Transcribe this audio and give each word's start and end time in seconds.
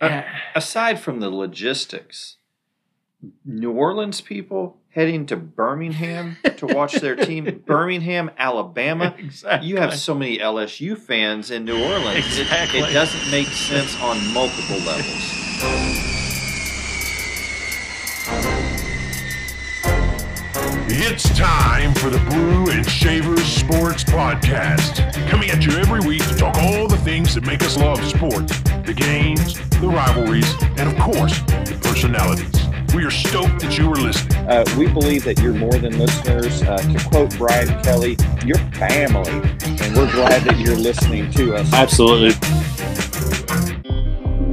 Uh, 0.00 0.22
aside 0.54 1.00
from 1.00 1.20
the 1.20 1.30
logistics, 1.30 2.36
New 3.44 3.72
Orleans 3.72 4.20
people 4.20 4.76
heading 4.90 5.26
to 5.26 5.36
Birmingham 5.36 6.36
to 6.58 6.66
watch 6.66 6.94
their 6.94 7.16
team, 7.16 7.62
Birmingham, 7.66 8.30
Alabama. 8.38 9.14
Exactly. 9.18 9.68
You 9.68 9.76
have 9.78 9.94
so 9.94 10.14
many 10.14 10.38
LSU 10.38 10.96
fans 10.98 11.50
in 11.50 11.64
New 11.64 11.82
Orleans. 11.82 12.38
It- 12.38 12.42
Exactly. 12.42 12.80
It, 12.80 12.92
doesn't 12.92 13.30
make 13.30 13.48
sense 13.48 13.98
on 14.00 14.16
multiple 14.32 14.78
levels. 14.78 16.15
It's 21.08 21.38
time 21.38 21.94
for 21.94 22.10
the 22.10 22.18
Brew 22.30 22.68
and 22.68 22.84
Shavers 22.84 23.44
Sports 23.44 24.02
Podcast. 24.02 25.12
Coming 25.28 25.50
at 25.50 25.64
you 25.64 25.78
every 25.78 26.00
week 26.00 26.26
to 26.26 26.34
talk 26.34 26.56
all 26.56 26.88
the 26.88 26.96
things 26.96 27.32
that 27.36 27.46
make 27.46 27.62
us 27.62 27.76
love 27.76 28.04
sports 28.04 28.60
the 28.84 28.92
games, 28.92 29.54
the 29.78 29.86
rivalries, 29.86 30.52
and 30.76 30.80
of 30.80 30.98
course, 30.98 31.38
the 31.42 31.78
personalities. 31.80 32.66
We 32.92 33.04
are 33.04 33.12
stoked 33.12 33.60
that 33.60 33.78
you 33.78 33.88
are 33.92 33.94
listening. 33.94 34.48
Uh, 34.48 34.64
we 34.76 34.88
believe 34.88 35.22
that 35.24 35.38
you're 35.40 35.54
more 35.54 35.78
than 35.78 35.96
listeners. 35.96 36.62
Uh, 36.62 36.76
to 36.78 37.08
quote 37.08 37.38
Brian 37.38 37.68
Kelly, 37.84 38.16
you're 38.44 38.58
family, 38.74 39.30
and 39.30 39.96
we're 39.96 40.10
glad 40.10 40.42
that 40.42 40.58
you're 40.58 40.74
listening 40.74 41.30
to 41.34 41.54
us. 41.54 41.72
Absolutely. 41.72 42.34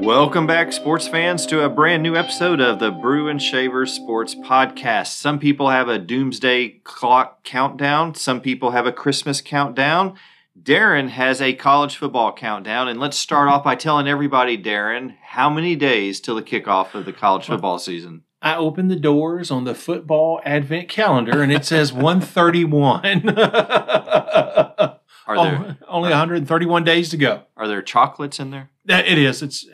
Welcome 0.04 0.48
back, 0.48 0.74
sports 0.74 1.08
fans, 1.08 1.46
to 1.46 1.64
a 1.64 1.70
brand 1.70 2.04
new 2.04 2.18
episode 2.18 2.60
of 2.60 2.80
the 2.80 2.92
Brew 2.92 3.30
and 3.30 3.42
Shaver 3.42 3.86
Sports 3.86 4.36
Podcast. 4.36 5.16
Some 5.16 5.40
people 5.40 5.70
have 5.70 5.88
a 5.88 5.98
doomsday 5.98 6.82
clock 6.84 7.46
countdown, 7.46 8.14
some 8.14 8.42
people 8.42 8.72
have 8.72 8.86
a 8.86 8.92
Christmas 8.92 9.40
countdown. 9.40 10.16
Darren 10.62 11.08
has 11.08 11.42
a 11.42 11.54
college 11.54 11.96
football 11.96 12.34
countdown, 12.34 12.90
and 12.90 13.00
let's 13.00 13.16
start 13.16 13.48
off 13.48 13.64
by 13.64 13.76
telling 13.76 14.10
everybody, 14.10 14.62
Darren, 14.62 15.16
how 15.24 15.50
many 15.50 15.74
days 15.78 16.20
till 16.20 16.36
the 16.36 16.44
kickoff 16.44 16.94
of 16.94 17.06
the 17.06 17.14
college 17.14 17.46
football 17.46 17.80
season? 17.80 18.24
I 18.42 18.58
opened 18.58 18.92
the 18.92 18.98
doors 18.98 19.52
on 19.52 19.64
the 19.64 19.74
football 19.74 20.42
advent 20.44 20.90
calendar 20.90 21.42
and 21.42 21.50
it 21.50 21.64
says 21.64 21.94
131. 21.94 23.30
Are 25.26 25.38
there 25.38 25.78
only 25.88 26.10
131 26.10 26.84
days 26.84 27.10
to 27.10 27.18
go. 27.18 27.44
are 27.56 27.68
there 27.68 27.82
chocolates 27.82 28.40
in 28.40 28.52
there? 28.52 28.70
It 28.86 29.18
is. 29.18 29.42
It's. 29.42 29.66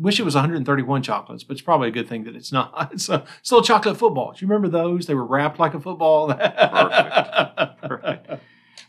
Wish 0.00 0.18
it 0.18 0.22
was 0.22 0.34
131 0.34 1.02
chocolates, 1.02 1.44
but 1.44 1.52
it's 1.52 1.62
probably 1.62 1.88
a 1.88 1.90
good 1.92 2.08
thing 2.08 2.24
that 2.24 2.34
it's 2.34 2.50
not. 2.50 2.90
It's, 2.92 3.08
a, 3.10 3.24
little 3.50 3.62
chocolate 3.62 3.98
footballs. 3.98 4.40
You 4.40 4.48
remember 4.48 4.68
those? 4.68 5.06
They 5.06 5.14
were 5.14 5.26
wrapped 5.26 5.58
like 5.58 5.74
a 5.74 5.80
football. 5.80 6.28
Perfect. 6.28 7.82
Perfect. 7.82 8.42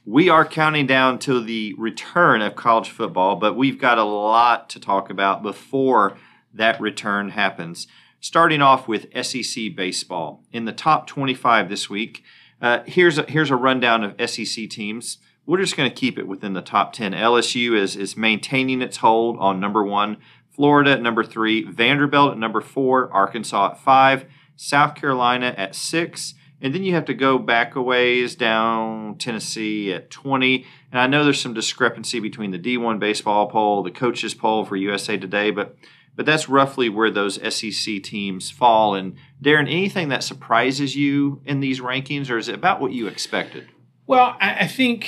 We 0.06 0.30
are 0.30 0.46
counting 0.46 0.88
down 0.88 1.20
to 1.20 1.44
the 1.44 1.76
return 1.78 2.42
of 2.42 2.56
college 2.56 2.90
football, 2.90 3.36
but 3.36 3.56
we've 3.56 3.78
got 3.78 3.98
a 3.98 4.04
lot 4.04 4.70
to 4.70 4.80
talk 4.80 5.10
about 5.10 5.44
before 5.44 6.18
that 6.54 6.80
return 6.80 7.30
happens. 7.30 7.88
Starting 8.20 8.62
off 8.62 8.88
with 8.88 9.08
SEC 9.24 9.76
baseball. 9.76 10.44
In 10.52 10.66
the 10.66 10.72
top 10.72 11.08
25 11.08 11.70
this 11.70 11.90
week, 11.90 12.24
uh, 12.62 12.80
here's, 12.86 13.18
a, 13.18 13.24
here's 13.24 13.52
a 13.52 13.56
rundown 13.56 14.04
of 14.04 14.30
SEC 14.30 14.70
teams. 14.70 15.18
We're 15.46 15.60
just 15.60 15.76
going 15.76 15.90
to 15.90 15.96
keep 15.96 16.18
it 16.18 16.28
within 16.28 16.54
the 16.54 16.62
top 16.62 16.94
10. 16.94 17.14
LSU 17.14 17.76
is, 17.76 17.96
is 17.96 18.16
maintaining 18.16 18.82
its 18.82 18.98
hold 18.98 19.38
on 19.40 19.60
number 19.60 19.84
one, 19.84 20.18
Florida 20.52 20.92
at 20.92 21.02
number 21.02 21.24
three, 21.24 21.64
Vanderbilt 21.64 22.34
at 22.34 22.38
number 22.38 22.62
four, 22.62 23.12
Arkansas 23.12 23.72
at 23.72 23.80
five, 23.80 24.26
South 24.56 24.96
Carolina 24.96 25.54
at 25.58 25.76
six, 25.76 26.36
and 26.62 26.76
then 26.76 26.84
you 26.84 26.94
have 26.94 27.06
to 27.06 27.14
go 27.14 27.40
back 27.40 27.76
a 27.76 27.82
ways 27.82 28.36
down 28.36 29.18
Tennessee 29.18 29.92
at 29.92 30.12
20. 30.12 30.66
And 30.92 31.02
I 31.02 31.08
know 31.08 31.24
there's 31.24 31.42
some 31.42 31.56
discrepancy 31.56 32.20
between 32.20 32.52
the 32.52 32.60
D1 32.60 33.00
baseball 33.00 33.48
poll, 33.48 33.82
the 33.82 33.90
coaches 33.92 34.36
poll 34.36 34.64
for 34.64 34.76
USA 34.76 35.18
Today, 35.18 35.50
but 35.52 35.76
but 36.14 36.26
that's 36.26 36.50
roughly 36.50 36.90
where 36.90 37.10
those 37.10 37.36
SEC 37.56 38.04
teams 38.04 38.52
fall. 38.52 38.96
And 38.96 39.16
Darren, 39.42 39.62
anything 39.62 40.10
that 40.10 40.24
surprises 40.24 40.96
you 40.96 41.42
in 41.46 41.62
these 41.62 41.80
rankings, 41.80 42.30
or 42.30 42.38
is 42.38 42.50
it 42.50 42.56
about 42.56 42.82
what 42.82 42.92
you 42.92 43.08
expected? 43.08 43.70
Well, 44.08 44.36
I, 44.40 44.56
I 44.60 44.68
think 44.68 45.08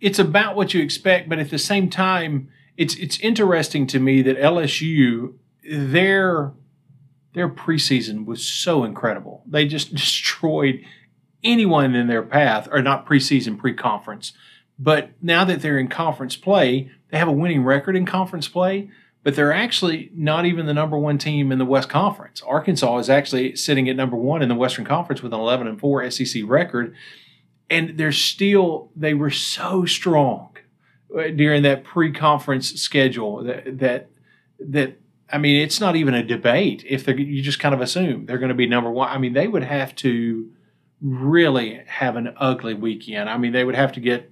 it's 0.00 0.20
about 0.20 0.54
what 0.54 0.72
you 0.72 0.80
expect, 0.82 1.28
but 1.28 1.40
at 1.40 1.50
the 1.50 1.58
same 1.58 1.90
time, 1.90 2.50
it's 2.76 2.94
it's 2.96 3.18
interesting 3.20 3.86
to 3.88 3.98
me 3.98 4.22
that 4.22 4.38
LSU 4.38 5.34
their 5.68 6.52
their 7.34 7.48
preseason 7.48 8.24
was 8.24 8.44
so 8.46 8.84
incredible. 8.84 9.42
They 9.46 9.66
just 9.66 9.94
destroyed 9.94 10.84
anyone 11.44 11.94
in 11.94 12.06
their 12.06 12.22
path, 12.22 12.68
or 12.70 12.82
not 12.82 13.06
preseason, 13.06 13.58
pre-conference. 13.58 14.32
But 14.78 15.10
now 15.22 15.44
that 15.44 15.62
they're 15.62 15.78
in 15.78 15.88
conference 15.88 16.36
play, 16.36 16.90
they 17.10 17.18
have 17.18 17.28
a 17.28 17.32
winning 17.32 17.64
record 17.64 17.96
in 17.96 18.06
conference 18.06 18.48
play. 18.48 18.90
But 19.22 19.34
they're 19.34 19.52
actually 19.52 20.10
not 20.14 20.46
even 20.46 20.66
the 20.66 20.74
number 20.74 20.96
one 20.96 21.18
team 21.18 21.50
in 21.50 21.58
the 21.58 21.64
West 21.64 21.88
Conference. 21.88 22.40
Arkansas 22.42 22.98
is 22.98 23.10
actually 23.10 23.56
sitting 23.56 23.88
at 23.88 23.96
number 23.96 24.16
one 24.16 24.40
in 24.40 24.48
the 24.48 24.54
Western 24.54 24.84
Conference 24.84 25.20
with 25.20 25.34
an 25.34 25.40
11 25.40 25.66
and 25.66 25.80
4 25.80 26.08
SEC 26.12 26.42
record 26.46 26.94
and 27.68 27.98
they're 27.98 28.12
still 28.12 28.90
they 28.94 29.14
were 29.14 29.30
so 29.30 29.84
strong 29.84 30.55
during 31.16 31.62
that 31.62 31.84
pre-conference 31.84 32.74
schedule 32.80 33.42
that 33.44 33.78
that 33.78 34.10
that 34.60 35.00
I 35.32 35.38
mean 35.38 35.62
it's 35.62 35.80
not 35.80 35.96
even 35.96 36.14
a 36.14 36.22
debate 36.22 36.84
if 36.86 37.04
they 37.04 37.16
you 37.16 37.42
just 37.42 37.58
kind 37.58 37.74
of 37.74 37.80
assume 37.80 38.26
they're 38.26 38.38
going 38.38 38.50
to 38.50 38.54
be 38.54 38.66
number 38.66 38.90
one. 38.90 39.08
I 39.08 39.18
mean 39.18 39.32
they 39.32 39.48
would 39.48 39.64
have 39.64 39.94
to 39.96 40.50
really 41.00 41.82
have 41.86 42.16
an 42.16 42.34
ugly 42.36 42.74
weekend. 42.74 43.30
I 43.30 43.38
mean 43.38 43.52
they 43.52 43.64
would 43.64 43.74
have 43.74 43.92
to 43.92 44.00
get 44.00 44.30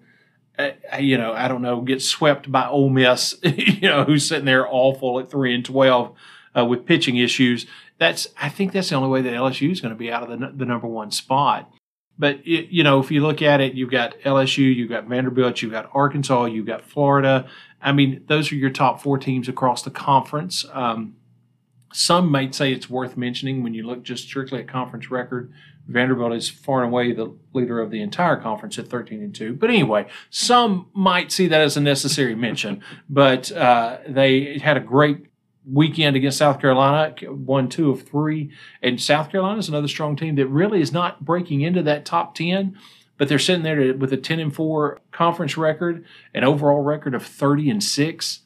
uh, 0.58 0.70
you 0.98 1.18
know 1.18 1.32
I 1.32 1.48
don't 1.48 1.62
know 1.62 1.80
get 1.80 2.02
swept 2.02 2.50
by 2.52 2.66
Ole 2.66 2.90
Miss 2.90 3.34
you 3.42 3.88
know 3.88 4.04
who's 4.04 4.28
sitting 4.28 4.44
there 4.44 4.66
awful 4.68 5.18
at 5.18 5.30
three 5.30 5.54
and 5.54 5.64
twelve 5.64 6.14
uh, 6.56 6.64
with 6.64 6.86
pitching 6.86 7.16
issues. 7.16 7.66
That's 7.98 8.28
I 8.40 8.48
think 8.48 8.72
that's 8.72 8.90
the 8.90 8.96
only 8.96 9.08
way 9.08 9.22
that 9.22 9.32
LSU 9.32 9.72
is 9.72 9.80
going 9.80 9.94
to 9.94 9.98
be 9.98 10.12
out 10.12 10.22
of 10.22 10.38
the 10.38 10.52
the 10.54 10.66
number 10.66 10.86
one 10.86 11.10
spot. 11.10 11.72
But 12.18 12.40
it, 12.44 12.68
you 12.68 12.84
know, 12.84 13.00
if 13.00 13.10
you 13.10 13.22
look 13.22 13.42
at 13.42 13.60
it, 13.60 13.74
you've 13.74 13.90
got 13.90 14.18
LSU, 14.20 14.74
you've 14.74 14.90
got 14.90 15.04
Vanderbilt, 15.04 15.62
you've 15.62 15.72
got 15.72 15.90
Arkansas, 15.92 16.46
you've 16.46 16.66
got 16.66 16.82
Florida. 16.82 17.48
I 17.82 17.92
mean, 17.92 18.24
those 18.28 18.50
are 18.52 18.54
your 18.54 18.70
top 18.70 19.02
four 19.02 19.18
teams 19.18 19.48
across 19.48 19.82
the 19.82 19.90
conference. 19.90 20.64
Um, 20.72 21.16
some 21.92 22.30
might 22.30 22.54
say 22.54 22.72
it's 22.72 22.90
worth 22.90 23.16
mentioning 23.16 23.62
when 23.62 23.74
you 23.74 23.86
look 23.86 24.02
just 24.02 24.24
strictly 24.24 24.60
at 24.60 24.68
conference 24.68 25.10
record. 25.10 25.52
Vanderbilt 25.86 26.32
is 26.32 26.48
far 26.48 26.82
and 26.82 26.92
away 26.92 27.12
the 27.12 27.36
leader 27.52 27.80
of 27.80 27.90
the 27.90 28.00
entire 28.00 28.36
conference 28.36 28.78
at 28.78 28.88
13 28.88 29.22
and 29.22 29.34
2. 29.34 29.54
But 29.54 29.70
anyway, 29.70 30.06
some 30.30 30.88
might 30.94 31.30
see 31.30 31.46
that 31.48 31.60
as 31.60 31.76
a 31.76 31.80
necessary 31.80 32.34
mention. 32.34 32.82
But 33.08 33.52
uh, 33.52 33.98
they 34.08 34.58
had 34.58 34.76
a 34.76 34.80
great 34.80 35.26
weekend 35.70 36.16
against 36.16 36.38
South 36.38 36.60
Carolina, 36.60 37.14
won 37.30 37.68
two 37.68 37.90
of 37.90 38.06
three. 38.06 38.50
And 38.82 39.00
South 39.00 39.30
Carolina 39.30 39.58
is 39.58 39.68
another 39.68 39.88
strong 39.88 40.16
team 40.16 40.36
that 40.36 40.46
really 40.46 40.80
is 40.80 40.92
not 40.92 41.24
breaking 41.24 41.62
into 41.62 41.82
that 41.82 42.04
top 42.04 42.34
10, 42.34 42.76
but 43.16 43.28
they're 43.28 43.38
sitting 43.38 43.62
there 43.62 43.76
to, 43.76 43.92
with 43.92 44.12
a 44.12 44.16
10 44.16 44.40
and 44.40 44.54
4 44.54 45.00
conference 45.10 45.56
record, 45.56 46.04
an 46.34 46.44
overall 46.44 46.80
record 46.82 47.14
of 47.14 47.24
30 47.24 47.70
and 47.70 47.82
6. 47.82 48.40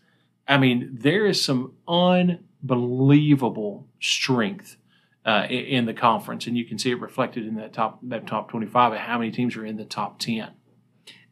I 0.47 0.59
mean, 0.59 0.91
there 0.93 1.27
is 1.27 1.45
some 1.45 1.73
unbelievable 1.89 3.87
strength 4.01 4.77
uh, 5.25 5.47
in, 5.51 5.85
the 5.85 5.93
conference, 5.93 6.47
and 6.47 6.57
you 6.57 6.65
can 6.65 6.79
see 6.79 6.91
it 6.91 7.01
reflected 7.01 7.47
in 7.47 7.57
that 7.57 7.75
top 7.75 7.99
that 8.03 8.27
top 8.27 8.49
25 8.49 8.95
of 8.95 8.99
how 8.99 9.19
many 9.19 9.31
teams 9.31 9.57
are 9.57 9.65
in 9.67 9.77
the 9.77 9.85
top 9.85 10.19
10. 10.19 10.53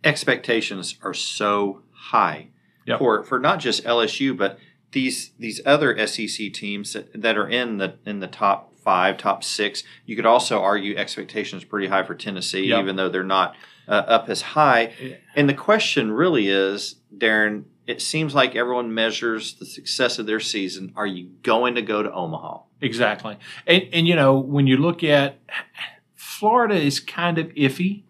Expectations 0.04 0.98
are 1.02 1.14
so 1.14 1.82
high 1.92 2.48
Yep. 2.86 2.98
for 2.98 3.24
for 3.24 3.40
not 3.40 3.58
just 3.58 3.84
LSU, 3.84 4.36
but 4.36 4.58
these 4.92 5.32
these 5.38 5.60
other 5.66 6.06
SEC 6.06 6.52
teams 6.52 6.92
that, 6.92 7.20
that 7.20 7.36
are 7.36 7.48
in 7.48 7.78
the 7.78 7.94
in 8.06 8.20
the 8.20 8.26
top 8.26 8.72
five, 8.78 9.18
top 9.18 9.42
six. 9.42 9.82
You 10.04 10.14
could 10.16 10.26
also 10.26 10.60
argue 10.60 10.96
expectations 10.96 11.64
pretty 11.64 11.88
high 11.88 12.04
for 12.04 12.14
Tennessee, 12.14 12.66
Yep. 12.68 12.80
even 12.80 12.96
though 12.96 13.08
they're 13.08 13.24
not 13.24 13.56
uh, 13.88 13.92
up 13.92 14.28
as 14.28 14.42
high. 14.42 14.92
And 15.34 15.48
the 15.48 15.54
question 15.54 16.12
really 16.12 16.48
is, 16.48 16.96
Darren. 17.16 17.64
It 17.86 18.02
seems 18.02 18.34
like 18.34 18.56
everyone 18.56 18.92
measures 18.94 19.54
the 19.54 19.64
success 19.66 20.18
of 20.18 20.26
their 20.26 20.40
season. 20.40 20.92
Are 20.96 21.06
you 21.06 21.30
going 21.44 21.76
to 21.76 21.82
go 21.82 22.02
to 22.02 22.12
Omaha? 22.12 22.62
Exactly. 22.80 23.38
And, 23.64 23.84
and 23.92 24.08
you 24.08 24.16
know, 24.16 24.38
when 24.40 24.66
you 24.66 24.76
look 24.76 25.04
at 25.04 25.38
Florida 26.14 26.74
is 26.74 27.00
kind 27.00 27.38
of 27.38 27.46
iffy. 27.50 28.02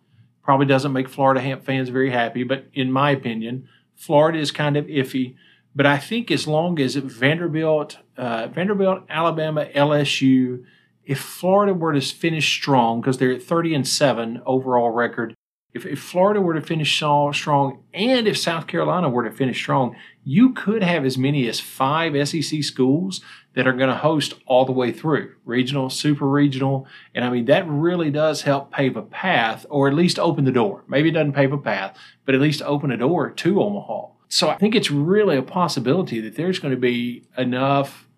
Probably 0.43 0.67
doesn't 0.67 0.93
make 0.93 1.09
Florida 1.09 1.41
Ham 1.41 1.61
fans 1.61 1.89
very 1.89 2.11
happy, 2.11 2.43
but 2.45 2.67
in 2.73 2.91
my 2.93 3.11
opinion, 3.11 3.69
Florida 3.97 4.39
is 4.39 4.51
kind 4.53 4.77
of 4.77 4.87
iffy. 4.87 5.35
But 5.77 5.85
I 5.85 5.99
think 5.99 6.31
as 6.31 6.47
long 6.47 6.81
as 6.81 6.95
Vanderbilt, 6.97 7.99
uh, 8.17 8.47
Vanderbilt, 8.47 9.03
Alabama, 9.11 9.67
LSU, 9.75 10.65
if 11.05 11.21
Florida 11.21 11.75
were 11.75 11.93
to 11.93 12.01
finish 12.01 12.57
strong, 12.57 13.03
because 13.03 13.19
they're 13.19 13.33
at 13.33 13.43
30 13.43 13.75
and 13.75 13.87
7 13.87 14.41
overall 14.47 14.91
record, 14.91 15.35
if, 15.75 15.85
if 15.85 16.01
Florida 16.01 16.41
were 16.41 16.55
to 16.55 16.63
finish 16.63 16.97
strong 16.97 17.83
and 17.93 18.27
if 18.27 18.39
South 18.39 18.67
Carolina 18.67 19.11
were 19.11 19.29
to 19.29 19.37
finish 19.37 19.59
strong, 19.59 19.95
you 20.25 20.55
could 20.55 20.83
have 20.83 21.05
as 21.05 21.19
many 21.19 21.47
as 21.47 21.61
five 21.61 22.27
SEC 22.27 22.65
schools 22.65 23.21
that 23.53 23.67
are 23.67 23.75
going 23.75 23.91
to 23.91 23.97
host 23.97 24.33
all 24.47 24.65
the 24.65 24.73
way 24.73 24.91
through 24.91 25.35
regional, 25.45 25.91
super 25.91 26.27
regional. 26.27 26.87
And 27.15 27.23
I 27.23 27.29
mean, 27.29 27.45
that 27.45 27.69
really 27.69 28.11
does 28.11 28.43
help 28.43 28.73
pave 28.73 28.97
a 28.97 29.03
path 29.03 29.67
or 29.69 29.89
at 29.89 29.95
least 29.95 30.19
open 30.19 30.47
the 30.47 30.53
door. 30.53 30.85
Maybe 30.89 31.11
it 31.11 31.13
doesn't 31.13 31.35
pave 31.35 31.53
a 31.53 31.59
path, 31.59 31.99
but 32.25 32.35
at 32.35 32.41
least 32.41 32.63
open 32.63 32.91
a 32.91 32.97
door 32.97 33.29
to 33.29 33.63
Omaha. 33.63 34.16
So 34.29 34.49
I 34.49 34.57
think 34.57 34.75
it's 34.75 34.91
really 34.91 35.37
a 35.37 35.43
possibility 35.43 36.21
that 36.21 36.37
there's 36.37 36.59
going 36.59 36.75
to 36.75 36.81
be 36.81 37.25
enough 37.37 38.09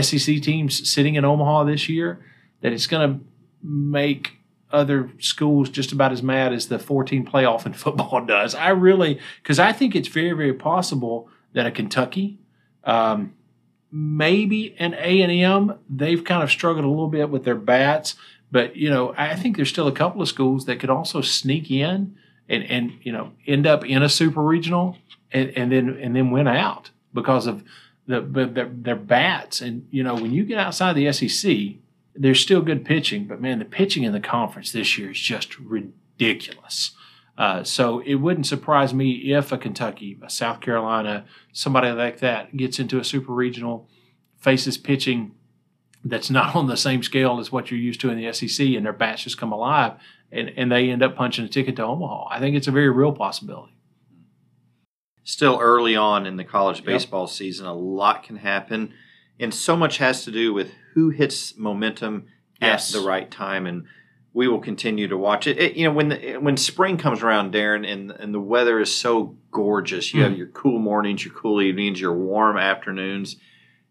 SEC 0.00 0.42
teams 0.42 0.90
sitting 0.90 1.14
in 1.14 1.24
Omaha 1.24 1.64
this 1.64 1.88
year 1.88 2.24
that 2.60 2.72
it's 2.72 2.86
going 2.86 3.08
to 3.08 3.24
make 3.62 4.32
other 4.70 5.10
schools 5.18 5.70
just 5.70 5.92
about 5.92 6.12
as 6.12 6.22
mad 6.22 6.52
as 6.52 6.68
the 6.68 6.78
14 6.78 7.24
playoff 7.24 7.66
in 7.66 7.72
football 7.74 8.24
does. 8.24 8.54
I 8.54 8.70
really, 8.70 9.20
because 9.42 9.58
I 9.58 9.72
think 9.72 9.94
it's 9.94 10.08
very, 10.08 10.32
very 10.32 10.54
possible 10.54 11.28
that 11.52 11.66
a 11.66 11.70
Kentucky, 11.70 12.38
um, 12.84 13.34
maybe 13.90 14.76
an 14.78 14.94
A 14.94 15.22
and 15.22 15.32
M, 15.32 15.78
they've 15.88 16.22
kind 16.22 16.42
of 16.42 16.50
struggled 16.50 16.84
a 16.84 16.88
little 16.88 17.08
bit 17.08 17.30
with 17.30 17.44
their 17.44 17.54
bats, 17.54 18.16
but 18.50 18.76
you 18.76 18.90
know, 18.90 19.14
I 19.16 19.34
think 19.36 19.56
there's 19.56 19.70
still 19.70 19.88
a 19.88 19.92
couple 19.92 20.20
of 20.20 20.28
schools 20.28 20.66
that 20.66 20.80
could 20.80 20.90
also 20.90 21.20
sneak 21.20 21.70
in 21.70 22.16
and 22.48 22.62
and 22.64 22.92
you 23.02 23.12
know 23.12 23.32
end 23.46 23.66
up 23.66 23.84
in 23.84 24.02
a 24.02 24.08
super 24.08 24.42
regional 24.42 24.96
and, 25.32 25.50
and 25.56 25.72
then 25.72 25.98
and 26.00 26.14
then 26.14 26.30
win 26.30 26.46
out 26.46 26.90
because 27.12 27.46
of 27.46 27.64
the, 28.06 28.20
the 28.20 28.46
their, 28.46 28.68
their 28.68 28.96
bats. 28.96 29.60
And 29.60 29.86
you 29.90 30.02
know, 30.02 30.14
when 30.14 30.32
you 30.32 30.44
get 30.44 30.58
outside 30.58 30.94
the 30.94 31.12
SEC, 31.12 31.76
there's 32.14 32.40
still 32.40 32.62
good 32.62 32.84
pitching, 32.84 33.24
but 33.24 33.40
man, 33.40 33.58
the 33.58 33.64
pitching 33.64 34.04
in 34.04 34.12
the 34.12 34.20
conference 34.20 34.72
this 34.72 34.96
year 34.98 35.10
is 35.10 35.20
just 35.20 35.58
ridiculous. 35.58 36.92
Uh, 37.38 37.62
so 37.62 38.00
it 38.00 38.14
wouldn't 38.14 38.46
surprise 38.46 38.94
me 38.94 39.32
if 39.34 39.52
a 39.52 39.58
Kentucky, 39.58 40.18
a 40.22 40.30
South 40.30 40.60
Carolina, 40.60 41.26
somebody 41.52 41.90
like 41.90 42.20
that 42.20 42.56
gets 42.56 42.78
into 42.78 42.98
a 42.98 43.04
super 43.04 43.32
regional, 43.32 43.88
faces 44.38 44.78
pitching 44.78 45.32
that's 46.02 46.30
not 46.30 46.54
on 46.54 46.66
the 46.66 46.76
same 46.76 47.02
scale 47.02 47.38
as 47.38 47.52
what 47.52 47.70
you're 47.70 47.80
used 47.80 48.00
to 48.00 48.10
in 48.10 48.18
the 48.18 48.32
SEC, 48.32 48.66
and 48.68 48.86
their 48.86 48.92
bats 48.92 49.24
just 49.24 49.38
come 49.38 49.52
alive, 49.52 49.92
and, 50.32 50.50
and 50.56 50.72
they 50.72 50.88
end 50.88 51.02
up 51.02 51.16
punching 51.16 51.44
a 51.44 51.48
ticket 51.48 51.76
to 51.76 51.84
Omaha. 51.84 52.28
I 52.30 52.38
think 52.38 52.56
it's 52.56 52.68
a 52.68 52.72
very 52.72 52.88
real 52.88 53.12
possibility. 53.12 53.75
Still 55.28 55.58
early 55.60 55.96
on 55.96 56.24
in 56.24 56.36
the 56.36 56.44
college 56.44 56.84
baseball 56.84 57.26
season, 57.26 57.66
a 57.66 57.74
lot 57.74 58.22
can 58.22 58.36
happen, 58.36 58.94
and 59.40 59.52
so 59.52 59.76
much 59.76 59.98
has 59.98 60.22
to 60.24 60.30
do 60.30 60.54
with 60.54 60.70
who 60.94 61.10
hits 61.10 61.58
momentum 61.58 62.26
Yes. 62.62 62.94
at 62.94 63.00
the 63.00 63.04
right 63.08 63.28
time, 63.28 63.66
and 63.66 63.86
we 64.32 64.46
will 64.46 64.60
continue 64.60 65.08
to 65.08 65.16
watch 65.16 65.48
it. 65.48 65.58
it 65.58 65.74
you 65.76 65.84
know, 65.84 65.92
when 65.92 66.10
the, 66.10 66.36
when 66.36 66.56
spring 66.56 66.96
comes 66.96 67.24
around, 67.24 67.52
Darren, 67.52 67.84
and 67.84 68.12
and 68.12 68.32
the 68.32 68.40
weather 68.40 68.78
is 68.78 68.94
so 68.94 69.36
gorgeous, 69.50 70.14
you 70.14 70.20
Mm. 70.20 70.28
have 70.28 70.38
your 70.38 70.46
cool 70.46 70.78
mornings, 70.78 71.24
your 71.24 71.34
cool 71.34 71.60
evenings, 71.60 72.00
your 72.00 72.14
warm 72.14 72.56
afternoons. 72.56 73.34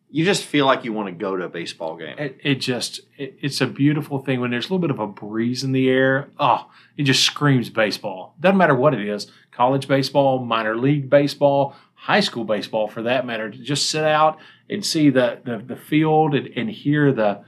You 0.10 0.24
just 0.24 0.44
feel 0.44 0.66
like 0.66 0.86
you 0.86 0.94
want 0.94 1.07
to 1.10 1.12
go 1.12 1.36
to 1.36 1.44
a 1.46 1.50
baseball 1.50 1.98
game. 1.98 2.18
It, 2.18 2.40
it 2.44 2.56
just 2.56 3.02
it, 3.18 3.38
it's 3.42 3.60
a 3.60 3.68
beautiful 3.68 4.19
thing 4.19 4.40
when 4.40 4.52
there's 4.52 4.66
a 4.66 4.74
little 4.74 4.80
bit 4.80 4.92
of 4.92 5.00
a 5.00 5.07
breeze 5.07 5.63
in 5.63 5.72
the 5.72 5.90
air. 5.90 6.30
Oh, 6.40 6.69
it 6.96 7.04
just 7.04 7.24
screams 7.24 7.69
baseball. 7.69 8.36
Doesn't 8.40 8.57
matter 8.57 8.75
what 8.75 8.94
it 8.94 9.06
is, 9.07 9.28
college 9.52 9.88
baseball, 9.88 10.40
minor 10.40 10.78
league 10.78 11.10
baseball, 11.10 11.75
high 11.96 12.22
school 12.22 12.46
baseball 12.46 12.88
for 12.88 13.02
that 13.04 13.25
matter. 13.25 13.50
To 13.50 13.57
just 13.57 13.90
sit 13.90 14.04
out 14.04 14.38
and 14.69 14.86
see 14.86 15.10
the 15.10 15.42
the, 15.44 15.57
the 15.57 15.75
field 15.75 16.34
and, 16.36 16.48
and 16.56 16.69
hear 16.69 17.12
the 17.12 17.44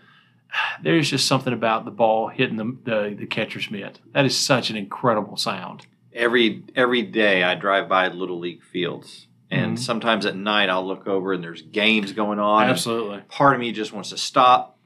there's 0.84 1.10
just 1.10 1.28
something 1.28 1.54
about 1.54 1.86
the 1.86 1.92
ball 1.92 2.28
hitting 2.28 2.58
the, 2.58 2.78
the 2.84 3.16
the 3.18 3.26
catcher's 3.28 3.72
mitt. 3.72 4.00
That 4.14 4.26
is 4.26 4.38
such 4.38 4.70
an 4.70 4.76
incredible 4.76 5.38
sound. 5.38 5.86
every 6.14 6.64
every 6.76 7.04
day 7.04 7.44
I 7.44 7.56
drive 7.56 7.88
by 7.88 8.08
little 8.10 8.40
league 8.40 8.64
fields, 8.64 9.27
and 9.68 9.78
Mhm. 9.78 9.82
sometimes 9.82 10.26
at 10.26 10.36
night 10.36 10.70
I'll 10.70 10.86
look 10.86 11.08
over 11.08 11.34
and 11.34 11.44
there's 11.44 11.62
games 11.62 12.12
going 12.14 12.40
on. 12.40 12.64
Absolutely. 12.70 13.22
part 13.30 13.54
of 13.56 13.60
me 13.60 13.72
just 13.72 13.94
wants 13.94 14.10
to 14.10 14.18
stop, 14.18 14.78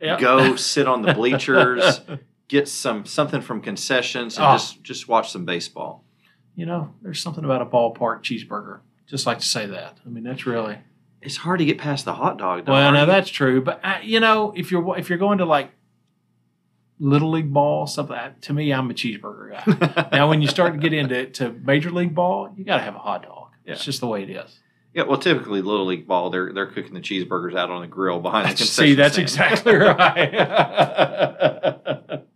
Yep. 0.00 0.18
go 0.20 0.56
sit 0.74 0.86
on 0.88 1.02
the 1.02 1.14
bleachers, 1.14 2.00
get 2.48 2.68
some 2.68 3.04
something 3.04 3.40
from 3.40 3.60
concessions, 3.60 4.36
and 4.38 4.46
Oh. 4.46 4.52
just 4.52 4.82
just 4.82 5.08
watch 5.08 5.30
some 5.30 5.44
baseball. 5.44 6.04
you 6.56 6.66
know, 6.66 6.92
there's 7.02 7.22
something 7.22 7.44
about 7.44 7.62
a 7.62 7.66
ballpark 7.66 8.20
cheeseburger. 8.24 8.80
Just 9.06 9.26
like 9.26 9.38
to 9.38 9.46
say 9.46 9.64
that. 9.66 9.98
I 10.04 10.08
mean, 10.08 10.24
that's 10.24 10.44
really 10.44 10.78
It's 11.22 11.36
hard 11.36 11.60
to 11.60 11.64
get 11.64 11.78
past 11.78 12.04
the 12.04 12.14
hot 12.14 12.36
dog. 12.36 12.64
Though, 12.66 12.72
Well, 12.72 12.92
now 12.92 13.04
that's 13.04 13.30
true, 13.30 13.60
but 13.62 13.80
uh, 13.84 13.98
you 14.02 14.18
know, 14.18 14.52
if 14.56 14.70
you're 14.72 14.96
if 14.98 15.08
you're 15.08 15.18
going 15.18 15.38
to 15.38 15.44
like 15.44 15.70
little 16.98 17.30
league 17.30 17.52
ball, 17.52 17.86
something. 17.86 18.16
to 18.40 18.52
me, 18.52 18.72
I'm 18.72 18.90
a 18.90 18.94
cheeseburger 18.94 19.52
guy. 19.52 20.08
now, 20.12 20.28
when 20.28 20.42
you 20.42 20.48
start 20.48 20.72
to 20.72 20.78
get 20.80 20.92
into 20.92 21.26
to 21.26 21.52
major 21.52 21.92
league 21.92 22.12
ball, 22.14 22.52
you 22.56 22.64
got 22.64 22.78
to 22.78 22.82
have 22.82 22.96
a 22.96 22.98
hot 22.98 23.22
dog. 23.22 23.37
It's 23.74 23.84
just 23.84 24.00
the 24.00 24.06
way 24.06 24.22
it 24.22 24.30
is. 24.30 24.58
yeah, 24.94 25.02
well, 25.04 25.18
typically 25.18 25.62
little 25.62 25.86
league 25.86 26.06
ball, 26.06 26.30
they're 26.30 26.52
they're 26.52 26.66
cooking 26.66 26.94
the 26.94 27.00
cheeseburgers 27.00 27.56
out 27.56 27.70
on 27.70 27.80
the 27.82 27.86
grill 27.86 28.20
behind 28.20 28.46
the 28.46 28.54
concession 28.54 28.84
See, 28.90 28.94
that's 28.94 29.14
stand. 29.14 29.24
exactly 29.24 29.74
right. 29.76 30.34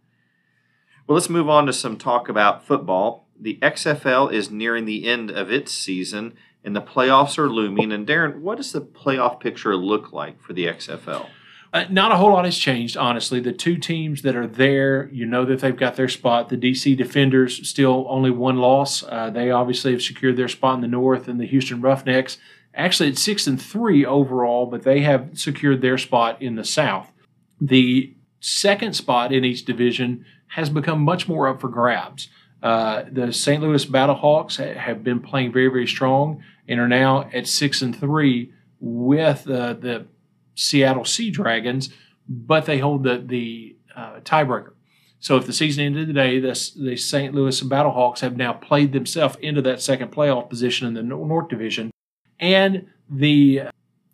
Well, 1.08 1.17
let's 1.17 1.29
move 1.29 1.49
on 1.49 1.67
to 1.67 1.73
some 1.73 1.96
talk 1.99 2.29
about 2.29 2.64
football. 2.64 3.26
The 3.38 3.58
XFL 3.61 4.32
is 4.32 4.50
nearing 4.52 4.84
the 4.84 5.08
end 5.08 5.31
of 5.32 5.50
its 5.50 5.73
season, 5.73 6.34
and 6.64 6.76
the 6.76 6.81
playoffs 6.81 7.38
are 7.38 7.50
looming. 7.50 7.90
And 7.93 8.06
Darren, 8.06 8.38
what 8.40 8.56
does 8.58 8.70
the 8.73 8.81
playoff 8.81 9.40
picture 9.40 9.76
look 9.76 10.12
like 10.12 10.40
for 10.40 10.52
the 10.52 10.67
XFL? 10.67 11.26
Uh, 11.72 11.84
not 11.88 12.12
a 12.12 12.16
whole 12.16 12.32
lot 12.32 12.44
has 12.44 12.58
changed, 12.58 12.98
honestly. 12.98 13.40
The 13.40 13.52
two 13.52 13.78
teams 13.78 14.20
that 14.22 14.36
are 14.36 14.46
there, 14.46 15.08
you 15.10 15.24
know 15.24 15.46
that 15.46 15.60
they've 15.60 15.76
got 15.76 15.96
their 15.96 16.08
spot. 16.08 16.50
The 16.50 16.56
DC 16.56 16.96
Defenders 16.96 17.66
still 17.66 18.06
only 18.10 18.30
one 18.30 18.58
loss. 18.58 19.02
Uh, 19.02 19.30
they 19.30 19.50
obviously 19.50 19.92
have 19.92 20.02
secured 20.02 20.36
their 20.36 20.48
spot 20.48 20.74
in 20.74 20.80
the 20.82 20.88
North, 20.88 21.28
and 21.28 21.40
the 21.40 21.46
Houston 21.46 21.80
Roughnecks 21.80 22.36
actually 22.74 23.10
at 23.10 23.19
six 23.19 23.46
and 23.46 23.60
three 23.60 24.04
overall, 24.04 24.66
but 24.66 24.82
they 24.82 25.00
have 25.00 25.30
secured 25.34 25.82
their 25.82 25.98
spot 25.98 26.40
in 26.40 26.56
the 26.56 26.64
South. 26.64 27.12
The 27.60 28.14
second 28.40 28.94
spot 28.94 29.32
in 29.32 29.44
each 29.44 29.64
division 29.64 30.25
has 30.48 30.70
become 30.70 31.00
much 31.00 31.28
more 31.28 31.48
up 31.48 31.60
for 31.60 31.68
grabs. 31.68 32.28
Uh, 32.62 33.04
the 33.10 33.32
St. 33.32 33.62
Louis 33.62 33.84
Battlehawks 33.84 34.56
ha- 34.56 34.78
have 34.78 35.02
been 35.02 35.20
playing 35.20 35.52
very, 35.52 35.68
very 35.68 35.86
strong 35.86 36.42
and 36.68 36.80
are 36.80 36.88
now 36.88 37.28
at 37.32 37.46
six 37.46 37.82
and 37.82 37.94
three 37.98 38.52
with 38.80 39.48
uh, 39.48 39.75
the 39.75 40.06
Seattle 40.54 41.04
Sea 41.04 41.31
Dragons, 41.31 41.90
but 42.28 42.66
they 42.66 42.78
hold 42.78 43.04
the 43.04 43.19
the 43.19 43.76
uh, 43.96 44.20
tiebreaker. 44.20 44.72
So 45.20 45.37
if 45.37 45.46
the 45.46 45.52
season 45.52 45.84
ended 45.84 46.08
today, 46.08 46.40
the, 46.40 46.70
the 46.76 46.96
St. 46.96 47.32
Louis 47.32 47.62
Battlehawks 47.62 48.20
have 48.20 48.37
now 48.37 48.54
played 48.54 48.93
themselves 48.93 49.37
into 49.40 49.62
that 49.62 49.81
second 49.81 50.10
playoff 50.10 50.50
position 50.50 50.88
in 50.88 50.94
the 50.94 51.02
North 51.02 51.49
Division, 51.49 51.93
and 52.40 52.88
the 53.08 53.62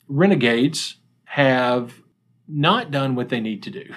Renegades 0.06 0.96
have 1.24 1.94
not 2.48 2.90
done 2.90 3.14
what 3.14 3.28
they 3.28 3.40
need 3.40 3.62
to 3.62 3.70
do 3.70 3.94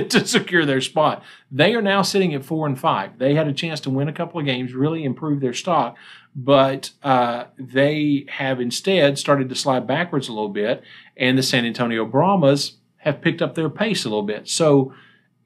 to 0.08 0.26
secure 0.26 0.66
their 0.66 0.82
spot. 0.82 1.22
They 1.50 1.74
are 1.74 1.82
now 1.82 2.02
sitting 2.02 2.34
at 2.34 2.44
four 2.44 2.66
and 2.66 2.78
five. 2.78 3.18
They 3.18 3.34
had 3.34 3.48
a 3.48 3.52
chance 3.52 3.80
to 3.80 3.90
win 3.90 4.08
a 4.08 4.12
couple 4.12 4.38
of 4.38 4.46
games, 4.46 4.74
really 4.74 5.04
improve 5.04 5.40
their 5.40 5.54
stock, 5.54 5.96
but 6.36 6.90
uh, 7.02 7.44
they 7.58 8.26
have 8.28 8.60
instead 8.60 9.18
started 9.18 9.48
to 9.48 9.54
slide 9.54 9.86
backwards 9.86 10.28
a 10.28 10.32
little 10.32 10.50
bit, 10.50 10.82
and 11.16 11.38
the 11.38 11.42
San 11.42 11.64
Antonio 11.64 12.04
Brahmas 12.04 12.78
have 12.98 13.20
picked 13.20 13.42
up 13.42 13.54
their 13.54 13.68
pace 13.68 14.04
a 14.04 14.08
little 14.08 14.22
bit. 14.22 14.48
So 14.48 14.94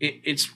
it, 0.01 0.21
it's 0.25 0.51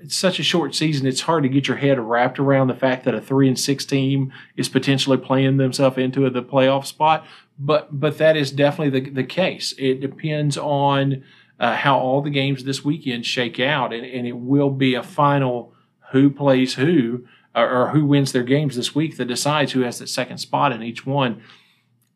it's 0.00 0.16
such 0.16 0.38
a 0.38 0.44
short 0.44 0.74
season. 0.74 1.06
It's 1.06 1.22
hard 1.22 1.42
to 1.42 1.48
get 1.48 1.66
your 1.66 1.78
head 1.78 1.98
wrapped 1.98 2.38
around 2.38 2.68
the 2.68 2.74
fact 2.74 3.04
that 3.04 3.14
a 3.14 3.20
three 3.20 3.48
and 3.48 3.58
six 3.58 3.84
team 3.84 4.32
is 4.56 4.68
potentially 4.68 5.16
playing 5.16 5.56
themselves 5.56 5.98
into 5.98 6.28
the 6.30 6.42
playoff 6.42 6.86
spot. 6.86 7.26
But 7.58 7.98
but 7.98 8.18
that 8.18 8.36
is 8.36 8.52
definitely 8.52 9.00
the, 9.00 9.10
the 9.10 9.24
case. 9.24 9.74
It 9.78 10.00
depends 10.00 10.56
on 10.56 11.24
uh, 11.58 11.74
how 11.74 11.98
all 11.98 12.22
the 12.22 12.30
games 12.30 12.64
this 12.64 12.84
weekend 12.84 13.26
shake 13.26 13.58
out, 13.58 13.92
and, 13.92 14.06
and 14.06 14.26
it 14.26 14.36
will 14.36 14.70
be 14.70 14.94
a 14.94 15.02
final 15.02 15.72
who 16.12 16.30
plays 16.30 16.74
who 16.74 17.26
or, 17.54 17.68
or 17.68 17.88
who 17.88 18.04
wins 18.04 18.32
their 18.32 18.44
games 18.44 18.76
this 18.76 18.94
week 18.94 19.16
that 19.16 19.26
decides 19.26 19.72
who 19.72 19.80
has 19.80 19.98
that 19.98 20.08
second 20.08 20.38
spot 20.38 20.72
in 20.72 20.82
each 20.82 21.04
one. 21.04 21.42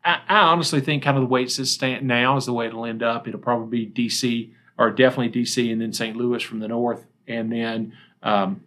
I, 0.04 0.20
I 0.28 0.38
honestly 0.40 0.80
think 0.80 1.02
kind 1.02 1.16
of 1.16 1.22
the 1.22 1.28
way 1.28 1.42
it's 1.42 1.70
stand 1.70 2.06
now 2.06 2.36
is 2.36 2.46
the 2.46 2.52
way 2.52 2.66
it'll 2.66 2.84
end 2.84 3.02
up. 3.02 3.28
It'll 3.28 3.40
probably 3.40 3.86
be 3.86 4.08
DC 4.08 4.52
or 4.78 4.90
definitely 4.90 5.42
DC 5.42 5.70
and 5.70 5.80
then 5.80 5.92
St. 5.92 6.16
Louis 6.16 6.42
from 6.42 6.60
the 6.60 6.68
north, 6.68 7.04
and 7.26 7.52
then 7.52 7.92
um, 8.22 8.62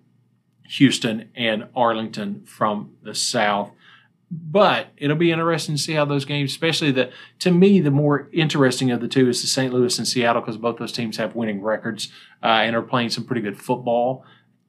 Houston 0.70 1.30
and 1.36 1.68
Arlington 1.76 2.46
from 2.46 2.96
the 3.04 3.16
south. 3.16 3.72
But 4.32 4.88
it'll 4.98 5.16
be 5.16 5.32
interesting 5.32 5.76
to 5.76 5.82
see 5.82 5.94
how 5.94 6.06
those 6.06 6.26
games, 6.26 6.52
especially 6.52 6.92
the 6.92 7.12
to 7.40 7.52
me 7.52 7.80
the 7.80 7.92
more 7.92 8.28
interesting 8.34 8.92
of 8.92 9.00
the 9.00 9.08
two 9.08 9.30
is 9.30 9.42
the 9.42 9.48
St. 9.48 9.74
Louis 9.74 9.98
and 9.98 10.08
Seattle 10.08 10.42
because 10.42 10.58
both 10.58 10.78
those 10.78 10.92
teams 10.92 11.18
have 11.18 11.36
winning 11.36 11.62
records 11.62 12.10
uh, 12.44 12.48
and 12.48 12.76
are 12.76 12.82
playing 12.82 13.10
some 13.10 13.24
pretty 13.24 13.42
good 13.42 13.58
football. 13.58 14.26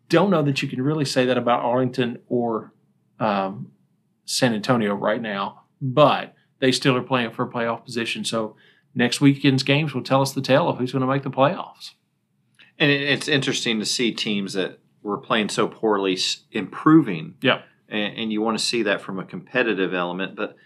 Don't 0.09 0.31
know 0.31 0.43
that 0.43 0.63
you 0.63 0.69
can 0.69 0.83
really 0.83 1.05
say 1.05 1.25
that 1.25 1.39
about 1.39 1.65
Arlington 1.65 2.19
or 2.29 2.73
um, 3.19 3.73
San 4.25 4.55
Antonio 4.55 4.95
right 4.95 5.21
now, 5.21 5.65
but 5.81 6.36
they 6.67 6.73
still 6.73 6.97
are 6.97 7.03
playing 7.03 7.31
for 7.31 7.45
a 7.45 7.49
playoff 7.49 7.85
position. 7.85 8.25
So 8.25 8.57
next 8.93 9.21
weekend's 9.21 9.63
games 9.63 9.95
will 9.95 10.03
tell 10.03 10.21
us 10.21 10.33
the 10.33 10.41
tale 10.41 10.69
of 10.69 10.79
who's 10.79 10.91
going 10.91 11.03
to 11.03 11.07
make 11.07 11.23
the 11.23 11.31
playoffs. 11.31 11.93
And 12.77 12.91
it's 12.91 13.29
interesting 13.29 13.79
to 13.79 13.87
see 13.87 14.11
teams 14.11 14.55
that 14.55 14.81
were 15.01 15.19
playing 15.19 15.51
so 15.51 15.69
poorly 15.69 16.19
improving. 16.51 17.35
Yeah. 17.41 17.63
And, 17.89 18.19
and 18.19 18.33
you 18.33 18.43
want 18.43 18.59
to 18.59 18.65
see 18.65 18.83
that 18.83 19.01
from 19.01 19.21
a 19.21 19.25
competitive 19.25 19.95
element. 19.95 20.35
But 20.35 20.57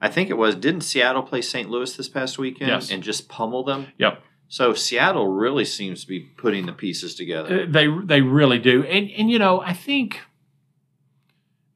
I 0.00 0.08
think 0.08 0.30
it 0.30 0.34
was, 0.38 0.54
didn't 0.54 0.82
Seattle 0.82 1.24
play 1.24 1.42
St. 1.42 1.68
Louis 1.68 1.92
this 1.96 2.08
past 2.08 2.38
weekend 2.38 2.70
Yes. 2.70 2.90
and 2.92 3.02
just 3.02 3.28
pummel 3.28 3.64
them? 3.64 3.88
Yep. 3.98 4.22
So 4.46 4.74
Seattle 4.74 5.26
really 5.26 5.64
seems 5.64 6.02
to 6.02 6.06
be 6.06 6.20
putting 6.20 6.66
the 6.66 6.72
pieces 6.72 7.16
together. 7.16 7.62
Uh, 7.62 7.66
They 7.68 7.88
they 8.04 8.20
really 8.22 8.58
do, 8.60 8.82
and 8.84 9.10
and 9.10 9.28
you 9.30 9.38
know 9.38 9.60
I 9.60 9.74
think 9.74 10.20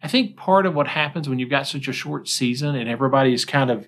I 0.03 0.09
think 0.09 0.37
part 0.37 0.67
of 0.67 0.75
what 0.75 0.89
happens 0.89 1.29
when 1.29 1.39
you've 1.39 1.51
got 1.51 1.67
such 1.67 1.87
a 1.87 1.93
short 1.93 2.29
season 2.29 2.75
and 2.75 2.89
everybody 2.89 3.33
is 3.33 3.45
kind 3.45 3.71
of 3.71 3.87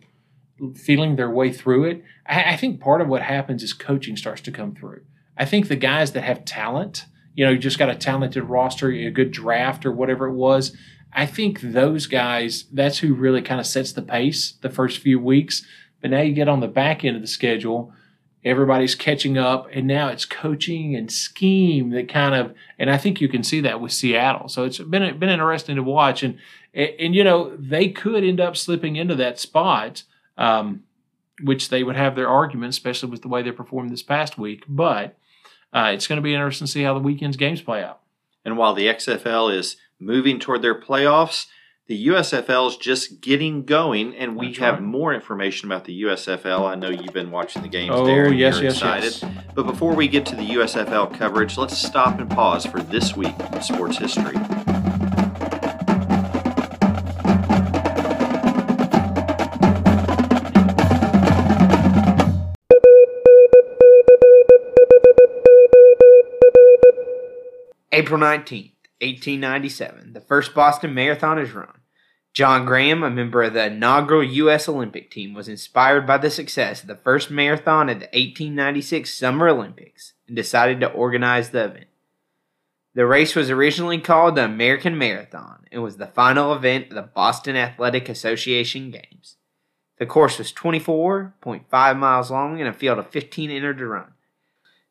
feeling 0.77 1.17
their 1.17 1.31
way 1.31 1.53
through 1.53 1.85
it, 1.85 2.05
I, 2.27 2.53
I 2.53 2.57
think 2.57 2.81
part 2.81 3.01
of 3.01 3.09
what 3.09 3.23
happens 3.23 3.63
is 3.63 3.73
coaching 3.73 4.17
starts 4.17 4.41
to 4.43 4.53
come 4.53 4.75
through. 4.75 5.03
I 5.37 5.45
think 5.45 5.67
the 5.67 5.77
guys 5.77 6.13
that 6.13 6.23
have 6.23 6.45
talent, 6.45 7.07
you 7.35 7.45
know, 7.45 7.51
you 7.51 7.59
just 7.59 7.79
got 7.79 7.91
a 7.91 7.97
talented 7.97 8.45
roster, 8.45 8.91
a 8.91 9.11
good 9.11 9.33
draft 9.33 9.85
or 9.85 9.91
whatever 9.91 10.27
it 10.27 10.35
was. 10.35 10.77
I 11.13 11.27
think 11.27 11.61
those 11.61 12.07
guys, 12.07 12.65
that's 12.73 12.99
who 12.99 13.15
really 13.15 13.43
kind 13.43 13.61
of 13.61 13.67
sets 13.67 13.93
the 13.93 14.03
pace 14.03 14.53
the 14.63 14.71
first 14.71 14.99
few 14.99 15.19
weeks. 15.19 15.67
But 16.01 16.11
now 16.11 16.21
you 16.21 16.33
get 16.33 16.49
on 16.49 16.61
the 16.61 16.69
back 16.69 17.05
end 17.05 17.17
of 17.17 17.23
the 17.23 17.29
schedule, 17.29 17.93
everybody's 18.45 18.95
catching 18.95 19.39
up, 19.39 19.69
and 19.73 19.87
now 19.87 20.09
it's 20.09 20.25
coaching 20.25 20.95
and 20.95 21.11
scheme 21.11 21.91
that 21.91 22.09
kind 22.09 22.35
of, 22.35 22.55
and 22.79 22.91
I 22.91 22.99
think 22.99 23.21
you 23.21 23.29
can 23.29 23.43
see 23.43 23.61
that 23.63 23.81
with 23.81 23.93
Seattle. 23.93 24.49
So 24.49 24.65
it's 24.65 24.79
been 24.79 25.19
been 25.19 25.29
interesting 25.29 25.77
to 25.77 25.83
watch, 25.83 26.23
and 26.23 26.39
and, 26.73 26.91
and 26.99 27.15
you 27.15 27.25
know 27.25 27.57
they 27.57 27.89
could 27.89 28.25
end 28.25 28.41
up 28.41 28.57
slipping 28.57 28.97
into 28.97 29.15
that 29.17 29.39
spot, 29.39 30.03
um, 30.37 30.85
which 31.43 31.71
they 31.71 31.83
would 31.83 31.97
have 31.97 32.17
their 32.17 32.29
arguments, 32.29 32.77
especially 32.77 33.11
with 33.11 33.23
the 33.23 33.29
way 33.29 33.43
they 33.43 33.53
performed 33.53 33.91
this 33.91 34.03
past 34.03 34.39
week. 34.39 34.65
But 34.69 35.17
uh, 35.73 35.91
it's 35.95 36.07
going 36.07 36.19
to 36.19 36.23
be 36.23 36.35
interesting 36.35 36.67
to 36.67 36.73
see 36.73 36.83
how 36.83 36.95
the 36.95 37.01
weekend's 37.01 37.37
games 37.37 37.63
play 37.63 37.83
out. 37.83 38.01
And 38.45 38.59
while 38.59 38.75
the 38.75 38.87
XFL 38.87 39.57
is 39.57 39.77
moving 39.99 40.39
toward 40.39 40.61
their 40.61 40.79
playoffs, 40.79 41.47
the 41.87 42.07
USFL 42.09 42.69
is 42.71 42.77
just 42.79 43.21
getting 43.21 43.65
going, 43.65 44.15
and 44.17 44.37
we 44.37 44.47
That's 44.47 44.59
have 44.59 44.75
right. 44.75 44.83
more 44.83 45.13
information 45.13 45.71
about 45.71 45.85
the 45.85 46.03
USFL. 46.03 46.67
I 46.67 46.77
know 46.77 46.89
you've 46.89 47.13
been 47.13 47.31
watching 47.31 47.61
the 47.63 47.69
games 47.69 47.91
Oh, 47.95 48.07
there. 48.07 48.27
And 48.27 48.39
yes, 48.39 48.55
you're 48.55 48.65
yes, 48.65 48.75
excited. 48.77 49.19
yes. 49.21 49.45
But 49.55 49.67
before 49.67 49.95
we 49.95 50.09
get 50.09 50.25
to 50.27 50.37
the 50.37 50.47
USFL 50.49 51.13
coverage, 51.19 51.59
let's 51.59 51.77
stop 51.77 52.19
and 52.19 52.31
pause 52.31 52.65
for 52.65 52.81
this 52.81 53.15
week 53.15 53.35
in 53.53 53.61
sports 53.61 53.99
history. 53.99 54.35
April 67.93 68.19
19th, 68.21 68.73
1897, 69.05 70.13
the 70.13 70.21
first 70.21 70.55
Boston 70.55 70.95
Marathon 70.95 71.39
is 71.39 71.53
run. 71.53 71.81
John 72.33 72.65
Graham, 72.67 73.05
a 73.05 73.11
member 73.11 73.45
of 73.45 73.55
the 73.55 73.67
inaugural 73.67 74.25
U.S. 74.25 74.69
Olympic 74.69 75.11
team, 75.11 75.35
was 75.35 75.47
inspired 75.47 76.05
by 76.05 76.19
the 76.19 76.31
success 76.31 76.83
of 76.83 76.89
the 76.89 76.97
first 76.97 77.31
marathon 77.31 77.89
at 77.89 78.01
the 78.01 78.07
1896 78.07 79.15
Summer 79.15 79.49
Olympics 79.49 80.15
and 80.27 80.35
decided 80.35 80.81
to 80.81 80.91
organize 80.91 81.51
the 81.51 81.67
event. 81.67 81.87
The 82.95 83.07
race 83.07 83.37
was 83.37 83.51
originally 83.51 83.99
called 83.99 84.35
the 84.35 84.45
American 84.45 84.99
Marathon 84.99 85.67
and 85.71 85.83
was 85.83 85.97
the 85.97 86.09
final 86.09 86.53
event 86.53 86.89
of 86.89 86.95
the 86.95 87.03
Boston 87.03 87.55
Athletic 87.55 88.09
Association 88.09 88.91
Games. 88.91 89.37
The 89.99 90.07
course 90.07 90.39
was 90.39 90.53
24.5 90.53 91.97
miles 91.97 92.31
long 92.33 92.61
and 92.61 92.69
a 92.69 92.73
field 92.73 92.99
of 92.99 93.11
15 93.11 93.51
entered 93.51 93.79
to 93.79 93.87
run. 93.87 94.14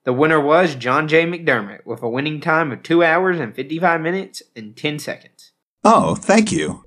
The 0.05 0.11
winner 0.11 0.39
was 0.39 0.75
John 0.75 1.07
J. 1.07 1.25
McDermott 1.25 1.85
with 1.85 2.03
a 2.03 2.09
winning 2.09 2.41
time 2.41 2.73
of 2.73 2.83
2 2.83 3.01
hours 3.01 3.39
and 3.39 3.55
55 3.55 4.01
minutes 4.01 4.43
and 4.53 4.75
10 4.75 4.99
seconds. 4.99 5.53
Oh, 5.85 6.15
thank 6.15 6.51
you. 6.51 6.83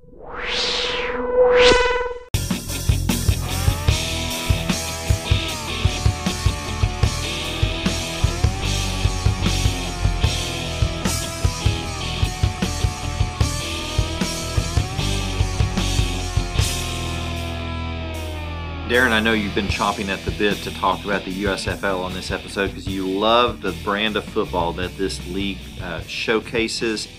Darren, 18.87 19.11
I 19.11 19.19
know 19.19 19.33
you've 19.33 19.53
been 19.53 19.67
chomping 19.67 20.07
at 20.07 20.23
the 20.23 20.31
bit 20.31 20.55
to 20.59 20.73
talk 20.73 21.03
about 21.03 21.25
the 21.25 21.43
USFL 21.43 21.99
on 21.99 22.13
this 22.13 22.31
episode 22.31 22.67
because 22.67 22.87
you 22.87 23.05
love 23.05 23.59
the 23.59 23.73
brand 23.83 24.15
of 24.15 24.23
football 24.23 24.71
that 24.73 24.95
this 24.97 25.25
league 25.27 25.57
uh, 25.81 25.99
showcases 26.03 27.09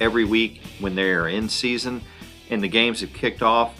every 0.00 0.24
week 0.24 0.62
when 0.80 0.94
they 0.94 1.10
are 1.10 1.28
in 1.28 1.50
season 1.50 2.00
and 2.48 2.62
the 2.62 2.68
games 2.68 3.02
have 3.02 3.12
kicked 3.12 3.42
off. 3.42 3.78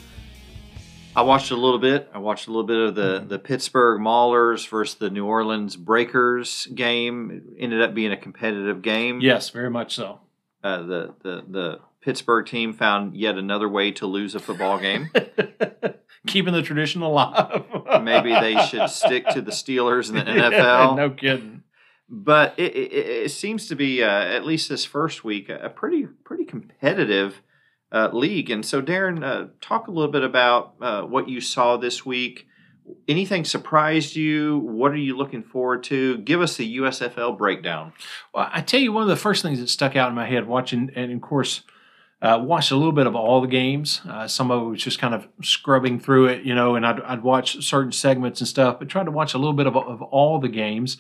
I 1.17 1.23
watched 1.23 1.51
a 1.53 1.57
little 1.57 1.79
bit. 1.79 2.11
I 2.13 2.19
watched 2.19 2.49
a 2.49 2.51
little 2.51 2.67
bit 2.67 2.77
of 2.77 2.95
the, 2.95 3.25
the 3.27 3.39
Pittsburgh 3.39 4.03
Maulers 4.03 4.69
versus 4.69 4.97
the 4.97 5.09
New 5.09 5.25
Orleans 5.25 5.75
Breakers 5.75 6.67
game. 6.75 7.31
It 7.31 7.63
ended 7.63 7.81
up 7.81 7.95
being 7.95 8.13
a 8.13 8.17
competitive 8.19 8.83
game. 8.83 9.23
Yes, 9.23 9.49
very 9.49 9.71
much 9.71 9.95
so. 9.95 10.21
Uh, 10.63 10.83
the, 10.83 11.15
the, 11.23 11.45
the 11.49 11.81
Pittsburgh 12.03 12.45
team 12.45 12.75
found 12.75 13.17
yet 13.17 13.39
another 13.39 13.71
way 13.71 13.91
to 13.93 14.07
lose 14.07 14.35
a 14.35 14.39
football 14.39 14.79
game. 14.79 15.09
Keeping 16.27 16.53
the 16.53 16.63
tradition 16.63 17.03
alive. 17.03 17.65
Maybe 18.03 18.33
they 18.33 18.57
should 18.67 18.89
stick 18.89 19.27
to 19.29 19.41
the 19.41 19.51
Steelers 19.51 20.09
in 20.09 20.15
the 20.17 20.23
NFL. 20.25 20.97
no 20.97 21.11
kidding. 21.11 21.63
But 22.09 22.55
it, 22.59 22.77
it, 22.77 22.93
it 22.93 23.31
seems 23.31 23.69
to 23.69 23.75
be 23.75 24.03
uh, 24.03 24.09
at 24.09 24.45
least 24.45 24.69
this 24.69 24.85
first 24.85 25.25
week 25.25 25.49
a 25.49 25.71
pretty 25.71 26.07
pretty 26.25 26.45
competitive 26.45 27.41
uh, 27.91 28.11
league. 28.13 28.51
And 28.51 28.65
so, 28.65 28.83
Darren, 28.83 29.25
uh, 29.25 29.49
talk 29.61 29.87
a 29.87 29.91
little 29.91 30.11
bit 30.11 30.23
about 30.23 30.75
uh, 30.81 31.03
what 31.03 31.29
you 31.29 31.41
saw 31.41 31.77
this 31.77 32.05
week. 32.05 32.47
Anything 33.07 33.45
surprised 33.45 34.17
you? 34.17 34.59
What 34.59 34.93
are 34.93 34.97
you 34.97 35.17
looking 35.17 35.43
forward 35.43 35.85
to? 35.85 36.19
Give 36.19 36.41
us 36.43 36.57
the 36.57 36.79
USFL 36.79 37.39
breakdown. 37.39 37.93
Well, 38.35 38.49
I 38.53 38.61
tell 38.61 38.81
you, 38.81 38.93
one 38.93 39.03
of 39.03 39.09
the 39.09 39.17
first 39.17 39.43
things 39.43 39.61
that 39.61 39.69
stuck 39.69 39.95
out 39.95 40.09
in 40.09 40.15
my 40.15 40.27
head 40.27 40.49
watching, 40.49 40.91
and 40.97 41.13
of 41.13 41.21
course, 41.21 41.63
uh, 42.23 42.39
watched 42.41 42.71
a 42.71 42.77
little 42.77 42.93
bit 42.93 43.09
of 43.09 43.17
all 43.17 43.41
the 43.41 43.49
games. 43.49 44.01
Uh, 44.09 44.29
some 44.29 44.53
of 44.53 44.63
it 44.63 44.67
was 44.67 44.83
just 44.83 45.01
kind 45.01 45.13
of 45.13 45.27
scrubbing 45.43 45.99
through 45.99 46.27
it, 46.27 46.45
you 46.45 46.55
know, 46.55 46.77
and 46.77 46.87
I'd, 46.87 47.01
I'd 47.01 47.23
watch 47.25 47.65
certain 47.65 47.91
segments 47.91 48.41
and 48.41 48.47
stuff, 48.47 48.79
but 48.79 48.89
tried 48.89 49.07
to 49.07 49.11
watch 49.11 49.35
a 49.35 49.39
little 49.39 49.53
bit 49.53 49.67
of, 49.67 49.77
of 49.77 50.01
all 50.03 50.39
the 50.39 50.49
games. 50.49 50.99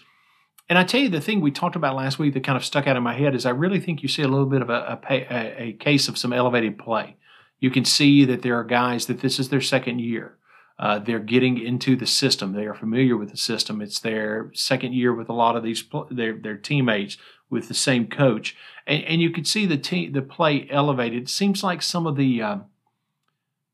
And 0.68 0.78
I 0.78 0.84
tell 0.84 1.00
you, 1.00 1.08
the 1.08 1.20
thing 1.20 1.40
we 1.40 1.52
talked 1.52 1.76
about 1.76 1.94
last 1.94 2.18
week 2.18 2.34
that 2.34 2.44
kind 2.44 2.56
of 2.56 2.64
stuck 2.64 2.88
out 2.88 2.96
in 2.96 3.02
my 3.04 3.14
head 3.14 3.36
is 3.36 3.46
I 3.46 3.50
really 3.50 3.78
think 3.78 4.02
you 4.02 4.08
see 4.08 4.22
a 4.22 4.28
little 4.28 4.46
bit 4.46 4.62
of 4.62 4.70
a, 4.70 4.84
a, 4.88 4.96
pay, 4.96 5.26
a, 5.30 5.62
a 5.62 5.72
case 5.74 6.08
of 6.08 6.18
some 6.18 6.32
elevated 6.32 6.76
play. 6.76 7.16
You 7.60 7.70
can 7.70 7.84
see 7.84 8.24
that 8.24 8.42
there 8.42 8.58
are 8.58 8.64
guys 8.64 9.06
that 9.06 9.20
this 9.20 9.38
is 9.38 9.48
their 9.48 9.60
second 9.60 10.00
year. 10.00 10.38
Uh, 10.78 10.98
they're 10.98 11.20
getting 11.20 11.62
into 11.62 11.94
the 11.94 12.06
system. 12.06 12.52
They 12.52 12.66
are 12.66 12.74
familiar 12.74 13.16
with 13.16 13.30
the 13.30 13.36
system. 13.36 13.80
It's 13.80 14.00
their 14.00 14.50
second 14.54 14.94
year 14.94 15.14
with 15.14 15.28
a 15.28 15.32
lot 15.32 15.54
of 15.54 15.62
these 15.62 15.84
their 16.10 16.32
their 16.32 16.56
teammates 16.56 17.18
with 17.52 17.68
the 17.68 17.74
same 17.74 18.08
coach, 18.08 18.56
and, 18.86 19.04
and 19.04 19.20
you 19.20 19.30
could 19.30 19.46
see 19.46 19.66
the 19.66 19.76
team 19.76 20.12
the 20.12 20.22
play 20.22 20.66
elevated. 20.70 21.24
It 21.24 21.28
seems 21.28 21.62
like 21.62 21.82
some 21.82 22.06
of 22.06 22.16
the 22.16 22.42
uh, 22.42 22.56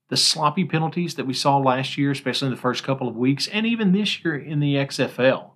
the 0.09 0.17
sloppy 0.17 0.65
penalties 0.65 1.15
that 1.15 1.27
we 1.27 1.33
saw 1.33 1.57
last 1.59 1.97
year, 1.97 2.11
especially 2.11 2.47
in 2.47 2.55
the 2.55 2.61
first 2.61 2.83
couple 2.83 3.09
of 3.09 3.17
weeks, 3.17 3.47
and 3.47 3.65
even 3.65 3.93
this 3.93 4.23
year 4.23 4.37
in 4.37 4.61
the 4.61 4.75
XFL, 4.75 5.53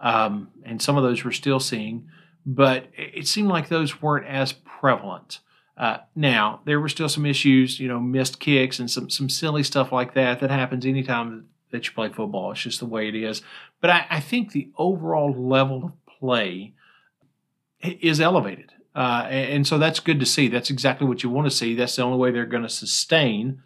um, 0.00 0.48
and 0.64 0.80
some 0.80 0.96
of 0.96 1.02
those 1.02 1.24
we're 1.24 1.32
still 1.32 1.60
seeing, 1.60 2.08
but 2.46 2.86
it 2.96 3.26
seemed 3.26 3.48
like 3.48 3.68
those 3.68 4.00
weren't 4.00 4.26
as 4.26 4.52
prevalent. 4.52 5.40
Uh, 5.76 5.98
now 6.14 6.60
there 6.64 6.78
were 6.78 6.88
still 6.88 7.08
some 7.08 7.26
issues, 7.26 7.80
you 7.80 7.88
know, 7.88 7.98
missed 7.98 8.38
kicks 8.38 8.78
and 8.78 8.88
some 8.88 9.10
some 9.10 9.28
silly 9.28 9.64
stuff 9.64 9.90
like 9.90 10.14
that 10.14 10.38
that 10.38 10.50
happens 10.50 10.86
anytime 10.86 11.46
that 11.72 11.84
you 11.84 11.92
play 11.92 12.08
football. 12.08 12.52
It's 12.52 12.62
just 12.62 12.78
the 12.78 12.86
way 12.86 13.08
it 13.08 13.16
is. 13.16 13.42
But 13.80 13.90
I, 13.90 14.06
I 14.08 14.20
think 14.20 14.52
the 14.52 14.70
overall 14.78 15.32
level 15.32 15.84
of 15.84 15.92
play 16.20 16.74
is 17.84 18.20
elevated, 18.20 18.72
uh, 18.94 19.26
and, 19.28 19.66
so 19.66 19.78
that's 19.78 20.00
good 20.00 20.20
to 20.20 20.26
see. 20.26 20.48
That's 20.48 20.70
exactly 20.70 21.06
what 21.06 21.22
you 21.22 21.30
want 21.30 21.46
to 21.46 21.50
see. 21.50 21.74
That's 21.74 21.96
the 21.96 22.02
only 22.02 22.18
way 22.18 22.30
they're 22.30 22.46
going 22.46 22.62
to 22.62 22.68
sustain. 22.68 23.62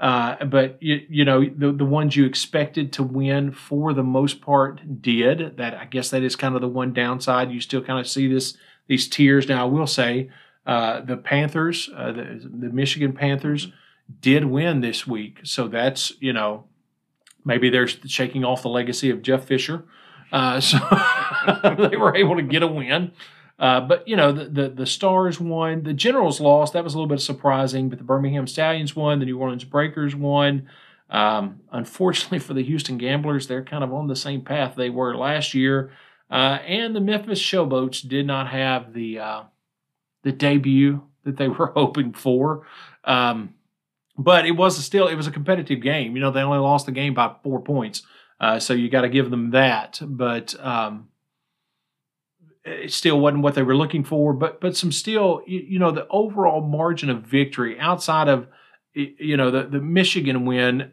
Uh, 0.00 0.44
but 0.44 0.80
you, 0.80 1.00
you 1.08 1.24
know 1.24 1.44
the 1.44 1.72
the 1.72 1.84
ones 1.84 2.14
you 2.14 2.24
expected 2.24 2.92
to 2.92 3.02
win 3.02 3.50
for 3.50 3.92
the 3.92 4.02
most 4.02 4.40
part 4.40 5.02
did. 5.02 5.56
That 5.56 5.74
I 5.74 5.86
guess 5.86 6.10
that 6.10 6.22
is 6.22 6.36
kind 6.36 6.54
of 6.54 6.60
the 6.60 6.68
one 6.68 6.92
downside. 6.92 7.50
You 7.50 7.60
still 7.60 7.82
kind 7.82 7.98
of 7.98 8.06
see 8.06 8.32
this 8.32 8.56
these 8.86 9.08
tiers. 9.08 9.48
Now 9.48 9.62
I 9.62 9.68
will 9.68 9.86
say 9.86 10.30
uh, 10.66 11.00
the 11.00 11.16
Panthers, 11.16 11.90
uh, 11.96 12.12
the, 12.12 12.40
the 12.42 12.68
Michigan 12.68 13.12
Panthers, 13.12 13.72
did 14.20 14.44
win 14.44 14.80
this 14.82 15.06
week. 15.06 15.40
So 15.42 15.66
that's 15.66 16.12
you 16.20 16.32
know 16.32 16.64
maybe 17.44 17.70
they're 17.70 17.88
shaking 17.88 18.44
off 18.44 18.62
the 18.62 18.68
legacy 18.68 19.10
of 19.10 19.22
Jeff 19.22 19.46
Fisher. 19.46 19.84
Uh, 20.30 20.60
so 20.60 20.78
they 21.90 21.96
were 21.96 22.14
able 22.14 22.36
to 22.36 22.42
get 22.42 22.62
a 22.62 22.66
win. 22.66 23.12
Uh, 23.58 23.80
but 23.80 24.06
you 24.06 24.14
know 24.14 24.30
the, 24.30 24.44
the 24.44 24.68
the 24.68 24.86
Stars 24.86 25.40
won, 25.40 25.82
the 25.82 25.92
Generals 25.92 26.40
lost. 26.40 26.72
That 26.72 26.84
was 26.84 26.94
a 26.94 26.96
little 26.96 27.08
bit 27.08 27.20
surprising. 27.20 27.88
But 27.88 27.98
the 27.98 28.04
Birmingham 28.04 28.46
Stallions 28.46 28.94
won, 28.94 29.18
the 29.18 29.26
New 29.26 29.38
Orleans 29.38 29.64
Breakers 29.64 30.14
won. 30.14 30.68
Um, 31.10 31.60
unfortunately 31.72 32.38
for 32.46 32.54
the 32.54 32.62
Houston 32.62 32.98
Gamblers, 32.98 33.46
they're 33.46 33.64
kind 33.64 33.82
of 33.82 33.92
on 33.92 34.06
the 34.06 34.16
same 34.16 34.42
path 34.42 34.74
they 34.76 34.90
were 34.90 35.16
last 35.16 35.54
year. 35.54 35.90
Uh, 36.30 36.58
and 36.66 36.94
the 36.94 37.00
Memphis 37.00 37.40
Showboats 37.40 38.06
did 38.06 38.26
not 38.26 38.48
have 38.48 38.92
the 38.92 39.18
uh, 39.18 39.42
the 40.22 40.32
debut 40.32 41.02
that 41.24 41.36
they 41.36 41.48
were 41.48 41.72
hoping 41.74 42.12
for. 42.12 42.66
Um, 43.04 43.54
but 44.16 44.46
it 44.46 44.52
was 44.52 44.82
still 44.84 45.08
it 45.08 45.14
was 45.14 45.26
a 45.26 45.32
competitive 45.32 45.80
game. 45.80 46.14
You 46.14 46.22
know 46.22 46.30
they 46.30 46.42
only 46.42 46.58
lost 46.58 46.86
the 46.86 46.92
game 46.92 47.14
by 47.14 47.34
four 47.42 47.60
points, 47.60 48.02
uh, 48.40 48.58
so 48.58 48.74
you 48.74 48.88
got 48.88 49.02
to 49.02 49.08
give 49.08 49.30
them 49.30 49.50
that. 49.50 50.00
But 50.02 50.54
um, 50.60 51.08
it 52.68 52.92
still 52.92 53.20
wasn't 53.20 53.42
what 53.42 53.54
they 53.54 53.62
were 53.62 53.76
looking 53.76 54.04
for, 54.04 54.32
but 54.32 54.60
but 54.60 54.76
some 54.76 54.92
still, 54.92 55.42
you, 55.46 55.60
you 55.60 55.78
know, 55.78 55.90
the 55.90 56.06
overall 56.08 56.60
margin 56.60 57.10
of 57.10 57.22
victory 57.22 57.78
outside 57.78 58.28
of 58.28 58.48
you 58.94 59.36
know 59.36 59.50
the 59.50 59.64
the 59.64 59.80
Michigan 59.80 60.44
win 60.44 60.92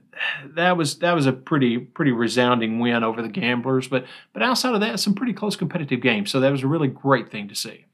that 0.56 0.78
was 0.78 1.00
that 1.00 1.14
was 1.14 1.26
a 1.26 1.34
pretty 1.34 1.78
pretty 1.78 2.12
resounding 2.12 2.80
win 2.80 3.04
over 3.04 3.22
the 3.22 3.30
Gamblers 3.30 3.88
but 3.88 4.06
but 4.34 4.44
outside 4.44 4.76
of 4.76 4.82
that 4.82 5.00
some 5.00 5.16
pretty 5.16 5.34
close 5.34 5.56
competitive 5.56 6.02
games 6.02 6.30
so 6.30 6.40
that 6.40 6.52
was 6.52 6.64
a 6.64 6.68
really 6.68 6.88
great 6.88 7.32
thing 7.32 7.48
to 7.48 7.56
see. 7.56 7.86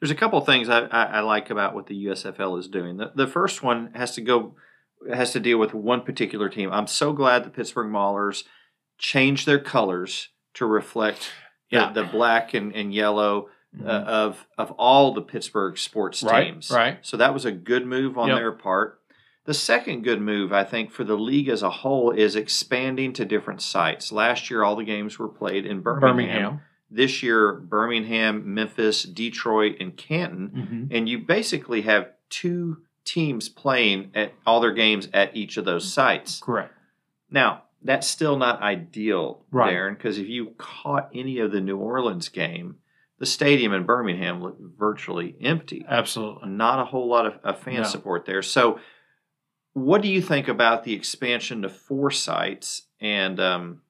There's 0.00 0.12
a 0.12 0.16
couple 0.16 0.38
of 0.38 0.46
things 0.46 0.68
I, 0.68 0.82
I, 0.82 1.20
like 1.20 1.50
about 1.50 1.74
what 1.74 1.88
the 1.88 2.06
USFL 2.06 2.56
is 2.56 2.68
doing. 2.68 2.98
The, 2.98 3.10
the 3.16 3.26
first 3.26 3.64
one 3.64 3.90
has 3.94 4.14
to 4.14 4.20
go 4.20 4.54
has 5.12 5.32
to 5.32 5.40
deal 5.40 5.58
with 5.58 5.74
one 5.74 6.02
particular 6.02 6.48
team. 6.48 6.70
I'm 6.70 6.86
so 6.86 7.12
glad 7.12 7.42
the 7.42 7.50
Pittsburgh 7.50 7.90
Maulers 7.90 8.44
changed 8.96 9.44
their 9.44 9.58
colors 9.58 10.28
to 10.54 10.66
reflect 10.66 11.32
yeah. 11.70 11.92
the, 11.92 12.02
the 12.02 12.08
black 12.08 12.54
and, 12.54 12.74
and 12.74 12.92
yellow 12.92 13.48
uh, 13.74 13.78
mm-hmm. 13.78 13.88
uh, 13.88 14.00
of 14.00 14.46
of 14.56 14.70
all 14.72 15.12
the 15.12 15.22
Pittsburgh 15.22 15.76
sports 15.76 16.20
teams 16.20 16.70
right, 16.70 16.78
right 16.78 16.98
so 17.02 17.16
that 17.16 17.34
was 17.34 17.44
a 17.44 17.52
good 17.52 17.86
move 17.86 18.16
on 18.16 18.28
yep. 18.28 18.38
their 18.38 18.52
part 18.52 18.98
the 19.48 19.54
second 19.54 20.04
good 20.04 20.20
move, 20.20 20.52
I 20.52 20.62
think, 20.62 20.90
for 20.90 21.04
the 21.04 21.16
league 21.16 21.48
as 21.48 21.62
a 21.62 21.70
whole 21.70 22.10
is 22.10 22.36
expanding 22.36 23.14
to 23.14 23.24
different 23.24 23.62
sites. 23.62 24.12
Last 24.12 24.50
year, 24.50 24.62
all 24.62 24.76
the 24.76 24.84
games 24.84 25.18
were 25.18 25.26
played 25.26 25.64
in 25.64 25.80
Birmingham. 25.80 26.10
Birmingham. 26.10 26.60
This 26.90 27.22
year, 27.22 27.54
Birmingham, 27.54 28.52
Memphis, 28.52 29.04
Detroit, 29.04 29.76
and 29.80 29.96
Canton. 29.96 30.50
Mm-hmm. 30.54 30.84
And 30.90 31.08
you 31.08 31.20
basically 31.20 31.80
have 31.80 32.10
two 32.28 32.82
teams 33.06 33.48
playing 33.48 34.10
at 34.14 34.34
all 34.44 34.60
their 34.60 34.74
games 34.74 35.08
at 35.14 35.34
each 35.34 35.56
of 35.56 35.64
those 35.64 35.90
sites. 35.90 36.40
Correct. 36.40 36.74
Now, 37.30 37.62
that's 37.82 38.06
still 38.06 38.36
not 38.36 38.60
ideal, 38.62 39.44
right. 39.50 39.72
Darren, 39.74 39.96
because 39.96 40.18
if 40.18 40.28
you 40.28 40.54
caught 40.58 41.08
any 41.14 41.38
of 41.38 41.52
the 41.52 41.60
New 41.60 41.76
Orleans 41.78 42.28
game, 42.28 42.76
the 43.18 43.26
stadium 43.26 43.72
in 43.72 43.84
Birmingham 43.84 44.42
looked 44.42 44.60
virtually 44.78 45.36
empty. 45.40 45.84
Absolutely. 45.88 46.48
Not 46.48 46.80
a 46.80 46.84
whole 46.84 47.08
lot 47.08 47.26
of, 47.26 47.34
of 47.44 47.58
fan 47.60 47.74
No. 47.76 47.82
support 47.84 48.26
there. 48.26 48.42
So, 48.42 48.78
what 49.74 50.02
do 50.02 50.08
you 50.08 50.20
think 50.22 50.48
about 50.48 50.84
the 50.84 50.92
expansion 50.94 51.62
to 51.62 51.68
four 51.68 52.10
sites, 52.10 52.82
and 53.00 53.38
um, 53.38 53.82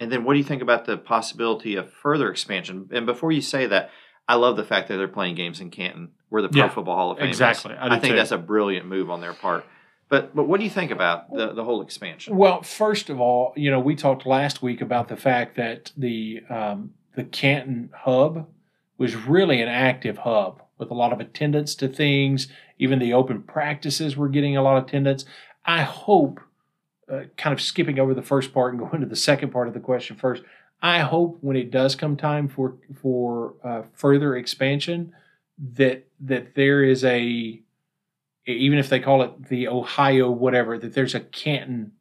and 0.00 0.10
then 0.10 0.24
what 0.24 0.32
do 0.34 0.38
you 0.38 0.44
think 0.44 0.62
about 0.62 0.86
the 0.86 0.96
possibility 0.96 1.76
of 1.76 1.92
further 1.92 2.30
expansion? 2.30 2.88
And 2.92 3.04
before 3.06 3.30
you 3.32 3.42
say 3.42 3.66
that, 3.66 3.90
I 4.26 4.36
love 4.36 4.56
the 4.56 4.64
fact 4.64 4.88
that 4.88 4.96
they're 4.96 5.06
playing 5.08 5.34
games 5.34 5.60
in 5.60 5.70
Canton, 5.70 6.12
where 6.30 6.40
the 6.42 6.48
Pro 6.48 6.62
Yeah, 6.62 6.68
Football 6.70 6.96
Hall 6.96 7.10
of 7.10 7.18
Fame. 7.18 7.28
is. 7.28 7.36
exactly. 7.36 7.74
I 7.74 7.88
do 7.90 8.00
think 8.00 8.12
too. 8.12 8.16
that's 8.16 8.30
a 8.32 8.38
brilliant 8.38 8.86
move 8.86 9.10
on 9.10 9.20
their 9.20 9.34
part. 9.34 9.66
But 10.14 10.32
but 10.32 10.44
what 10.44 10.60
do 10.60 10.64
you 10.64 10.70
think 10.70 10.92
about 10.92 11.34
the 11.34 11.52
the 11.54 11.64
whole 11.64 11.82
expansion? 11.82 12.36
Well, 12.36 12.62
first 12.62 13.10
of 13.10 13.20
all, 13.20 13.52
you 13.56 13.68
know, 13.68 13.80
we 13.80 13.96
talked 13.96 14.24
last 14.24 14.62
week 14.62 14.80
about 14.80 15.08
the 15.08 15.16
fact 15.16 15.56
that 15.56 15.90
the 15.96 16.40
um, 16.48 16.94
the 17.16 17.24
Canton 17.24 17.90
hub 17.92 18.46
was 18.96 19.16
really 19.16 19.60
an 19.60 19.66
active 19.66 20.18
hub 20.18 20.62
with 20.78 20.92
a 20.92 20.94
lot 20.94 21.12
of 21.12 21.18
attendance 21.18 21.74
to 21.74 21.88
things. 21.88 22.46
Even 22.78 23.00
the 23.00 23.12
open 23.12 23.42
practices 23.42 24.16
were 24.16 24.28
getting 24.28 24.56
a 24.56 24.62
lot 24.62 24.76
of 24.76 24.84
attendance. 24.84 25.24
I 25.64 25.82
hope, 25.82 26.38
uh, 27.10 27.22
kind 27.36 27.52
of 27.52 27.60
skipping 27.60 27.98
over 27.98 28.14
the 28.14 28.22
first 28.22 28.54
part 28.54 28.72
and 28.72 28.78
going 28.78 29.00
to 29.00 29.08
the 29.08 29.16
second 29.16 29.50
part 29.50 29.66
of 29.66 29.74
the 29.74 29.80
question 29.80 30.14
first. 30.14 30.44
I 30.80 31.00
hope 31.00 31.38
when 31.40 31.56
it 31.56 31.72
does 31.72 31.96
come 31.96 32.16
time 32.16 32.46
for 32.46 32.76
for 33.02 33.54
uh, 33.64 33.82
further 33.94 34.36
expansion, 34.36 35.12
that 35.58 36.06
that 36.20 36.54
there 36.54 36.84
is 36.84 37.02
a 37.02 37.63
even 38.46 38.78
if 38.78 38.88
they 38.88 39.00
call 39.00 39.22
it 39.22 39.48
the 39.48 39.68
Ohio 39.68 40.30
whatever, 40.30 40.78
that 40.78 40.94
there's 40.94 41.14
a 41.14 41.20
Canton 41.20 41.92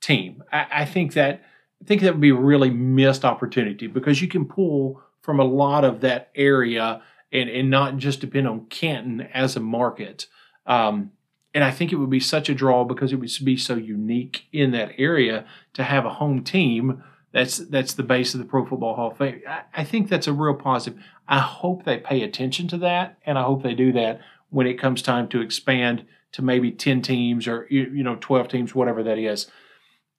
team. 0.00 0.42
I, 0.52 0.66
I 0.70 0.84
think 0.84 1.14
that 1.14 1.42
I 1.82 1.84
think 1.86 2.02
that 2.02 2.14
would 2.14 2.20
be 2.20 2.30
a 2.30 2.34
really 2.34 2.70
missed 2.70 3.24
opportunity 3.24 3.86
because 3.86 4.22
you 4.22 4.28
can 4.28 4.46
pull 4.46 5.02
from 5.22 5.40
a 5.40 5.44
lot 5.44 5.84
of 5.84 6.00
that 6.00 6.30
area 6.34 7.02
and, 7.32 7.50
and 7.50 7.68
not 7.70 7.96
just 7.96 8.20
depend 8.20 8.46
on 8.46 8.66
Canton 8.66 9.22
as 9.32 9.56
a 9.56 9.60
market. 9.60 10.26
Um, 10.66 11.12
and 11.52 11.62
I 11.62 11.70
think 11.70 11.92
it 11.92 11.96
would 11.96 12.10
be 12.10 12.20
such 12.20 12.48
a 12.48 12.54
draw 12.54 12.84
because 12.84 13.12
it 13.12 13.16
would 13.16 13.30
be 13.44 13.56
so 13.56 13.74
unique 13.74 14.46
in 14.52 14.72
that 14.72 14.92
area 14.98 15.46
to 15.74 15.84
have 15.84 16.04
a 16.04 16.14
home 16.14 16.42
team 16.42 17.02
that's 17.32 17.58
that's 17.58 17.94
the 17.94 18.04
base 18.04 18.32
of 18.32 18.38
the 18.38 18.46
Pro 18.46 18.64
Football 18.64 18.94
Hall 18.94 19.10
of 19.10 19.18
Fame. 19.18 19.42
I, 19.46 19.62
I 19.74 19.84
think 19.84 20.08
that's 20.08 20.28
a 20.28 20.32
real 20.32 20.54
positive. 20.54 21.02
I 21.26 21.40
hope 21.40 21.84
they 21.84 21.98
pay 21.98 22.22
attention 22.22 22.68
to 22.68 22.78
that, 22.78 23.18
and 23.26 23.36
I 23.36 23.42
hope 23.42 23.62
they 23.62 23.74
do 23.74 23.92
that 23.92 24.20
when 24.54 24.68
it 24.68 24.80
comes 24.80 25.02
time 25.02 25.28
to 25.28 25.40
expand 25.40 26.06
to 26.32 26.42
maybe 26.42 26.70
ten 26.70 27.02
teams 27.02 27.48
or 27.48 27.66
you 27.68 28.02
know 28.02 28.16
twelve 28.20 28.48
teams, 28.48 28.74
whatever 28.74 29.02
that 29.02 29.18
is. 29.18 29.50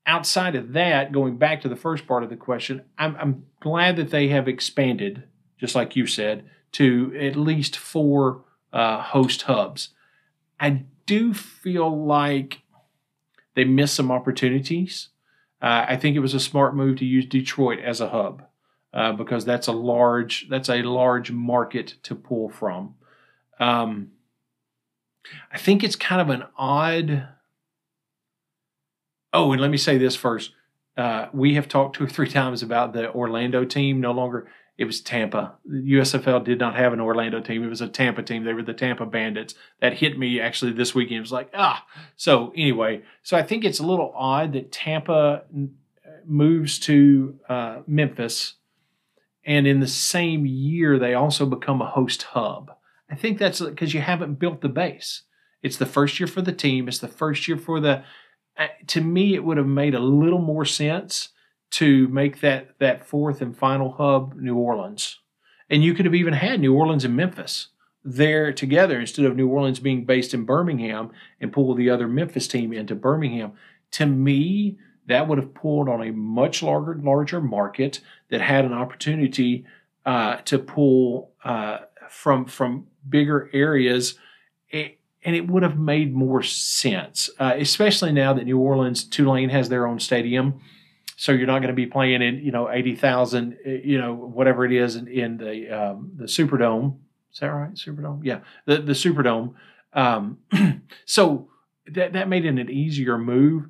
Outside 0.05 0.55
of 0.55 0.73
that, 0.73 1.11
going 1.11 1.37
back 1.37 1.61
to 1.61 1.69
the 1.69 1.75
first 1.75 2.05
part 2.05 2.23
of 2.23 2.29
the 2.29 2.35
question, 2.35 2.83
I'm, 2.97 3.15
I'm 3.15 3.45
glad 3.59 3.95
that 3.95 4.11
they 4.11 4.27
have 4.27 4.47
expanded, 4.47 5.23
just 5.59 5.73
like 5.73 5.95
you 5.95 6.05
said, 6.05 6.45
to 6.73 7.17
at 7.19 7.35
least 7.35 7.75
four 7.75 8.43
uh, 8.71 9.01
host 9.01 9.43
hubs. 9.43 9.89
I 10.59 10.83
do 11.05 11.33
feel 11.33 12.05
like 12.05 12.61
they 13.55 13.63
missed 13.63 13.95
some 13.95 14.11
opportunities. 14.11 15.09
Uh, 15.61 15.85
I 15.87 15.95
think 15.95 16.15
it 16.15 16.19
was 16.19 16.33
a 16.33 16.39
smart 16.39 16.75
move 16.75 16.97
to 16.99 17.05
use 17.05 17.25
Detroit 17.25 17.79
as 17.79 18.01
a 18.01 18.09
hub 18.09 18.43
uh, 18.93 19.13
because 19.13 19.45
that's 19.45 19.67
a 19.67 19.71
large 19.71 20.47
that's 20.49 20.69
a 20.69 20.83
large 20.83 21.31
market 21.31 21.95
to 22.03 22.13
pull 22.13 22.49
from. 22.49 22.95
Um, 23.59 24.11
I 25.51 25.57
think 25.57 25.83
it's 25.83 25.95
kind 25.95 26.21
of 26.21 26.29
an 26.29 26.43
odd. 26.57 27.27
Oh, 29.33 29.51
and 29.51 29.61
let 29.61 29.71
me 29.71 29.77
say 29.77 29.97
this 29.97 30.15
first. 30.15 30.51
Uh, 30.97 31.27
we 31.33 31.55
have 31.55 31.67
talked 31.67 31.97
two 31.97 32.05
or 32.05 32.09
three 32.09 32.29
times 32.29 32.63
about 32.63 32.93
the 32.93 33.11
Orlando 33.13 33.65
team 33.65 33.99
no 33.99 34.11
longer 34.11 34.47
it 34.77 34.85
was 34.85 34.99
Tampa. 34.99 35.55
The 35.65 35.93
USFL 35.93 36.43
did 36.43 36.59
not 36.59 36.75
have 36.75 36.91
an 36.91 36.99
Orlando 36.99 37.39
team. 37.39 37.63
It 37.63 37.69
was 37.69 37.81
a 37.81 37.87
Tampa 37.87 38.21
team. 38.23 38.43
They 38.43 38.53
were 38.53 38.61
the 38.61 38.73
Tampa 38.73 39.05
Bandits. 39.05 39.55
That 39.79 39.93
hit 39.93 40.19
me 40.19 40.39
actually 40.39 40.73
this 40.73 40.93
weekend. 40.93 41.17
It 41.17 41.21
was 41.21 41.31
like, 41.31 41.49
ah. 41.53 41.85
So 42.17 42.51
anyway, 42.55 43.03
so 43.23 43.37
I 43.37 43.43
think 43.43 43.63
it's 43.63 43.79
a 43.79 43.85
little 43.85 44.11
odd 44.15 44.53
that 44.53 44.73
Tampa 44.73 45.43
moves 46.25 46.77
to 46.79 47.39
uh, 47.47 47.79
Memphis, 47.87 48.55
and 49.45 49.65
in 49.65 49.79
the 49.79 49.87
same 49.87 50.45
year 50.45 50.99
they 50.99 51.13
also 51.13 51.45
become 51.45 51.81
a 51.81 51.89
host 51.89 52.23
hub. 52.23 52.71
I 53.09 53.15
think 53.15 53.37
that's 53.37 53.61
because 53.61 53.93
you 53.93 54.01
haven't 54.01 54.39
built 54.39 54.61
the 54.61 54.69
base. 54.69 55.23
It's 55.61 55.77
the 55.77 55.85
first 55.85 56.19
year 56.19 56.27
for 56.27 56.41
the 56.41 56.53
team. 56.53 56.87
It's 56.87 56.99
the 56.99 57.07
first 57.07 57.47
year 57.47 57.57
for 57.57 57.79
the. 57.79 58.03
Uh, 58.57 58.67
to 58.87 59.01
me, 59.01 59.35
it 59.35 59.43
would 59.43 59.57
have 59.57 59.67
made 59.67 59.93
a 59.93 59.99
little 59.99 60.39
more 60.39 60.65
sense 60.65 61.29
to 61.71 62.07
make 62.07 62.41
that 62.41 62.77
that 62.79 63.05
fourth 63.05 63.41
and 63.41 63.57
final 63.57 63.91
hub 63.93 64.35
New 64.35 64.55
Orleans. 64.55 65.19
And 65.69 65.83
you 65.83 65.93
could 65.93 66.05
have 66.05 66.15
even 66.15 66.33
had 66.33 66.59
New 66.59 66.73
Orleans 66.73 67.05
and 67.05 67.15
Memphis 67.15 67.69
there 68.03 68.53
together 68.53 68.99
instead 68.99 69.25
of 69.25 69.35
New 69.35 69.47
Orleans 69.47 69.79
being 69.79 70.05
based 70.05 70.33
in 70.33 70.45
Birmingham 70.45 71.11
and 71.41 71.51
pull 71.51 71.73
the 71.73 71.89
other 71.89 72.07
Memphis 72.07 72.47
team 72.47 72.71
into 72.71 72.93
Birmingham. 72.93 73.53
To 73.91 74.05
me, 74.05 74.77
that 75.07 75.27
would 75.27 75.39
have 75.39 75.53
pulled 75.53 75.89
on 75.89 76.01
a 76.07 76.11
much 76.11 76.61
larger 76.61 76.99
larger 77.01 77.41
market 77.41 78.01
that 78.29 78.41
had 78.41 78.65
an 78.65 78.73
opportunity 78.73 79.65
uh, 80.05 80.37
to 80.45 80.59
pull 80.59 81.31
uh, 81.43 81.79
from 82.09 82.45
from 82.45 82.87
bigger 83.07 83.49
areas. 83.53 84.15
and 84.71 85.35
it 85.35 85.47
would 85.47 85.63
have 85.63 85.77
made 85.77 86.13
more 86.13 86.43
sense, 86.43 87.29
uh, 87.39 87.53
especially 87.57 88.11
now 88.11 88.33
that 88.33 88.45
New 88.45 88.59
Orleans 88.59 89.03
Tulane 89.03 89.49
has 89.49 89.69
their 89.69 89.87
own 89.87 89.99
stadium 89.99 90.61
so 91.17 91.31
you're 91.31 91.47
not 91.47 91.59
going 91.59 91.69
to 91.69 91.73
be 91.73 91.85
playing 91.85 92.21
in 92.21 92.39
you 92.39 92.51
know 92.51 92.69
eighty 92.69 92.95
thousand, 92.95 93.57
you 93.65 93.99
know 93.99 94.13
whatever 94.13 94.65
it 94.65 94.73
is 94.73 94.95
in, 94.95 95.07
in 95.07 95.37
the 95.37 95.69
um, 95.69 96.11
the 96.15 96.25
Superdome. 96.25 96.97
Is 97.33 97.39
that 97.39 97.47
right? 97.47 97.73
Superdome, 97.73 98.21
yeah, 98.23 98.39
the 98.65 98.77
the 98.77 98.93
Superdome. 98.93 99.53
Um, 99.93 100.39
so 101.05 101.49
that 101.87 102.13
that 102.13 102.27
made 102.27 102.45
it 102.45 102.49
an 102.49 102.69
easier 102.69 103.17
move. 103.17 103.69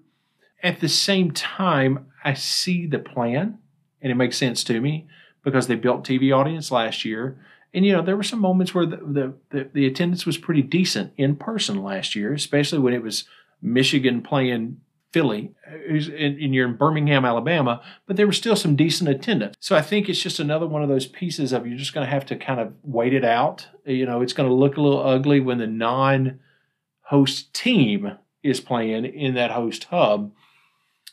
At 0.64 0.80
the 0.80 0.90
same 0.90 1.32
time, 1.32 2.08
I 2.24 2.34
see 2.34 2.88
the 2.88 2.98
plan, 2.98 3.60
and 4.02 4.12
it 4.12 4.16
makes 4.16 4.38
sense 4.38 4.64
to 4.64 4.82
me 4.82 5.08
because 5.44 5.68
they 5.68 5.76
built 5.76 6.04
TV 6.04 6.36
audience 6.36 6.72
last 6.72 7.06
year. 7.06 7.40
And 7.76 7.86
you 7.86 7.92
know 7.92 8.02
there 8.02 8.16
were 8.16 8.24
some 8.24 8.40
moments 8.40 8.74
where 8.74 8.86
the, 8.86 8.98
the, 8.98 9.34
the, 9.50 9.70
the 9.74 9.86
attendance 9.86 10.26
was 10.26 10.38
pretty 10.38 10.62
decent 10.62 11.12
in 11.18 11.36
person 11.36 11.84
last 11.84 12.16
year, 12.16 12.34
especially 12.34 12.80
when 12.80 12.94
it 12.94 13.04
was 13.04 13.26
Michigan 13.62 14.22
playing 14.22 14.78
Philly, 15.12 15.54
and 15.66 16.54
you're 16.54 16.68
in 16.68 16.76
Birmingham, 16.76 17.24
Alabama, 17.24 17.82
but 18.06 18.18
there 18.18 18.28
was 18.28 18.36
still 18.36 18.56
some 18.56 18.76
decent 18.76 19.10
attendance. 19.10 19.56
So 19.62 19.76
I 19.76 19.82
think 19.82 20.10
it's 20.10 20.22
just 20.22 20.40
another 20.42 20.68
one 20.68 20.84
of 20.84 20.90
those 20.90 21.06
pieces 21.06 21.54
of 21.54 21.66
you're 21.66 21.78
just 21.78 21.94
going 21.94 22.06
to 22.06 22.12
have 22.12 22.26
to 22.26 22.36
kind 22.36 22.60
of 22.60 22.74
wait 22.84 23.14
it 23.14 23.24
out. 23.24 23.68
You 23.86 24.06
know, 24.06 24.22
it's 24.22 24.34
going 24.34 24.50
to 24.50 24.56
look 24.56 24.76
a 24.76 24.82
little 24.82 25.06
ugly 25.06 25.40
when 25.40 25.58
the 25.58 25.68
non-host 25.68 27.54
team 27.54 28.18
is 28.44 28.60
playing 28.60 29.06
in 29.06 29.36
that 29.36 29.52
host 29.52 29.86
hub, 29.86 30.34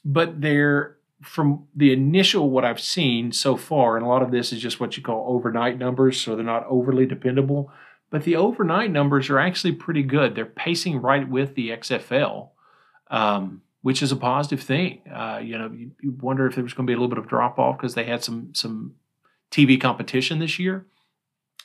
but 0.05 0.41
they're 0.41 0.97
from 1.23 1.67
the 1.75 1.93
initial 1.93 2.51
what 2.51 2.65
I've 2.65 2.81
seen 2.81 3.33
so 3.33 3.57
far, 3.57 3.97
and 3.97 4.05
a 4.05 4.09
lot 4.09 4.23
of 4.23 4.31
this 4.31 4.53
is 4.53 4.61
just 4.61 4.81
what 4.81 4.97
you 4.97 5.03
call 5.03 5.25
overnight 5.29 5.79
numbers, 5.79 6.21
so 6.21 6.37
they're 6.37 6.45
not 6.45 6.67
overly 6.69 7.07
dependable. 7.07 7.71
But 8.11 8.25
the 8.25 8.37
overnight 8.37 8.91
numbers 8.91 9.31
are 9.31 9.39
actually 9.39 9.73
pretty 9.73 10.03
good. 10.03 10.35
They're 10.35 10.45
pacing 10.45 11.01
right 11.01 11.27
with 11.27 11.55
the 11.55 11.71
XFL. 11.71 12.51
Um, 13.11 13.63
which 13.83 14.01
is 14.01 14.13
a 14.13 14.17
positive 14.17 14.61
thing. 14.61 15.03
Uh, 15.13 15.41
you 15.43 15.59
know, 15.59 15.71
you, 15.71 15.91
you, 16.01 16.13
wonder 16.21 16.47
if 16.47 16.55
there 16.55 16.65
was 16.65 16.73
going 16.73 16.87
to 16.87 16.91
be 16.91 16.95
a 16.95 16.97
little 16.97 17.09
bit 17.09 17.19
of 17.19 17.29
drop 17.29 17.59
off 17.59 17.77
because 17.77 17.95
they 17.95 18.05
had 18.05 18.25
some 18.25 18.55
some 18.55 18.95
TV 19.51 19.79
competition 19.79 20.39
this 20.39 20.59
year. 20.59 20.87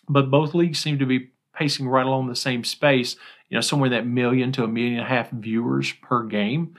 but 0.10 0.30
both 0.30 0.54
leagues 0.54 0.80
seem 0.80 1.00
to 1.00 1.06
be 1.06 1.30
pacing 1.54 1.88
right 1.88 2.06
along 2.06 2.28
the 2.28 2.36
same 2.36 2.64
space. 2.64 3.16
You 3.50 3.56
know, 3.56 3.62
somewhere 3.62 3.90
that 3.92 4.06
million 4.06 4.52
to 4.54 4.64
a 4.64 4.68
million 4.68 4.96
and 4.96 5.04
a 5.04 5.10
half 5.10 5.32
viewers 5.32 5.94
per 5.94 6.24
game, 6.24 6.76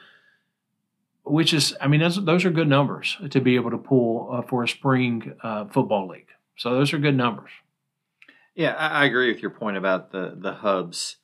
which 1.30 1.52
is, 1.54 1.74
I 1.80 1.88
mean, 1.88 2.00
those, 2.00 2.24
those 2.24 2.44
are 2.44 2.50
good 2.50 2.68
numbers 2.68 3.16
to 3.30 3.40
be 3.40 3.54
able 3.56 3.70
to 3.70 3.78
pull 3.78 4.30
uh, 4.32 4.42
for 4.42 4.62
a 4.64 4.68
spring 4.68 5.34
uh, 5.42 5.66
football 5.66 6.08
league. 6.08 6.28
So 6.56 6.74
those 6.74 6.92
are 6.92 6.98
good 6.98 7.16
numbers. 7.16 7.50
Yeah, 8.54 8.72
I, 8.74 9.02
I 9.02 9.04
agree 9.04 9.32
with 9.32 9.40
your 9.42 9.52
point 9.52 9.76
about 9.76 10.10
the 10.12 10.34
the 10.36 10.52
hubs. 10.54 11.16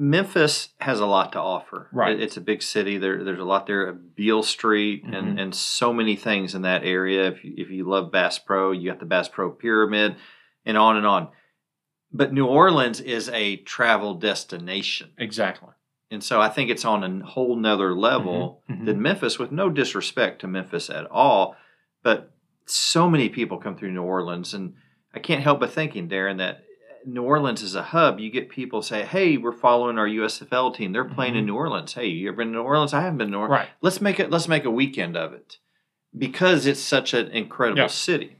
Memphis 0.00 0.68
has 0.80 1.00
a 1.00 1.06
lot 1.06 1.32
to 1.32 1.40
offer. 1.40 1.88
Right. 1.92 2.12
It- 2.12 2.22
it's 2.22 2.36
a 2.36 2.40
big 2.40 2.62
city. 2.62 2.98
There, 2.98 3.24
there's 3.24 3.40
a 3.40 3.44
lot 3.44 3.66
there. 3.66 3.92
Beale 3.92 4.42
Street 4.44 5.02
and, 5.04 5.36
Mhm. 5.38 5.40
and 5.40 5.54
so 5.54 5.92
many 5.92 6.14
things 6.14 6.54
in 6.54 6.62
that 6.62 6.84
area. 6.84 7.28
If 7.28 7.44
you, 7.44 7.54
if 7.56 7.70
you 7.70 7.84
love 7.88 8.12
Bass 8.12 8.38
Pro, 8.38 8.70
you 8.70 8.90
got 8.90 9.00
the 9.00 9.06
Bass 9.06 9.28
Pro 9.28 9.50
Pyramid, 9.50 10.14
and 10.64 10.76
on 10.78 10.96
and 10.96 11.06
on. 11.06 11.28
But 12.12 12.32
New 12.32 12.46
Orleans 12.46 13.00
is 13.00 13.28
a 13.30 13.56
travel 13.56 14.14
destination, 14.14 15.10
Exactly. 15.18 15.70
And 16.10 16.22
so 16.22 16.40
I 16.40 16.48
think 16.48 16.70
it's 16.70 16.84
on 16.84 17.04
a 17.04 17.24
whole 17.26 17.56
nother 17.56 17.94
level 17.94 18.62
Mhm, 18.68 18.80
mhm. 18.80 18.84
than 18.86 19.02
Memphis. 19.02 19.38
With 19.38 19.52
no 19.52 19.68
disrespect 19.70 20.40
to 20.40 20.46
Memphis 20.48 20.88
at 20.90 21.06
all, 21.10 21.56
but 22.02 22.32
so 22.66 23.08
many 23.08 23.28
people 23.28 23.58
come 23.58 23.76
through 23.76 23.92
New 23.92 24.02
Orleans, 24.02 24.54
and 24.54 24.74
I 25.14 25.18
can't 25.18 25.42
help 25.42 25.60
but 25.60 25.70
thinking, 25.70 26.08
Darren, 26.08 26.38
that 26.38 26.64
New 27.06 27.22
Orleans 27.22 27.62
is 27.62 27.74
a 27.74 27.82
hub. 27.82 28.18
You 28.20 28.30
get 28.30 28.50
people 28.50 28.82
say, 28.82 29.04
"Hey, 29.04 29.36
we're 29.38 29.52
following 29.52 29.98
our 29.98 30.06
USFL 30.08 30.70
team. 30.72 30.92
They're 30.92 31.04
playing 31.04 31.36
in 31.36 31.44
Mhm. 31.44 31.48
New 31.48 31.54
Orleans. 31.54 31.94
Hey, 31.94 32.06
you 32.08 32.28
ever 32.28 32.38
been 32.38 32.48
to 32.48 32.54
New 32.54 32.62
Orleans? 32.62 32.92
I 32.92 33.00
haven't 33.00 33.18
been 33.18 33.28
to 33.28 33.32
New 33.32 33.38
Orleans. 33.38 33.52
Right. 33.60 33.68
Let's 33.80 34.00
make 34.00 34.20
it. 34.20 34.30
Let's 34.30 34.48
make 34.48 34.64
a 34.64 34.70
weekend 34.70 35.16
of 35.16 35.32
it 35.32 35.58
because 36.16 36.66
it's 36.66 36.80
such 36.80 37.14
an 37.14 37.28
incredible 37.30 37.88
city. 37.88 38.36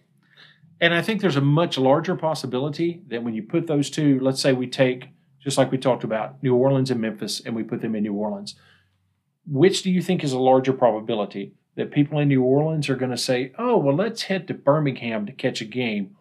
And 0.80 0.92
I 0.94 1.02
think 1.02 1.20
there's 1.20 1.36
a 1.36 1.40
much 1.40 1.78
larger 1.78 2.14
possibility 2.16 3.02
that 3.08 3.22
when 3.24 3.34
you 3.34 3.42
put 3.42 3.66
those 3.66 3.90
two, 3.90 4.18
let's 4.20 4.40
say 4.40 4.52
we 4.52 4.66
take, 4.66 5.08
just 5.48 5.56
like 5.56 5.72
we 5.72 5.78
talked 5.78 6.04
about, 6.04 6.42
New 6.42 6.54
Orleans 6.54 6.90
and 6.90 7.00
Memphis, 7.00 7.40
and 7.40 7.56
we 7.56 7.62
put 7.62 7.80
them 7.80 7.94
in 7.94 8.02
New 8.02 8.12
Orleans, 8.12 8.54
which 9.46 9.82
do 9.82 9.90
you 9.90 10.02
think 10.02 10.22
is 10.22 10.34
a 10.34 10.38
larger 10.38 10.74
probability 10.74 11.54
that 11.74 11.90
people 11.90 12.18
in 12.18 12.28
New 12.28 12.42
Orleans 12.42 12.90
are 12.90 12.96
going 12.96 13.12
to 13.12 13.16
say, 13.16 13.52
oh, 13.58 13.78
well, 13.78 13.96
let's 13.96 14.24
head 14.24 14.46
to 14.48 14.52
Birmingham 14.52 15.24
to 15.24 15.32
catch 15.32 15.62
a 15.62 15.64
game? 15.64 16.14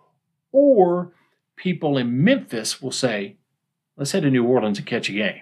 Or 0.53 1.11
people 1.57 1.97
in 1.97 2.23
Memphis 2.23 2.81
will 2.81 2.93
say, 2.93 3.35
let's 3.97 4.13
head 4.13 4.23
to 4.23 4.31
New 4.31 4.45
Orleans 4.45 4.77
and 4.77 4.87
catch 4.87 5.09
a 5.09 5.11
game. 5.11 5.41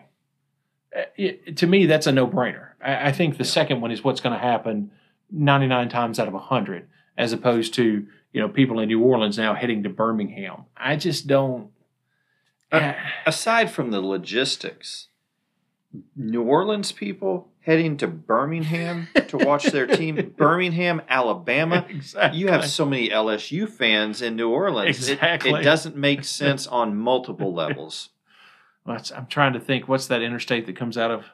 Uh, 0.98 1.04
it- 1.16 1.58
to 1.58 1.68
me, 1.68 1.86
that's 1.86 2.08
a 2.08 2.12
no 2.12 2.26
brainer. 2.28 2.70
I, 2.84 3.10
I 3.10 3.12
think 3.12 3.38
the 3.38 3.46
second 3.46 3.82
one 3.82 3.92
is 3.92 4.04
what's 4.04 4.20
going 4.22 4.34
to 4.34 4.40
happen 4.44 4.90
99 5.30 5.90
times 5.90 6.20
out 6.20 6.28
of 6.28 6.34
100, 6.34 6.88
as 7.20 7.34
opposed 7.34 7.76
to 7.76 8.08
you 8.34 8.42
know, 8.42 8.50
people 8.50 8.80
in 8.80 8.88
New 8.88 9.02
Orleans 9.04 9.38
now 9.38 9.54
heading 9.54 9.84
to 9.84 9.90
Birmingham. 9.90 10.66
I 10.76 10.96
just 10.96 11.28
don't. 11.28 11.70
Aside 12.72 13.72
from 13.72 13.92
the 13.92 14.02
logistics, 14.02 15.08
New 16.16 16.44
Orleans 16.44 16.92
people 16.92 17.50
heading 17.62 17.98
to 17.98 18.08
Birmingham 18.08 19.08
to 19.30 19.38
watch 19.38 19.64
their 19.66 19.88
team, 19.88 20.34
Birmingham, 20.38 21.02
Alabama. 21.10 21.86
exactly. 21.90 22.40
You 22.40 22.50
have 22.50 22.66
so 22.68 22.86
many 22.86 23.10
LSU 23.10 23.68
fans 23.68 24.22
in 24.22 24.36
New 24.36 24.50
Orleans. 24.50 25.08
It- 25.10 25.14
Exactly. 25.14 25.62
It, 25.62 25.64
doesn't 25.64 25.96
make 25.96 26.24
sense 26.26 26.68
on 26.68 26.96
multiple 26.96 27.54
levels. 27.54 28.10
Well, 28.86 29.02
I'm 29.16 29.26
trying 29.28 29.54
to 29.54 29.60
think. 29.60 29.88
What's 29.88 30.08
that 30.08 30.22
interstate 30.22 30.66
that 30.68 30.76
comes 30.76 30.98
out 30.98 31.10
of 31.12 31.26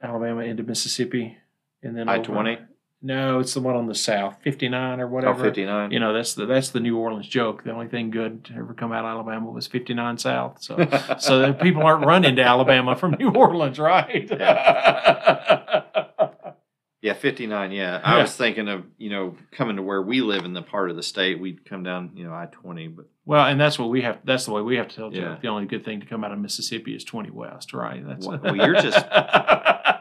Alabama 0.00 0.42
into 0.42 0.62
Mississippi, 0.62 1.38
and 1.82 1.96
then 1.96 2.08
I 2.08 2.18
twenty. 2.18 2.58
No, 3.00 3.38
it's 3.38 3.54
the 3.54 3.60
one 3.60 3.76
on 3.76 3.86
the 3.86 3.94
south, 3.94 4.38
59 4.42 4.98
or 5.00 5.04
Oh, 5.04 5.08
whatever. 5.08 5.44
59. 5.44 5.92
You 5.92 6.00
know, 6.00 6.12
that's 6.12 6.34
the 6.34 6.46
that's 6.46 6.70
the 6.70 6.80
New 6.80 6.96
Orleans 6.98 7.28
joke. 7.28 7.62
The 7.62 7.70
only 7.70 7.86
thing 7.86 8.10
good 8.10 8.44
to 8.46 8.54
ever 8.54 8.74
come 8.74 8.90
out 8.90 9.04
of 9.04 9.10
Alabama 9.10 9.50
was 9.52 9.68
59 9.68 10.18
South. 10.18 10.60
So 10.60 10.76
so 11.20 11.38
that 11.38 11.60
people 11.60 11.82
aren't 11.84 12.04
running 12.04 12.34
to 12.36 12.42
Alabama 12.42 12.96
from 12.96 13.12
New 13.12 13.30
Orleans, 13.30 13.78
right? 13.78 14.28
Yeah, 14.28 15.82
yeah, 17.02 17.12
59. 17.14 17.70
Yeah. 17.70 18.00
I 18.02 18.16
Yeah. 18.16 18.22
was 18.22 18.34
thinking 18.34 18.66
of, 18.68 18.82
you 18.96 19.10
know, 19.10 19.36
coming 19.52 19.76
to 19.76 19.82
where 19.82 20.02
we 20.02 20.20
live 20.20 20.44
in 20.44 20.52
the 20.52 20.62
part 20.62 20.90
of 20.90 20.96
the 20.96 21.02
state, 21.04 21.38
we'd 21.40 21.64
come 21.64 21.84
down, 21.84 22.10
you 22.16 22.24
know, 22.24 22.32
I 22.34 22.46
20. 22.50 22.88
But 22.88 23.06
Well, 23.24 23.46
and 23.46 23.60
that's 23.60 23.78
what 23.78 23.90
we 23.90 24.02
have. 24.02 24.18
That's 24.24 24.46
the 24.46 24.52
way 24.52 24.62
we 24.62 24.76
have 24.76 24.88
to 24.88 24.96
tell. 24.96 25.14
Yeah. 25.14 25.20
Joe. 25.20 25.38
The 25.42 25.48
only 25.48 25.66
good 25.66 25.84
thing 25.84 26.00
to 26.00 26.06
come 26.06 26.24
out 26.24 26.32
of 26.32 26.40
Mississippi 26.40 26.96
is 26.96 27.04
twenty 27.04 27.30
West, 27.30 27.72
right? 27.72 28.04
That's 28.04 28.26
Well, 28.26 28.40
well, 28.42 28.56
you're 28.56 28.74
just- 28.74 29.06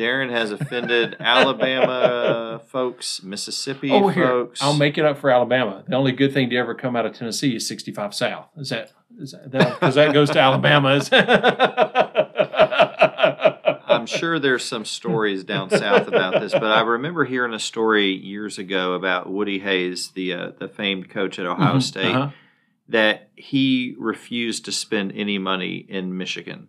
Darren 0.00 0.30
has 0.30 0.50
offended 0.50 1.16
Alabama 1.20 2.60
folks, 2.68 3.22
Mississippi 3.22 3.90
oh, 3.90 4.08
here 4.08 4.26
folks. 4.26 4.62
I'll 4.62 4.76
make 4.76 4.96
it 4.96 5.04
up 5.04 5.18
for 5.18 5.30
Alabama. 5.30 5.84
The 5.86 5.96
only 5.96 6.12
good 6.12 6.32
thing 6.32 6.48
to 6.50 6.56
ever 6.56 6.74
come 6.74 6.96
out 6.96 7.04
of 7.04 7.14
Tennessee 7.14 7.56
is 7.56 7.68
sixty-five 7.68 8.14
South. 8.14 8.46
Is 8.56 8.70
that 8.70 8.92
is 9.18 9.32
that 9.46 9.74
because 9.74 9.96
that 9.96 10.14
goes 10.14 10.30
to 10.30 10.38
Alabama? 10.40 11.00
I'm 13.86 14.06
sure 14.06 14.38
there's 14.38 14.64
some 14.64 14.86
stories 14.86 15.44
down 15.44 15.68
south 15.68 16.08
about 16.08 16.40
this, 16.40 16.52
but 16.52 16.64
I 16.64 16.80
remember 16.80 17.24
hearing 17.24 17.52
a 17.52 17.58
story 17.58 18.12
years 18.14 18.56
ago 18.56 18.94
about 18.94 19.28
Woody 19.28 19.58
Hayes, 19.58 20.12
the 20.12 20.32
uh, 20.32 20.50
the 20.58 20.68
famed 20.68 21.10
coach 21.10 21.38
at 21.38 21.44
Ohio 21.44 21.74
Mhm, 21.76 21.82
State, 21.82 22.14
uh-huh. 22.14 22.30
that 22.88 23.28
he 23.34 23.94
refused 23.98 24.64
to 24.64 24.72
spend 24.72 25.12
any 25.14 25.38
money 25.38 25.84
in 25.88 26.16
Michigan. 26.16 26.68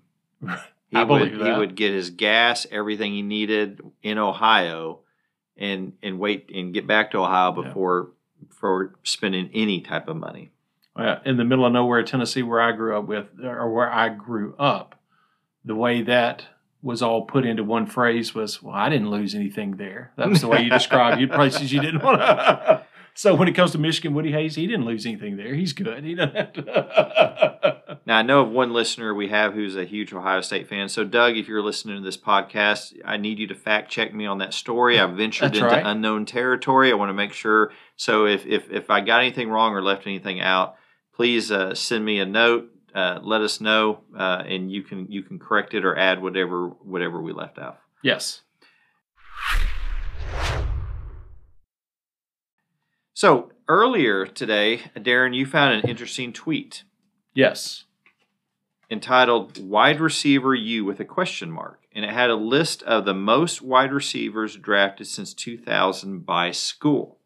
He 0.91 0.97
I 0.97 1.03
would 1.03 1.31
he 1.31 1.51
would 1.51 1.75
get 1.75 1.93
his 1.93 2.09
gas, 2.09 2.67
everything 2.69 3.13
he 3.13 3.21
needed 3.21 3.81
in 4.03 4.17
Ohio, 4.17 4.99
and 5.57 5.93
and 6.03 6.19
wait 6.19 6.51
and 6.53 6.73
get 6.73 6.85
back 6.85 7.11
to 7.11 7.19
Ohio 7.19 7.55
Yeah. 7.55 7.67
before 7.69 8.11
for 8.49 8.95
spending 9.03 9.49
any 9.53 9.79
type 9.81 10.07
of 10.09 10.17
money. 10.17 10.51
Uh, 10.95 11.15
in 11.25 11.37
the 11.37 11.45
middle 11.45 11.65
of 11.65 11.71
nowhere, 11.71 12.03
Tennessee, 12.03 12.43
where 12.43 12.59
I 12.59 12.73
grew 12.73 12.97
up 12.97 13.07
with, 13.07 13.27
or 13.41 13.71
where 13.73 13.89
I 13.89 14.09
grew 14.09 14.53
up, 14.59 14.99
the 15.63 15.75
way 15.75 16.01
that 16.01 16.45
was 16.81 17.01
all 17.01 17.21
put 17.21 17.45
into 17.45 17.63
one 17.63 17.85
phrase 17.85 18.35
was, 18.35 18.61
"Well, 18.61 18.75
I 18.75 18.89
didn't 18.89 19.09
lose 19.09 19.33
anything 19.33 19.77
there." 19.77 20.11
That 20.17 20.27
was 20.29 20.41
the 20.41 20.49
way 20.49 20.61
you 20.63 20.69
described 20.79 21.21
you 21.21 21.29
places 21.29 21.71
you 21.71 21.79
didn't 21.79 22.03
want 22.03 22.19
to. 22.19 22.83
so 23.13 23.33
when 23.33 23.47
it 23.47 23.53
comes 23.55 23.71
to 23.71 23.77
Michigan, 23.77 24.13
Woody 24.13 24.33
Hayes, 24.33 24.55
he 24.55 24.67
didn't 24.67 24.85
lose 24.85 25.05
anything 25.05 25.37
there. 25.37 25.55
He's 25.55 25.71
good. 25.71 26.03
He 26.03 26.15
doesn't 26.15 26.35
have 26.35 26.53
to. 26.53 27.59
Now 28.11 28.17
I 28.17 28.23
know 28.23 28.41
of 28.41 28.49
one 28.49 28.73
listener 28.73 29.13
we 29.13 29.29
have 29.29 29.53
who's 29.53 29.77
a 29.77 29.85
huge 29.85 30.11
Ohio 30.11 30.41
State 30.41 30.67
fan. 30.67 30.89
So 30.89 31.05
Doug, 31.05 31.37
if 31.37 31.47
you're 31.47 31.61
listening 31.61 31.95
to 31.95 32.03
this 32.03 32.17
podcast, 32.17 32.93
I 33.05 33.15
need 33.15 33.39
you 33.39 33.47
to 33.47 33.55
fact 33.55 33.89
check 33.89 34.13
me 34.13 34.25
on 34.25 34.39
that 34.39 34.53
story. 34.53 34.99
I've 34.99 35.15
ventured 35.15 35.55
into 35.55 35.65
right. 35.65 35.85
unknown 35.85 36.25
territory. 36.25 36.91
I 36.91 36.95
want 36.95 37.07
to 37.07 37.13
make 37.13 37.31
sure. 37.31 37.71
So 37.95 38.25
if 38.25 38.45
if 38.45 38.69
if 38.69 38.89
I 38.89 38.99
got 38.99 39.21
anything 39.21 39.49
wrong 39.49 39.71
or 39.71 39.81
left 39.81 40.07
anything 40.07 40.41
out, 40.41 40.75
please 41.15 41.53
uh, 41.53 41.73
send 41.73 42.03
me 42.03 42.19
a 42.19 42.25
note. 42.25 42.69
Uh, 42.93 43.19
let 43.23 43.39
us 43.39 43.61
know, 43.61 44.01
uh, 44.13 44.43
and 44.45 44.69
you 44.69 44.83
can 44.83 45.09
you 45.09 45.23
can 45.23 45.39
correct 45.39 45.73
it 45.73 45.85
or 45.85 45.97
add 45.97 46.21
whatever 46.21 46.67
whatever 46.67 47.21
we 47.21 47.31
left 47.31 47.57
out. 47.57 47.79
yes. 48.03 48.41
So 53.13 53.53
earlier 53.69 54.25
today, 54.25 54.81
Darren, 54.97 55.33
you 55.33 55.45
found 55.45 55.75
an 55.75 55.89
interesting 55.89 56.33
tweet 56.33 56.83
Yes. 57.33 57.85
Entitled 58.91 59.57
Wide 59.63 60.01
Receiver 60.01 60.53
U 60.53 60.83
with 60.83 60.99
a 60.99 61.05
question 61.05 61.49
mark. 61.49 61.79
And 61.93 62.03
it 62.03 62.11
had 62.11 62.29
a 62.29 62.35
list 62.35 62.83
of 62.83 63.05
the 63.05 63.13
most 63.13 63.61
wide 63.61 63.93
receivers 63.93 64.57
drafted 64.57 65.07
since 65.07 65.33
2000 65.33 66.25
by 66.25 66.51
school. 66.51 67.17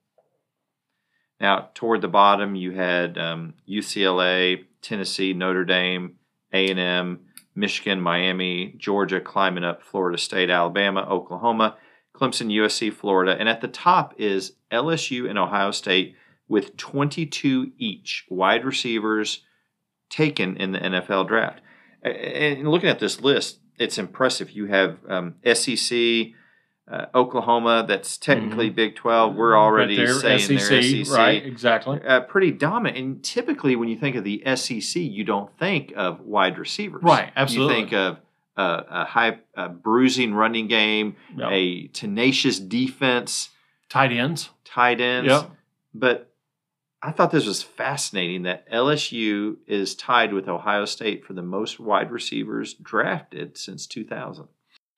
Now, 1.41 1.69
toward 1.73 2.01
the 2.01 2.07
bottom, 2.07 2.55
you 2.55 2.71
had 2.71 3.17
um, 3.17 3.55
UCLA, 3.69 4.65
Tennessee, 4.81 5.33
Notre 5.33 5.65
Dame, 5.65 6.15
A&M, 6.53 7.19
Michigan, 7.55 7.99
Miami, 7.99 8.75
Georgia, 8.77 9.19
climbing 9.19 9.63
up 9.63 9.83
Florida 9.83 10.17
State, 10.17 10.49
Alabama, 10.49 11.01
Oklahoma, 11.01 11.77
Clemson, 12.15 12.51
USC, 12.51 12.93
Florida. 12.93 13.35
And 13.37 13.49
at 13.49 13.61
the 13.61 13.67
top 13.67 14.13
is 14.17 14.53
LSU 14.71 15.29
and 15.29 15.37
Ohio 15.37 15.71
State 15.71 16.15
with 16.47 16.77
22 16.77 17.71
each 17.77 18.25
wide 18.29 18.63
receivers 18.63 19.41
taken 20.15 20.57
in 20.57 20.71
the 20.71 20.79
NFL 20.79 21.27
draft. 21.27 21.61
And 22.03 22.67
looking 22.69 22.89
at 22.89 22.99
this 22.99 23.21
list, 23.21 23.59
it's 23.77 23.97
impressive. 23.97 24.51
You 24.51 24.67
have 24.67 24.97
um, 25.09 25.35
SEC, 25.53 25.97
uh, 26.89 27.05
Oklahoma, 27.15 27.83
that's 27.87 28.17
technically 28.17 28.69
Big 28.69 28.95
12. 28.95 29.35
We're 29.35 29.57
already 29.57 29.95
saying 30.07 30.47
they're 30.47 30.59
SEC. 31.03 31.17
right? 31.17 31.43
Exactly. 31.45 31.99
Uh, 32.07 32.21
pretty 32.21 32.51
dominant. 32.51 32.97
And 32.97 33.23
typically, 33.23 33.75
when 33.75 33.89
you 33.89 33.97
think 33.97 34.15
of 34.15 34.23
the 34.23 34.43
SEC, 34.55 35.01
you 35.01 35.23
don't 35.23 35.51
think 35.57 35.93
of 35.95 36.21
wide 36.21 36.57
receivers. 36.59 37.01
Right, 37.03 37.31
absolutely. 37.35 37.73
You 37.75 37.81
think 37.81 37.93
of 37.93 38.17
uh, 38.55 38.83
a 38.89 39.05
high 39.05 39.39
uh, 39.57 39.67
bruising 39.69 40.33
running 40.35 40.67
game, 40.67 41.15
Yep. 41.35 41.49
a 41.51 41.87
tenacious 41.87 42.59
defense, 42.59 43.49
Tight 43.89 44.11
ends. 44.11 44.49
tight 44.63 45.01
ends. 45.01 45.29
Yep. 45.29 45.49
But 45.93 46.31
I 47.05 47.11
thought 47.11 47.29
this 47.29 47.45
was 47.45 47.61
fascinating 47.61 48.43
that 48.43 48.67
LSU 48.71 49.57
is 49.67 49.93
tied 49.93 50.33
with 50.33 50.49
Ohio 50.49 50.85
State 50.85 51.23
for 51.23 51.33
the 51.33 51.43
most 51.43 51.79
wide 51.79 52.09
receivers 52.11 52.73
drafted 52.73 53.59
since 53.59 53.85
2000. 53.85 54.47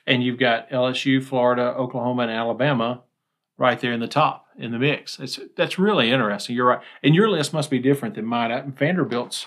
And 0.05 0.23
you've 0.23 0.39
got 0.39 0.69
LSU, 0.69 1.21
Florida, 1.21 1.63
Oklahoma, 1.63 2.23
and 2.23 2.31
Alabama 2.31 3.03
right 3.57 3.77
there 3.77 3.91
in 3.91 3.99
the 3.99 4.07
top 4.07 4.45
in 4.57 4.71
the 4.71 4.79
mix. 4.79 5.19
It's 5.19 5.37
that's 5.57 5.77
really 5.77 6.09
interesting. 6.09 6.55
You're 6.55 6.67
right, 6.67 6.81
and 7.03 7.13
your 7.13 7.29
list 7.29 7.51
must 7.51 7.69
be 7.69 7.79
different 7.79 8.15
than 8.15 8.25
mine. 8.25 8.71
Vanderbilt's. 8.71 9.45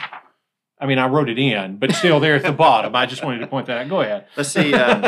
I 0.81 0.87
mean, 0.87 0.99
I 0.99 1.09
wrote 1.09 1.29
it 1.29 1.39
in, 1.39 1.77
but 1.77 1.93
still 1.93 2.21
there 2.21 2.37
at 2.37 2.43
the 2.43 2.53
bottom. 2.53 2.97
I 2.97 3.05
just 3.05 3.23
wanted 3.23 3.41
to 3.41 3.47
point 3.47 3.67
that 3.67 3.77
out. 3.79 3.89
Go 3.91 4.01
ahead. 4.01 4.27
Let's 4.37 4.49
see. 4.49 4.73
Um, 4.73 5.05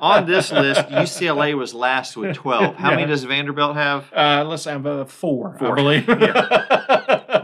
on 0.00 0.26
this 0.26 0.52
list, 0.52 0.82
UCLA 0.88 1.56
was 1.56 1.74
last 1.74 2.16
with 2.16 2.36
12. 2.36 2.76
How 2.76 2.90
many 2.90 3.06
does 3.06 3.24
Vanderbilt 3.24 3.74
have? 3.74 4.12
Uh, 4.14 4.44
let's 4.46 4.64
have 4.64 4.86
uh, 4.86 5.04
four, 5.06 5.56
I 5.56 5.58
Four. 5.58 5.74
believe. 5.74 6.06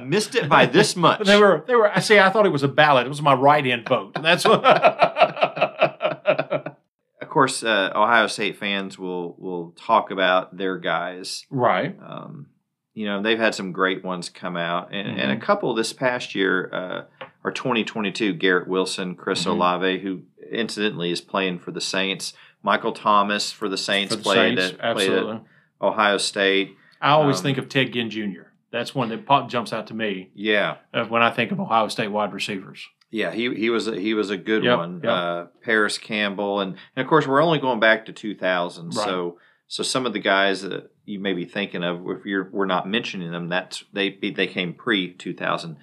Missed 0.07 0.37
it 0.37 0.49
by 0.49 0.67
this 0.67 0.95
much. 0.97 1.27
they 1.27 1.41
were 1.41 1.65
they 1.67 1.75
were. 1.75 1.91
I 1.91 1.99
see. 2.01 2.19
I 2.19 2.31
thought 2.31 2.47
it 2.47 2.53
was 2.53 2.63
a 2.63 2.69
ballot. 2.69 3.07
It 3.07 3.09
was 3.09 3.23
my 3.23 3.35
right 3.35 3.67
in 3.67 3.85
vote. 3.85 4.13
And 4.15 4.25
that's 4.25 4.45
what. 4.47 4.63
Of 7.21 7.29
course, 7.31 7.65
uh, 7.65 7.91
Ohio 7.95 8.27
State 8.29 8.59
fans 8.59 8.97
will 8.99 9.35
will 9.39 9.73
talk 9.73 10.11
about 10.13 10.57
their 10.57 10.79
guys. 10.79 11.45
right. 11.51 11.97
Um, 12.07 12.47
you 12.93 13.07
know, 13.07 13.23
they've 13.23 13.39
had 13.41 13.57
some 13.57 13.73
great 13.73 14.05
ones 14.05 14.29
come 14.29 14.57
out, 14.57 14.93
and, 14.95 15.09
and 15.09 15.19
Mm-hmm. 15.19 15.43
a 15.43 15.45
couple 15.45 15.75
this 15.75 15.93
past 15.93 16.37
year 16.37 17.09
are 17.45 17.53
2022. 17.53 18.33
Garrett 18.35 18.67
Wilson, 18.69 19.15
Chris 19.15 19.45
Mhm. 19.45 19.51
Olave, 19.53 19.99
who 20.01 20.23
incidentally 20.51 21.11
is 21.11 21.21
playing 21.21 21.59
for 21.59 21.71
the 21.71 21.81
Saints. 21.81 22.33
Michael 22.63 22.93
Thomas 22.93 23.53
for 23.53 23.69
the 23.69 23.77
Saints 23.77 24.13
For 24.15 24.17
the 24.17 24.23
played, 24.23 24.59
Saints, 24.59 24.77
at, 24.81 24.97
played 24.97 25.13
at 25.13 25.43
Ohio 25.83 26.17
State. 26.19 26.77
I 27.01 27.11
always 27.11 27.39
Um, 27.39 27.43
think 27.43 27.59
of 27.59 27.69
Ted 27.69 27.93
Ginn 27.93 28.09
Jr. 28.11 28.45
That's 28.71 28.95
one 28.95 29.09
that 29.11 29.27
pop 29.27 29.49
jumps 29.49 29.73
out 29.73 29.87
to 29.89 29.95
me 29.95 30.31
Yeah, 30.35 30.77
when 31.09 31.23
I 31.23 31.31
think 31.31 31.53
of 31.53 31.61
Ohio 31.61 31.89
State 31.89 32.09
wide 32.11 32.33
receivers. 32.33 32.89
Yeah, 33.11 33.31
he 33.31 33.55
he 33.55 33.71
was 33.71 33.87
a, 33.87 34.01
he 34.01 34.15
was 34.15 34.31
a 34.31 34.37
good 34.37 34.65
Yep, 34.65 34.79
one. 34.79 35.01
yep. 35.05 35.13
Uh, 35.13 35.45
Parris 35.63 35.99
Campbell, 35.99 36.61
and, 36.61 36.77
and 36.97 37.05
of 37.05 37.09
course 37.09 37.27
we're 37.29 37.43
only 37.43 37.61
going 37.61 37.79
back 37.79 38.07
to 38.07 38.13
2000. 38.13 38.93
So 38.93 39.39
so 39.69 39.83
some 39.83 40.07
of 40.07 40.13
the 40.13 40.19
guys 40.19 40.63
that 40.63 40.91
you 41.05 41.21
may 41.21 41.33
be 41.35 41.45
thinking 41.45 41.85
of, 41.85 42.01
if 42.09 42.25
you're 42.27 42.49
we're 42.51 42.67
not 42.67 42.89
mentioning 42.89 43.31
them, 43.31 43.49
that's 43.49 43.85
they 43.93 44.11
they 44.35 44.47
came 44.49 44.73
pre 44.75 45.13
2000. 45.13 45.77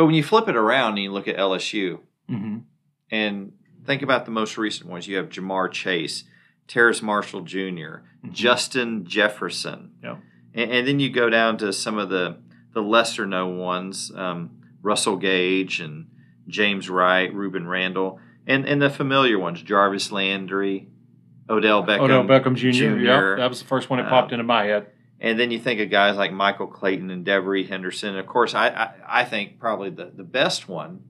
But 0.00 0.06
when 0.06 0.14
you 0.14 0.22
flip 0.22 0.48
it 0.48 0.56
around 0.56 0.92
and 0.94 1.00
you 1.00 1.12
look 1.12 1.28
at 1.28 1.36
LSU 1.36 1.98
Mm-hmm. 2.30 2.58
and 3.10 3.52
think 3.84 4.00
about 4.00 4.24
the 4.24 4.30
most 4.30 4.56
recent 4.56 4.88
ones, 4.88 5.06
you 5.06 5.16
have 5.18 5.28
Ja'Marr 5.28 5.70
Chase, 5.70 6.24
Terrace 6.66 7.02
Marshall 7.02 7.42
junior 7.42 8.02
Justin 8.32 9.04
Jefferson, 9.04 9.90
Yep. 10.02 10.18
and, 10.54 10.70
and 10.70 10.88
then 10.88 11.00
you 11.00 11.10
go 11.10 11.28
down 11.28 11.58
to 11.58 11.70
some 11.74 11.98
of 11.98 12.08
the 12.08 12.38
the 12.72 12.80
lesser 12.80 13.26
known 13.26 13.58
ones, 13.58 14.10
um, 14.16 14.62
Russell 14.80 15.16
Gage 15.18 15.80
and 15.80 16.06
James 16.48 16.88
Wright, 16.88 17.30
Rueben 17.34 17.68
Randle, 17.68 18.18
and 18.46 18.64
and 18.64 18.80
the 18.80 18.88
familiar 18.88 19.38
ones, 19.38 19.60
Jarvis 19.62 20.10
Landry, 20.10 20.88
Odell 21.50 21.84
Beckham, 21.84 22.00
Odell 22.00 22.24
Beckham 22.24 22.54
Jr. 22.54 22.70
Jr. 22.70 22.98
Yep, 23.00 23.36
that 23.36 23.48
was 23.50 23.60
the 23.60 23.66
first 23.68 23.90
one 23.90 23.98
that 23.98 24.06
Uh, 24.06 24.08
popped 24.08 24.32
into 24.32 24.44
my 24.44 24.64
head. 24.64 24.86
And 25.20 25.38
then 25.38 25.50
you 25.50 25.58
think 25.58 25.80
of 25.80 25.90
guys 25.90 26.16
like 26.16 26.32
Michael 26.32 26.66
Clayton 26.66 27.10
and 27.10 27.26
Devery 27.26 27.68
Henderson. 27.68 28.16
Of 28.16 28.26
course, 28.26 28.54
I, 28.54 28.68
I, 28.68 29.20
I 29.20 29.24
think 29.24 29.58
probably 29.58 29.90
the, 29.90 30.10
the 30.14 30.24
best 30.24 30.68
one 30.68 31.04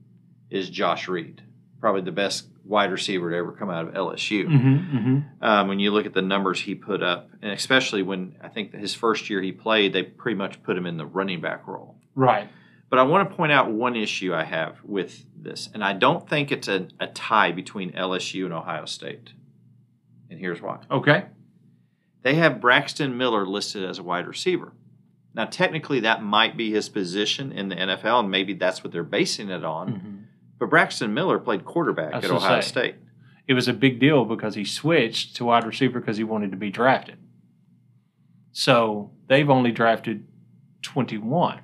is 0.49 0.69
Josh 0.69 1.07
Reed, 1.07 1.41
probably 1.79 2.01
the 2.01 2.11
best 2.11 2.47
wide 2.65 2.91
receiver 2.91 3.31
to 3.31 3.37
ever 3.37 3.53
come 3.53 3.69
out 3.69 3.87
of 3.87 3.93
LSU. 3.93 4.45
Mm-hmm, 4.45 4.97
mm-hmm. 4.97 5.43
Um, 5.43 5.67
when 5.69 5.79
you 5.79 5.91
look 5.91 6.05
at 6.05 6.13
the 6.13 6.21
numbers 6.21 6.59
he 6.59 6.75
put 6.75 7.01
up, 7.01 7.29
and 7.41 7.51
especially 7.51 8.03
when 8.03 8.35
I 8.41 8.49
think 8.49 8.73
his 8.73 8.93
first 8.93 9.29
year 9.29 9.41
he 9.41 9.53
played, 9.53 9.93
they 9.93 10.03
pretty 10.03 10.37
much 10.37 10.61
put 10.61 10.77
him 10.77 10.85
in 10.85 10.97
the 10.97 11.05
running 11.05 11.39
back 11.39 11.65
role. 11.67 11.95
Right. 12.13 12.49
But 12.89 12.99
I 12.99 13.03
want 13.03 13.29
to 13.29 13.35
point 13.35 13.53
out 13.53 13.71
one 13.71 13.95
issue 13.95 14.33
I 14.33 14.43
have 14.43 14.77
with 14.83 15.23
this, 15.33 15.69
and 15.73 15.81
I 15.81 15.93
don't 15.93 16.27
think 16.27 16.51
it's 16.51 16.67
a, 16.67 16.89
a 16.99 17.07
tie 17.07 17.53
between 17.53 17.93
LSU 17.93 18.43
and 18.43 18.53
Ohio 18.53 18.85
State. 18.85 19.31
And 20.29 20.37
here's 20.37 20.61
why 20.61 20.79
Okay. 20.91 21.25
They 22.23 22.35
have 22.35 22.61
Braxton 22.61 23.17
Miller 23.17 23.45
listed 23.45 23.83
as 23.83 23.99
a 23.99 24.03
wide 24.03 24.27
receiver. 24.27 24.73
Now, 25.33 25.45
technically, 25.45 26.01
that 26.01 26.21
might 26.21 26.57
be 26.57 26.71
his 26.71 26.89
position 26.89 27.51
in 27.51 27.69
the 27.69 27.75
NFL, 27.75 28.19
and 28.19 28.31
maybe 28.31 28.53
that's 28.53 28.83
what 28.83 28.91
they're 28.91 29.03
basing 29.03 29.49
it 29.49 29.63
on. 29.63 29.93
Mhm. 29.93 30.23
But 30.59 30.69
Braxton 30.69 31.13
Miller 31.13 31.39
played 31.39 31.65
quarterback 31.65 32.13
at 32.13 32.25
Ohio 32.25 32.59
say. 32.61 32.67
State. 32.67 32.95
It 33.47 33.53
was 33.53 33.67
a 33.67 33.73
big 33.73 33.99
deal 33.99 34.25
because 34.25 34.55
he 34.55 34.65
switched 34.65 35.35
to 35.37 35.45
wide 35.45 35.65
receiver 35.65 35.99
because 35.99 36.17
he 36.17 36.23
wanted 36.23 36.51
to 36.51 36.57
be 36.57 36.69
drafted. 36.69 37.17
So 38.51 39.11
they've 39.27 39.49
only 39.49 39.71
drafted 39.71 40.27
21 40.81 41.61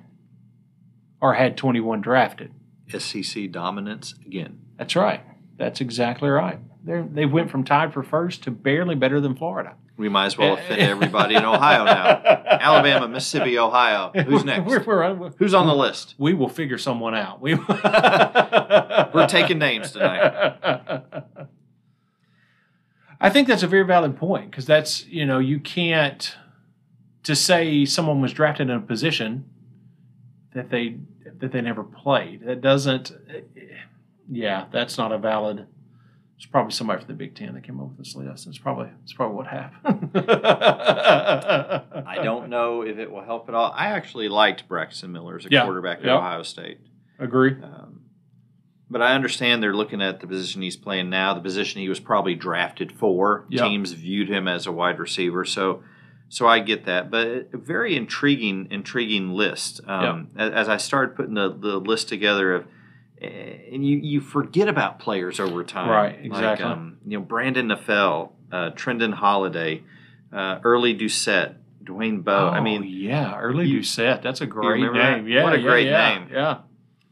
or 1.20 1.34
had 1.34 1.56
21 1.56 2.00
drafted. 2.00 2.52
SEC 2.88 3.52
dominance 3.52 4.14
again. 4.24 4.60
That's 4.76 4.96
right. 4.96 5.20
That's 5.56 5.80
exactly 5.80 6.30
right. 6.30 6.58
They're, 6.82 7.02
they 7.02 7.26
went 7.26 7.50
from 7.50 7.64
tied 7.64 7.92
for 7.92 8.02
first 8.02 8.42
to 8.44 8.50
barely 8.50 8.94
better 8.94 9.20
than 9.20 9.34
Florida. 9.34 9.74
We 9.98 10.08
might 10.08 10.26
as 10.26 10.38
well 10.38 10.54
offend 10.54 10.80
everybody 10.80 11.34
in 11.34 11.44
Ohio 11.44 11.84
now. 11.84 12.22
Alabama, 12.60 13.08
Mississippi, 13.08 13.58
Ohio. 13.58 14.12
Who's 14.14 14.44
next? 14.44 14.64
We're, 14.86 15.14
we're, 15.14 15.30
Who's 15.30 15.54
on 15.54 15.66
the 15.66 15.74
list? 15.74 16.14
we 16.18 16.34
will 16.34 16.48
figure 16.48 16.78
someone 16.78 17.16
out. 17.16 17.40
We, 17.40 17.54
We're 19.14 19.26
taking 19.28 19.58
names 19.58 19.90
tonight. 19.90 21.02
I 23.20 23.28
think 23.28 23.48
that's 23.48 23.64
a 23.64 23.66
very 23.66 23.84
valid 23.84 24.16
point 24.16 24.52
because 24.52 24.66
that's 24.66 25.04
you 25.06 25.26
know 25.26 25.40
you 25.40 25.58
can't 25.58 26.36
to 27.24 27.34
say 27.34 27.84
someone 27.84 28.20
was 28.20 28.32
drafted 28.32 28.70
in 28.70 28.76
a 28.76 28.80
position 28.80 29.46
that 30.54 30.70
they 30.70 30.98
that 31.40 31.50
they 31.50 31.60
never 31.60 31.82
played. 31.82 32.42
That 32.44 32.60
doesn't. 32.60 33.10
Eh, 33.28 33.40
yeah, 34.30 34.66
that's 34.70 34.96
not 34.96 35.10
a 35.10 35.18
valid. 35.18 35.66
It's 36.38 36.46
probably 36.46 36.70
somebody 36.72 37.00
from 37.00 37.08
the 37.08 37.14
Big 37.14 37.34
Ten 37.34 37.54
that 37.54 37.64
came 37.64 37.80
up 37.80 37.88
with 37.88 37.98
this 37.98 38.14
list. 38.14 38.46
It's 38.46 38.58
probably 38.58 38.88
it's 39.02 39.12
probably 39.12 39.36
what 39.36 39.48
happened. 39.48 40.10
I 40.14 42.20
don't 42.22 42.48
know 42.48 42.82
if 42.82 42.98
it 42.98 43.10
will 43.10 43.22
help 43.24 43.48
at 43.48 43.54
all. 43.54 43.72
I 43.74 43.88
actually 43.88 44.28
liked 44.28 44.68
Braxton 44.68 45.12
Miller 45.12 45.36
as 45.36 45.46
a 45.46 45.50
Yeah, 45.50 45.64
quarterback 45.64 45.98
at 45.98 46.04
yeah. 46.04 46.16
Ohio 46.16 46.42
State. 46.42 46.78
agree. 47.18 47.52
Um, 47.62 48.02
but 48.90 49.02
I 49.02 49.14
understand 49.14 49.62
they're 49.62 49.74
looking 49.74 50.00
at 50.00 50.20
the 50.20 50.26
position 50.26 50.62
he's 50.62 50.76
playing 50.76 51.10
now, 51.10 51.34
the 51.34 51.40
position 51.40 51.80
he 51.82 51.88
was 51.88 52.00
probably 52.00 52.34
drafted 52.34 52.92
for. 52.92 53.44
Yeah. 53.50 53.64
Teams 53.64 53.92
viewed 53.92 54.28
him 54.30 54.48
as 54.48 54.66
a 54.66 54.72
wide 54.72 54.98
receiver, 54.98 55.44
so 55.44 55.82
so 56.30 56.46
I 56.46 56.60
get 56.60 56.84
that. 56.86 57.10
But 57.10 57.48
a 57.52 57.58
very 57.58 57.96
intriguing, 57.96 58.68
intriguing 58.70 59.32
list. 59.32 59.80
Um, 59.86 60.28
a- 60.36 60.40
As 60.42 60.68
I 60.68 60.76
started 60.76 61.16
putting 61.16 61.34
the, 61.34 61.50
the 61.52 61.78
list 61.78 62.08
together 62.08 62.54
of, 62.54 62.66
and 63.20 63.86
you, 63.86 63.98
you 63.98 64.20
forget 64.20 64.68
about 64.68 64.98
players 64.98 65.40
over 65.40 65.64
time, 65.64 65.88
Right, 65.90 66.18
exactly. 66.24 66.64
Like, 66.66 66.76
um, 66.76 66.98
you 67.06 67.18
know, 67.18 67.24
Brandon 67.24 67.68
LaFell, 67.68 68.30
uh, 68.52 68.70
Trindon 68.70 69.12
Holliday, 69.14 69.82
uh, 70.32 70.60
Early 70.62 70.94
Doucet, 70.94 71.56
Dwayne 71.82 72.22
Bowe. 72.22 72.48
I 72.48 72.58
Oh, 72.58 72.62
mean, 72.62 72.84
yeah, 72.84 73.36
early 73.38 73.66
you- 73.66 73.78
Doucet. 73.78 74.22
That's 74.22 74.40
a 74.40 74.46
great 74.46 74.68
remember 74.82 74.98
that? 74.98 75.16
name. 75.16 75.28
Yeah, 75.28 75.44
What 75.44 75.54
a 75.54 75.58
yeah, 75.58 75.62
great 75.68 75.86
yeah, 75.86 76.18
name. 76.18 76.28
Yeah. 76.32 76.58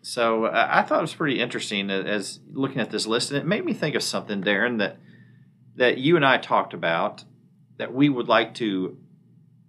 So 0.02 0.44
uh, 0.44 0.68
I 0.70 0.82
thought 0.82 0.98
it 0.98 1.02
was 1.02 1.14
pretty 1.14 1.40
interesting 1.40 1.90
as, 1.90 2.04
as 2.06 2.40
looking 2.52 2.80
at 2.80 2.90
this 2.90 3.06
list, 3.06 3.30
and 3.32 3.38
it 3.40 3.46
made 3.46 3.64
me 3.64 3.72
think 3.72 3.94
of 3.96 4.02
something, 4.02 4.42
Darren, 4.42 4.78
that 4.78 4.98
that 5.76 5.98
you 5.98 6.16
and 6.16 6.24
I 6.24 6.38
talked 6.38 6.72
about 6.72 7.24
that 7.78 7.92
we 7.92 8.08
would 8.08 8.28
like 8.28 8.54
to 8.54 8.96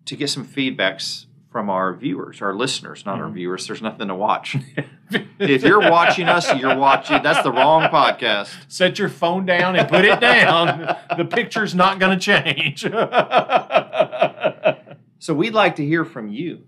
to 0.05 0.15
get 0.15 0.29
some 0.29 0.45
feedbacks 0.45 1.25
from 1.51 1.69
our 1.69 1.93
viewers, 1.95 2.41
our 2.41 2.53
listeners, 2.53 3.05
not 3.05 3.19
our 3.19 3.27
Mhm. 3.29 3.33
viewers. 3.33 3.65
There's 3.67 3.81
nothing 3.81 4.07
to 4.09 4.15
watch. 4.15 4.55
if 5.39 5.63
you're 5.63 5.89
watching 5.89 6.27
us, 6.27 6.53
you're 6.55 6.77
watching. 6.77 7.23
That's 7.23 7.43
the 7.43 7.51
wrong 7.51 7.89
podcast. 7.89 8.53
Set 8.67 8.99
your 8.99 9.09
phone 9.09 9.45
down 9.45 9.75
and 9.75 9.87
put 9.87 10.05
it 10.05 10.19
down. 10.19 10.95
the 11.17 11.25
picture's 11.25 11.73
not 11.73 11.99
going 11.99 12.17
to 12.17 12.23
change. 12.23 12.83
So 15.19 15.33
we'd 15.33 15.53
like 15.53 15.75
to 15.77 15.85
hear 15.85 16.05
from 16.05 16.29
you. 16.29 16.63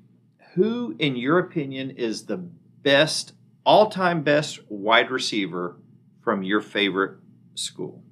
Who, 0.56 0.96
in 0.98 1.16
your 1.16 1.40
opinion, 1.40 1.92
is 1.92 2.26
the 2.26 2.38
best, 2.38 3.34
all-time 3.64 4.24
best 4.24 4.60
wide 4.70 5.12
receiver 5.12 5.78
from 6.22 6.44
your 6.44 6.62
favorite 6.62 7.18
school? 7.56 8.04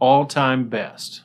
All 0.00 0.26
time 0.26 0.68
best. 0.68 1.22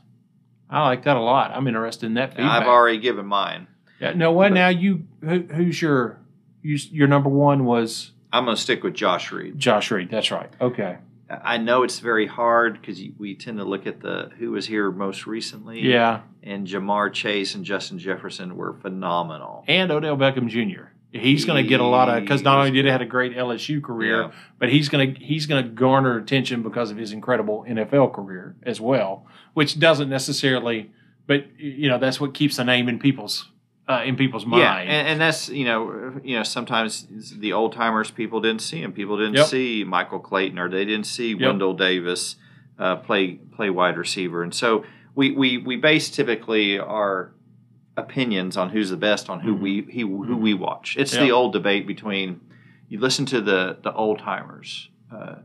I 0.70 0.84
like 0.84 1.04
that 1.06 1.18
a 1.18 1.22
lot. 1.22 1.52
I'm 1.52 1.68
interested 1.68 2.06
in 2.06 2.14
that 2.16 2.36
feedback. 2.36 2.62
I've 2.62 2.68
already 2.68 3.00
given 3.00 3.26
mine. 3.26 3.68
Yeah, 4.00 4.14
no, 4.14 4.32
what 4.32 4.54
now? 4.54 4.68
You 4.68 5.08
who, 5.22 5.40
who's 5.42 5.82
your 5.82 6.20
you, 6.68 6.78
your 6.92 7.08
number 7.08 7.30
one 7.30 7.66
was 7.66 8.12
I'm 8.32 8.46
going 8.46 8.56
to 8.56 8.62
stick 8.62 8.84
with 8.84 8.94
Josh 8.94 9.32
Reed. 9.32 9.58
Josh 9.58 9.90
Reed. 9.92 10.10
That's 10.12 10.32
right. 10.32 10.50
Okay. 10.60 10.98
I 11.30 11.58
know 11.58 11.84
it's 11.84 12.00
very 12.00 12.26
hard 12.28 12.80
because 12.80 13.02
we 13.18 13.36
tend 13.36 13.58
to 13.58 13.66
look 13.66 13.86
at 13.86 14.00
the 14.02 14.32
who 14.38 14.52
was 14.52 14.66
here 14.68 14.92
most 14.92 15.28
recently. 15.28 15.82
Yeah, 15.82 16.22
And 16.42 16.66
Ja'Marr 16.66 17.12
Chase 17.12 17.54
and 17.56 17.66
Justin 17.66 18.00
Jefferson 18.00 18.56
were 18.56 18.74
phenomenal. 18.74 19.66
and 19.68 19.92
Odell 19.92 20.16
Beckham 20.18 20.48
Jr. 20.48 20.86
He's 21.12 21.46
going 21.46 21.62
to 21.64 21.68
get 21.68 21.80
a 21.80 21.86
lot 21.86 22.10
of 22.10 22.22
because 22.22 22.44
not 22.44 22.60
only 22.60 22.72
did 22.72 22.86
he 22.86 22.92
have 22.92 23.02
a 23.02 23.06
great 23.06 23.36
LSU 23.36 23.82
career, 23.84 24.24
Yeah. 24.24 24.32
but 24.60 24.70
he's 24.70 24.88
going 24.90 25.16
to 25.16 25.20
he's 25.20 25.46
going 25.48 25.64
to 25.64 25.70
garner 25.70 26.18
attention 26.18 26.64
because 26.64 26.92
of 26.92 26.98
his 26.98 27.12
incredible 27.12 27.66
NFL 27.68 28.14
career 28.14 28.56
as 28.64 28.80
well, 28.80 29.26
which 29.54 29.80
doesn't 29.80 30.10
necessarily, 30.10 30.92
but 31.26 31.46
you 31.60 31.90
know 31.90 31.98
that's 31.98 32.20
what 32.22 32.34
keeps 32.34 32.58
the 32.58 32.64
name 32.66 32.88
in 32.90 33.00
people's 33.00 33.50
uh, 33.88 34.04
in 34.06 34.16
people's 34.16 34.46
mind. 34.46 34.62
Yeah, 34.62 34.78
and, 34.78 35.08
and 35.08 35.22
that's 35.22 35.50
you 35.50 35.66
know 35.66 36.20
you 36.24 36.36
know 36.36 36.44
sometimes 36.44 37.08
the 37.40 37.54
old 37.54 37.74
timers 37.74 38.12
people 38.12 38.42
didn't 38.42 38.62
see 38.62 38.82
him. 38.82 38.92
People 38.94 39.18
didn't 39.18 39.36
Yep. 39.36 39.46
see 39.48 39.84
Michael 39.86 40.20
Clayton 40.20 40.60
or 40.60 40.70
they 40.70 40.86
didn't 40.86 41.06
see 41.08 41.36
Wendell 41.36 41.74
Davis 41.74 42.36
uh, 42.80 42.98
play 42.98 43.36
play 43.56 43.70
wide 43.70 43.98
receiver, 43.98 44.44
and 44.44 44.54
so 44.54 44.84
we 45.16 45.32
we 45.32 45.58
we 45.58 45.76
base 45.78 46.10
typically 46.10 46.78
our 46.80 47.32
opinions 47.96 48.56
on 48.58 48.70
who's 48.70 48.90
the 48.92 48.98
best 48.98 49.30
on 49.30 49.40
who 49.40 49.56
we 49.56 49.82
he, 49.90 50.02
who 50.02 50.38
we 50.38 50.54
watch. 50.54 50.96
It's 51.00 51.14
Mm-hmm. 51.16 51.26
The 51.26 51.32
old 51.32 51.54
debate 51.54 51.88
between 51.88 52.42
you 52.90 53.00
listen 53.00 53.26
to 53.28 53.42
the 53.42 53.78
the 53.82 53.94
old 53.94 54.20
timers. 54.20 54.90
Uh, 55.12 55.36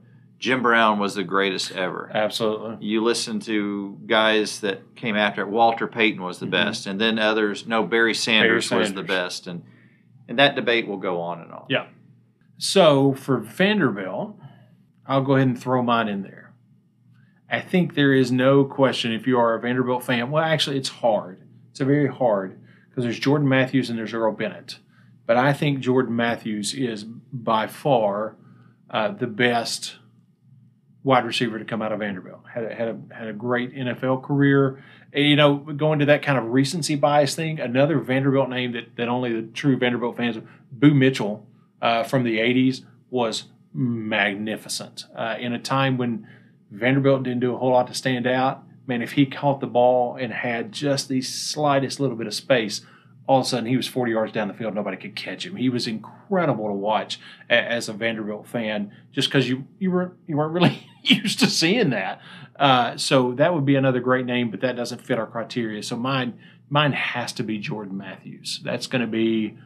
Jim 0.43 0.61
Brown 0.61 0.99
was 0.99 1.15
the 1.15 1.23
greatest 1.23 1.71
ever. 1.71 2.11
Absolutely. 2.13 2.85
You 2.85 3.01
listen 3.01 3.39
to 3.41 3.97
guys 4.07 4.59
that 4.59 4.97
came 4.97 5.17
after 5.17 5.43
it. 5.43 5.49
Walter 5.49 5.87
Payton 5.87 6.21
was 6.21 6.41
the 6.41 6.47
best, 6.47 6.85
and 6.85 7.01
then 7.01 7.21
others. 7.21 7.65
No, 7.65 7.85
Barry 7.85 8.13
Sanders, 8.13 8.69
was 8.69 8.93
the 8.93 9.05
best, 9.05 9.47
and 9.47 9.63
and 10.27 10.41
that 10.41 10.57
debate 10.57 10.89
will 10.89 10.97
go 10.97 11.21
on 11.21 11.41
and 11.41 11.53
on. 11.53 11.67
Yeah. 11.69 11.87
So 12.59 13.15
for 13.15 13.39
Vanderbilt, 13.39 14.37
I'll 15.07 15.23
go 15.23 15.37
ahead 15.37 15.47
and 15.47 15.63
throw 15.63 15.81
mine 15.81 16.09
in 16.09 16.23
there. 16.23 16.53
I 17.49 17.61
think 17.61 17.95
there 17.95 18.13
is 18.13 18.33
no 18.33 18.65
question 18.65 19.13
if 19.13 19.29
you 19.29 19.39
are 19.39 19.55
a 19.55 19.61
Vanderbilt 19.61 20.03
fan. 20.03 20.33
Well, 20.33 20.43
actually, 20.43 20.77
it's 20.77 20.89
hard. 20.89 21.41
It's 21.71 21.81
a 21.81 21.85
very 21.85 22.09
hard 22.09 22.59
because 22.89 23.05
there's 23.05 23.21
Jordan 23.21 23.49
Matthews 23.49 23.89
and 23.91 23.97
there's 23.97 24.13
Earl 24.13 24.33
Bennett. 24.33 24.81
But 25.25 25.37
I 25.37 25.53
think 25.53 25.79
Jordan 25.79 26.17
Matthews 26.17 26.75
is 26.75 27.05
by 27.05 27.69
far 27.69 28.35
uh, 28.91 29.13
the 29.13 29.29
best 29.29 29.99
wide 31.05 31.25
receiver 31.25 31.59
to 31.59 31.65
come 31.65 31.83
out 31.83 31.93
of 31.93 31.99
Vanderbilt. 31.99 32.43
Had 32.53 32.65
a, 32.65 32.75
had 32.75 32.89
a, 32.89 33.15
had 33.15 33.29
a 33.29 33.33
great 33.33 33.75
NFL 33.75 34.23
career. 34.23 34.83
And, 35.13 35.25
you 35.25 35.37
know, 35.37 35.57
going 35.57 35.99
to 35.99 36.07
that 36.07 36.23
kind 36.23 36.39
of 36.39 36.47
recency 36.47 36.95
bias 36.95 37.35
thing, 37.35 37.61
another 37.61 37.99
Vanderbilt 37.99 38.49
name 38.49 38.73
that, 38.73 38.97
that 38.97 39.09
only 39.09 39.33
the 39.33 39.43
true 39.49 39.77
Vanderbilt 39.77 40.17
fans, 40.17 40.37
of, 40.37 40.47
Boo 40.71 40.95
Mitchell 40.95 41.47
uh, 41.81 42.05
from 42.05 42.25
the 42.25 42.39
80s, 42.39 42.83
was 43.11 43.45
magnificent. 43.75 45.07
Uh, 45.15 45.37
in 45.39 45.53
a 45.53 45.59
time 45.59 45.99
when 45.99 46.27
Vanderbilt 46.71 47.25
didn't 47.25 47.41
do 47.41 47.55
a 47.55 47.59
whole 47.59 47.73
lot 47.73 47.89
to 47.89 47.95
stand 47.95 48.27
out, 48.27 48.63
man, 48.87 49.03
if 49.03 49.13
he 49.13 49.27
caught 49.27 49.61
the 49.61 49.67
ball 49.67 50.17
and 50.17 50.33
had 50.33 50.73
just 50.73 51.09
the 51.09 51.21
slightest 51.21 52.01
little 52.01 52.17
bit 52.17 52.27
of 52.27 52.35
space, 52.35 52.83
all 53.27 53.41
of 53.41 53.47
a 53.47 53.49
sudden 53.49 53.67
he 53.67 53.77
was 53.77 53.87
40 53.87 54.13
yards 54.13 54.33
down 54.33 54.49
the 54.49 54.55
field. 54.55 54.75
Nobody 54.75 54.97
could 54.97 55.15
catch 55.15 55.47
him. 55.47 55.57
He 55.57 55.69
was 55.69 55.87
incredible 55.87 56.67
to 56.67 56.73
watch 56.73 57.21
as 57.49 57.89
a 57.89 57.93
Vanderbilt 57.93 58.47
fan, 58.47 58.93
just 59.13 59.29
because 59.29 59.49
you 59.49 59.65
you 59.79 59.91
were 59.91 60.17
you 60.27 60.37
weren't 60.37 60.53
really 60.53 60.87
used 61.23 61.41
to 61.41 61.47
seeing 61.47 61.91
that. 61.91 62.21
Uh, 62.57 62.97
so 62.97 63.33
that 63.33 63.55
would 63.55 63.65
be 63.65 63.77
another 63.77 64.01
great 64.01 64.27
name, 64.27 64.51
but 64.51 64.61
that 64.61 64.77
doesn't 64.77 65.01
fit 65.01 65.19
our 65.19 65.27
criteria. 65.27 65.83
So 65.83 65.97
mine 65.97 66.39
mine 66.69 66.93
has 66.93 67.33
to 67.35 67.43
be 67.43 67.59
Jordan 67.59 67.97
Matthews. 67.97 68.61
That's 68.65 68.87
going 68.87 69.03
to 69.03 69.09
be 69.09 69.59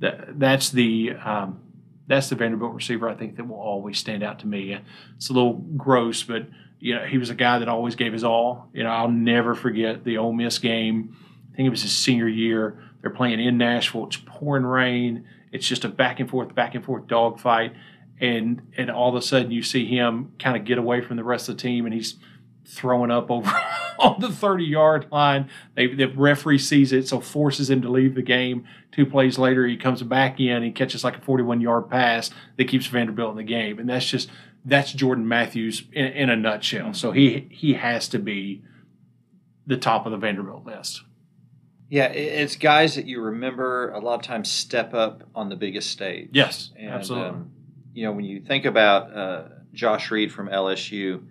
that 0.00 0.38
that's 0.38 0.70
the 0.70 1.12
um, 1.24 1.60
that's 2.06 2.28
the 2.28 2.36
Vanderbilt 2.36 2.74
receiver 2.74 3.08
I 3.08 3.14
think 3.14 3.36
that 3.36 3.48
will 3.48 3.56
always 3.56 3.98
stand 3.98 4.22
out 4.22 4.38
to 4.40 4.46
me. 4.46 4.78
It's 5.16 5.30
a 5.30 5.32
little 5.32 5.54
gross, 5.54 6.22
but 6.22 6.46
you 6.80 6.94
know 6.94 7.04
he 7.06 7.18
was 7.18 7.30
a 7.30 7.34
guy 7.34 7.58
that 7.58 7.68
always 7.68 7.96
gave 7.96 8.12
his 8.12 8.24
all. 8.24 8.68
You 8.72 8.84
know 8.84 8.90
I'll 8.90 9.10
never 9.10 9.54
forget 9.54 10.04
the 10.04 10.18
Ole 10.18 10.32
Miss 10.32 10.58
game. 10.58 11.16
I 11.52 11.56
think 11.56 11.66
it 11.66 11.70
was 11.70 11.82
his 11.82 11.96
senior 11.96 12.28
year. 12.28 12.78
They're 13.00 13.10
playing 13.10 13.40
in 13.40 13.58
Nashville. 13.58 14.06
It's 14.06 14.16
pouring 14.16 14.64
rain. 14.64 15.26
It's 15.52 15.68
just 15.68 15.84
a 15.84 15.88
back 15.88 16.18
and 16.18 16.28
forth, 16.28 16.52
back 16.54 16.74
and 16.74 16.84
forth 16.84 17.06
dogfight, 17.06 17.74
and 18.20 18.72
and 18.76 18.90
all 18.90 19.08
of 19.08 19.14
a 19.14 19.22
sudden 19.22 19.50
you 19.50 19.62
see 19.62 19.86
him 19.86 20.32
kind 20.38 20.56
of 20.56 20.64
get 20.64 20.78
away 20.78 21.00
from 21.00 21.16
the 21.16 21.24
rest 21.24 21.48
of 21.48 21.56
the 21.56 21.62
team, 21.62 21.84
and 21.84 21.94
he's 21.94 22.16
throwing 22.66 23.10
up 23.10 23.30
over 23.30 23.50
on 23.98 24.20
the 24.20 24.30
30 24.30 24.64
yard 24.64 25.06
line. 25.12 25.50
They, 25.74 25.86
the 25.88 26.06
referee 26.06 26.58
sees 26.58 26.92
it, 26.92 27.06
so 27.06 27.20
forces 27.20 27.68
him 27.68 27.82
to 27.82 27.90
leave 27.90 28.14
the 28.14 28.22
game. 28.22 28.64
Two 28.90 29.04
plays 29.04 29.38
later, 29.38 29.66
he 29.66 29.76
comes 29.76 30.02
back 30.02 30.40
in. 30.40 30.62
He 30.62 30.70
catches 30.70 31.04
like 31.04 31.16
a 31.18 31.20
41 31.20 31.60
yard 31.60 31.90
pass 31.90 32.30
that 32.56 32.66
keeps 32.68 32.86
Vanderbilt 32.86 33.32
in 33.32 33.36
the 33.36 33.42
game, 33.42 33.78
and 33.78 33.88
that's 33.88 34.06
just 34.06 34.30
that's 34.64 34.92
Jordan 34.92 35.28
Matthews 35.28 35.84
in, 35.92 36.06
in 36.06 36.30
a 36.30 36.36
nutshell. 36.36 36.94
So 36.94 37.12
he 37.12 37.48
he 37.50 37.74
has 37.74 38.08
to 38.08 38.18
be 38.18 38.62
the 39.66 39.76
top 39.76 40.06
of 40.06 40.12
the 40.12 40.18
Vanderbilt 40.18 40.64
list. 40.64 41.02
Yeah, 41.90 42.06
it's 42.06 42.56
guys 42.56 42.94
that 42.96 43.06
you 43.06 43.20
remember 43.20 43.90
a 43.90 44.00
lot 44.00 44.14
of 44.14 44.22
times 44.22 44.50
step 44.50 44.94
up 44.94 45.22
on 45.34 45.48
the 45.50 45.54
biggest 45.56 45.90
stage. 45.90 46.30
Yes, 46.32 46.70
And, 46.76 46.90
absolutely. 46.90 47.28
um, 47.28 47.50
you 47.94 48.04
know, 48.04 48.12
when 48.12 48.24
you 48.24 48.40
think 48.40 48.64
about 48.66 49.16
uh, 49.16 49.42
Josh 49.72 50.10
Reed 50.10 50.30
from 50.32 50.48
LSU, 50.48 51.24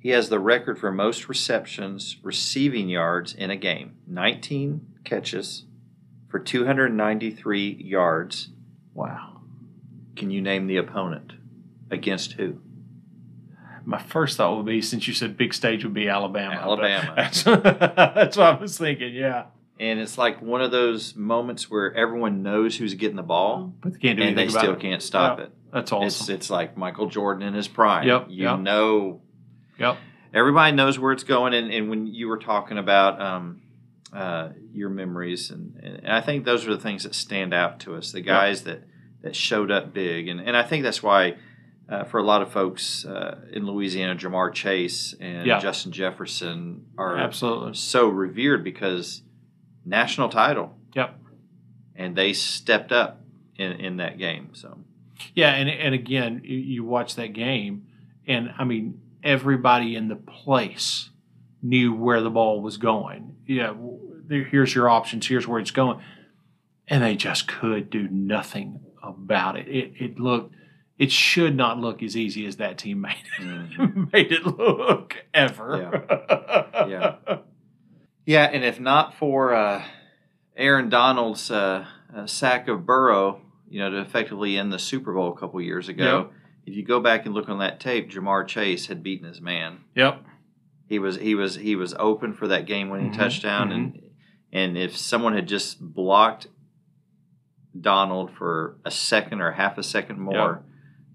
he 0.00 0.10
has 0.10 0.28
the 0.28 0.38
record 0.38 0.78
for 0.78 0.92
most 0.92 1.28
receptions, 1.28 2.16
receiving 2.22 2.88
yards 2.88 3.32
in 3.34 3.50
a 3.50 3.56
game 3.56 3.96
19 4.06 4.86
catches 5.04 5.64
for 6.28 6.38
293 6.38 7.82
yards. 7.82 8.50
wow. 8.94 9.40
Can 10.16 10.30
you 10.32 10.42
name 10.42 10.66
the 10.66 10.76
opponent? 10.76 11.32
Against 11.90 12.32
who? 12.32 12.58
My 13.84 13.98
first 14.02 14.36
thought 14.36 14.56
would 14.56 14.66
be 14.66 14.82
since 14.82 15.08
you 15.08 15.14
said 15.14 15.36
big 15.38 15.54
stage 15.54 15.84
would 15.84 15.94
be 15.94 16.08
Alabama. 16.08 16.56
Alabama. 16.56 17.14
That's, 17.16 17.42
that's 17.44 18.36
what 18.36 18.46
I 18.46 18.60
was 18.60 18.76
thinking. 18.76 19.14
Yeah, 19.14 19.44
And 19.80 19.98
it's 20.00 20.18
like 20.18 20.42
one 20.42 20.60
of 20.60 20.70
those 20.70 21.14
moments 21.16 21.70
where 21.70 21.94
everyone 21.94 22.42
knows 22.42 22.76
who's 22.76 22.92
getting 22.94 23.16
the 23.16 23.22
ball, 23.22 23.72
but 23.80 23.94
they 23.94 23.98
can't 24.00 24.18
do 24.18 24.24
and 24.24 24.36
they 24.36 24.42
anything 24.42 24.54
about 24.56 24.60
still 24.64 24.74
it. 24.74 24.80
can't 24.80 25.02
stop 25.02 25.38
Yeah. 25.38 25.44
it. 25.46 25.52
That's 25.72 25.84
It's 25.84 25.92
awesome. 25.92 26.34
it's 26.34 26.50
like 26.50 26.76
Michael 26.76 27.08
Jordan 27.08 27.46
in 27.46 27.54
his 27.54 27.68
prime. 27.68 28.06
Yep, 28.06 28.26
You 28.30 28.44
yep. 28.44 28.58
know 28.60 29.20
yep. 29.78 29.96
everybody 30.32 30.74
knows 30.74 30.98
where 30.98 31.12
it's 31.12 31.24
going 31.24 31.54
and, 31.54 31.70
and 31.72 31.88
when 31.90 32.06
you 32.06 32.28
were 32.28 32.38
talking 32.38 32.78
about 32.78 33.20
um, 33.20 33.62
uh, 34.12 34.50
your 34.72 34.88
memories 34.88 35.50
and, 35.50 35.76
and 35.82 36.08
i 36.10 36.20
think 36.22 36.44
those 36.46 36.66
are 36.66 36.70
the 36.74 36.80
things 36.80 37.02
that 37.04 37.14
stand 37.14 37.52
out 37.52 37.80
to 37.80 37.94
us 37.94 38.12
the 38.12 38.20
guys 38.22 38.62
that, 38.64 38.82
that 39.22 39.36
showed 39.36 39.70
up 39.70 39.92
big 39.92 40.28
and, 40.28 40.40
and 40.40 40.56
i 40.56 40.62
think 40.62 40.82
that's 40.82 41.02
why 41.02 41.36
uh, 41.90 42.04
for 42.04 42.18
a 42.18 42.22
lot 42.22 42.40
of 42.42 42.50
folks 42.50 43.04
uh, 43.04 43.38
in 43.52 43.66
louisiana 43.66 44.14
Ja'Marr 44.16 44.52
Chase 44.54 45.14
and 45.20 45.46
Yeah. 45.46 45.58
justin 45.60 45.92
jefferson 45.92 46.86
are 46.96 47.18
Absolutely. 47.18 47.74
so 47.74 48.08
revered 48.08 48.64
because 48.64 49.22
national 49.84 50.28
title 50.30 50.74
Yep. 50.94 51.14
and 51.94 52.16
they 52.16 52.32
stepped 52.32 52.92
up 52.92 53.20
in, 53.56 53.72
in 53.72 53.96
that 53.98 54.16
game 54.18 54.50
so 54.54 54.78
Yeah, 55.34 55.50
and 55.50 55.68
and 55.68 55.94
again, 55.94 56.42
you, 56.44 56.84
watch 56.84 57.16
that 57.16 57.32
game, 57.32 57.86
and 58.26 58.52
I 58.58 58.64
mean, 58.64 59.00
everybody 59.22 59.96
in 59.96 60.08
the 60.08 60.16
place 60.16 61.10
knew 61.62 61.94
where 61.94 62.20
the 62.20 62.30
ball 62.30 62.60
was 62.60 62.76
going. 62.76 63.36
Yeah, 63.46 63.74
here's 64.28 64.74
your 64.74 64.88
options. 64.88 65.26
Here's 65.26 65.46
where 65.46 65.60
it's 65.60 65.70
going, 65.70 66.00
and 66.86 67.02
they 67.02 67.16
just 67.16 67.48
could 67.48 67.90
do 67.90 68.08
nothing 68.08 68.80
about 69.02 69.56
it. 69.56 69.68
It 69.68 69.92
it 69.96 70.20
looked. 70.20 70.54
It 70.98 71.12
should 71.12 71.56
not 71.56 71.78
look 71.78 72.02
as 72.02 72.16
easy 72.16 72.44
as 72.46 72.56
that 72.56 72.78
team 72.78 73.00
made 73.02 73.14
it, 73.38 73.42
mhm. 73.42 74.12
made 74.12 74.32
it 74.32 74.46
look 74.46 75.16
ever. 75.34 76.04
Yeah. 76.88 77.16
Yeah, 78.24 78.44
and 78.44 78.62
if 78.64 78.78
not 78.78 79.14
for 79.14 79.54
uh, 79.54 79.82
Aaron 80.56 80.88
Donald's 80.90 81.50
uh, 81.50 81.86
uh, 82.14 82.26
sack 82.26 82.68
of 82.68 82.84
Burrow, 82.84 83.40
you 83.70 83.80
know, 83.80 83.90
to 83.90 84.00
effectively 84.00 84.56
end 84.56 84.72
the 84.72 84.78
Super 84.78 85.12
Bowl 85.12 85.32
a 85.32 85.38
couple 85.38 85.60
years 85.60 85.88
ago, 85.88 86.30
if 86.66 86.74
you 86.74 86.84
go 86.84 87.00
back 87.00 87.24
and 87.26 87.34
look 87.34 87.48
on 87.48 87.58
that 87.60 87.80
tape, 87.80 88.10
Ja'Marr 88.10 88.46
Chase 88.46 88.86
had 88.86 89.02
beaten 89.02 89.26
his 89.28 89.40
man. 89.40 89.78
Yep. 89.94 90.22
He 90.88 90.98
was 90.98 91.16
he 91.16 91.34
was 91.34 91.54
he 91.56 91.76
was 91.76 91.94
open 91.98 92.32
for 92.32 92.48
that 92.48 92.64
game-winning 92.66 93.10
Mhm, 93.12 93.16
touchdown, 93.16 93.72
and 93.72 94.00
and 94.52 94.78
if 94.78 94.96
someone 94.96 95.34
had 95.34 95.46
just 95.46 95.78
blocked 95.80 96.46
Donald 97.78 98.30
for 98.32 98.78
a 98.84 98.90
second 98.90 99.40
or 99.40 99.52
half 99.52 99.78
a 99.78 99.82
second 99.82 100.18
more, 100.18 100.64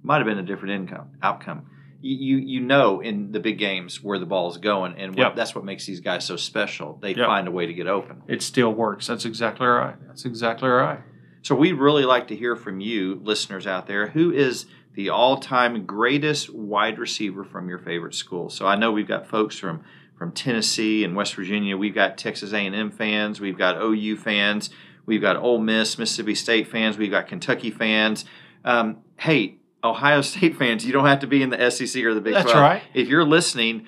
might 0.01 0.17
have 0.17 0.25
been 0.27 0.37
a 0.37 0.43
different 0.43 0.73
income 0.75 1.09
outcome. 1.21 1.67
You, 2.01 2.15
you 2.17 2.37
you 2.37 2.59
know 2.59 2.99
in 2.99 3.31
the 3.31 3.39
big 3.39 3.57
games 3.57 4.03
where 4.03 4.19
the 4.19 4.25
ball's 4.25 4.57
going, 4.57 4.93
and 4.97 5.15
what, 5.15 5.17
Yep. 5.29 5.35
that's 5.35 5.55
what 5.55 5.63
makes 5.65 5.85
these 5.85 6.01
guys 6.01 6.25
so 6.25 6.35
special. 6.35 6.99
They 7.01 7.15
Yep. 7.15 7.25
find 7.25 7.47
a 7.47 7.51
way 7.51 7.65
to 7.65 7.73
get 7.73 7.87
open. 7.87 8.21
It 8.27 8.41
still 8.41 8.73
works. 8.73 9.07
That's 9.07 9.25
exactly 9.25 9.65
right. 9.67 9.95
That's 10.07 10.25
exactly 10.25 10.69
right. 10.69 10.99
So 11.43 11.55
we'd 11.55 11.73
really 11.73 12.05
like 12.05 12.29
to 12.29 12.35
hear 12.37 12.55
from 12.55 12.79
you, 12.79 13.19
listeners 13.21 13.67
out 13.67 13.85
there. 13.85 14.07
Who 14.07 14.31
is 14.31 14.65
the 14.93 15.09
all-time 15.09 15.85
greatest 15.85 16.49
wide 16.49 16.97
receiver 16.97 17.43
from 17.43 17.67
your 17.67 17.79
favorite 17.79 18.15
school? 18.15 18.49
So 18.49 18.65
I 18.65 18.77
know 18.77 18.93
we've 18.93 19.07
got 19.07 19.27
folks 19.27 19.59
from 19.59 19.83
from 20.17 20.31
Tennessee 20.31 21.03
and 21.03 21.17
West 21.17 21.35
Virginia. 21.35 21.75
We've 21.75 21.93
got 21.93 22.17
Texas 22.17 22.53
A&M 22.53 22.91
fans. 22.91 23.41
We've 23.41 23.57
got 23.57 23.81
OU 23.81 24.17
fans. 24.17 24.69
We've 25.05 25.19
got 25.21 25.35
Ole 25.35 25.59
Miss, 25.59 25.97
Mississippi 25.97 26.33
State 26.33 26.69
fans. 26.69 26.97
We've 26.97 27.11
got 27.11 27.27
Kentucky 27.27 27.71
fans. 27.71 28.23
Um, 28.63 28.99
hey, 29.17 29.57
Ohio 29.83 30.21
State 30.21 30.55
fans, 30.55 30.85
you 30.85 30.93
don't 30.93 31.07
have 31.07 31.19
to 31.19 31.27
be 31.27 31.41
in 31.41 31.49
the 31.49 31.69
SEC 31.69 32.01
or 32.03 32.13
the 32.13 32.21
Big 32.21 32.35
That's 32.35 32.51
12. 32.51 32.63
right. 32.63 32.83
If 32.93 33.09
you're 33.09 33.25
listening, 33.25 33.87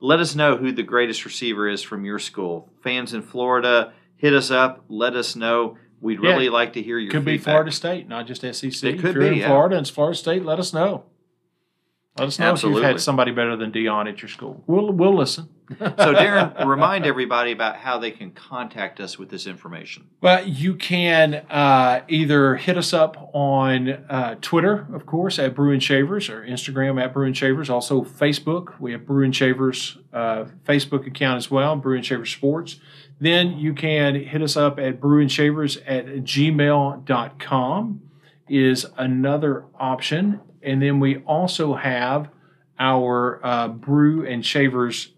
let 0.00 0.20
us 0.20 0.34
know 0.34 0.56
who 0.56 0.72
the 0.72 0.82
greatest 0.82 1.26
receiver 1.26 1.68
is 1.68 1.82
from 1.82 2.06
your 2.06 2.18
school. 2.18 2.72
Fans 2.82 3.12
in 3.12 3.20
Florida, 3.20 3.92
hit 4.16 4.32
us 4.32 4.50
up. 4.50 4.84
Let 4.88 5.14
us 5.16 5.36
know. 5.36 5.76
We'd 6.00 6.20
Yeah. 6.22 6.30
really 6.30 6.48
like 6.48 6.72
to 6.74 6.82
hear 6.82 6.98
your 6.98 7.10
Could 7.10 7.24
be. 7.24 7.38
Florida 7.38 7.70
State, 7.72 8.08
not 8.08 8.26
just 8.26 8.42
SEC. 8.44 8.88
It 8.90 8.98
could 8.98 9.10
if 9.10 9.14
you're 9.14 9.22
be, 9.22 9.28
in 9.28 9.34
yeah. 9.36 9.48
Florida 9.48 9.76
and 9.76 9.84
it's 9.84 9.90
Florida 9.90 10.16
State, 10.16 10.44
let 10.44 10.58
us 10.58 10.72
know. 10.72 11.04
Let 12.18 12.28
us 12.28 12.38
know 12.38 12.46
if 12.46 12.52
Absolutely. 12.52 12.82
you've 12.82 12.90
had 12.92 13.00
somebody 13.00 13.32
better 13.32 13.56
than 13.56 13.72
Deion 13.72 14.08
at 14.08 14.22
your 14.22 14.28
school. 14.28 14.62
We'll 14.68 14.92
we'll 14.92 15.16
listen. 15.16 15.48
So, 15.80 16.12
Darren, 16.12 16.66
remind 16.66 17.06
everybody 17.06 17.50
about 17.50 17.76
how 17.76 17.98
they 17.98 18.10
can 18.10 18.32
contact 18.32 19.00
us 19.00 19.18
with 19.18 19.30
this 19.30 19.46
information. 19.46 20.06
Well, 20.20 20.46
you 20.46 20.74
can 20.74 21.36
uh, 21.48 22.02
either 22.06 22.56
hit 22.56 22.76
us 22.76 22.92
up 22.92 23.30
on 23.32 23.88
uh, 23.88 24.34
Twitter, 24.42 24.86
of 24.92 25.06
course, 25.06 25.38
at 25.38 25.54
Brew 25.54 25.72
and 25.72 25.82
Shavers, 25.82 26.28
or 26.28 26.44
Instagram 26.44 27.02
at 27.02 27.14
Brew 27.14 27.24
and 27.26 27.34
Shavers. 27.34 27.70
Also, 27.70 28.02
Facebook. 28.04 28.78
We 28.78 28.92
have 28.92 29.06
Brew 29.06 29.24
and 29.24 29.34
Shavers 29.34 29.96
uh, 30.12 30.44
Facebook 30.68 31.06
account 31.06 31.38
as 31.38 31.50
well, 31.50 31.74
Brew 31.76 31.96
and 31.96 32.04
Shavers 32.04 32.30
Sports. 32.30 32.78
Then 33.24 33.58
you 33.58 33.72
can 33.72 34.16
hit 34.16 34.42
us 34.42 34.54
up 34.54 34.78
at 34.78 35.00
brewandshavers 35.00 35.80
at 35.86 36.04
gmail.com 36.24 38.02
is 38.50 38.86
another 38.98 39.64
option. 39.80 40.40
And 40.62 40.82
then 40.82 41.00
we 41.00 41.16
also 41.20 41.72
have 41.72 42.28
our 42.78 43.40
uh, 43.42 43.68
Brew 43.68 44.26
and 44.26 44.44
Shavers 44.44 45.12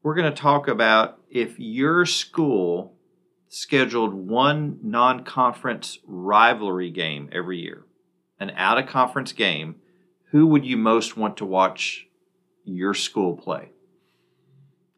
we're 0.03 0.15
going 0.15 0.33
to 0.33 0.41
talk 0.41 0.67
about 0.67 1.19
if 1.29 1.57
your 1.57 2.05
school 2.05 2.95
scheduled 3.47 4.13
one 4.13 4.79
non 4.83 5.23
conference 5.23 5.99
rivalry 6.05 6.89
game 6.89 7.29
every 7.31 7.59
year, 7.59 7.85
an 8.39 8.51
out 8.55 8.77
of 8.77 8.87
conference 8.87 9.31
game, 9.31 9.75
who 10.31 10.47
would 10.47 10.65
you 10.65 10.77
most 10.77 11.17
want 11.17 11.37
to 11.37 11.45
watch 11.45 12.07
your 12.63 12.93
school 12.93 13.35
play? 13.35 13.71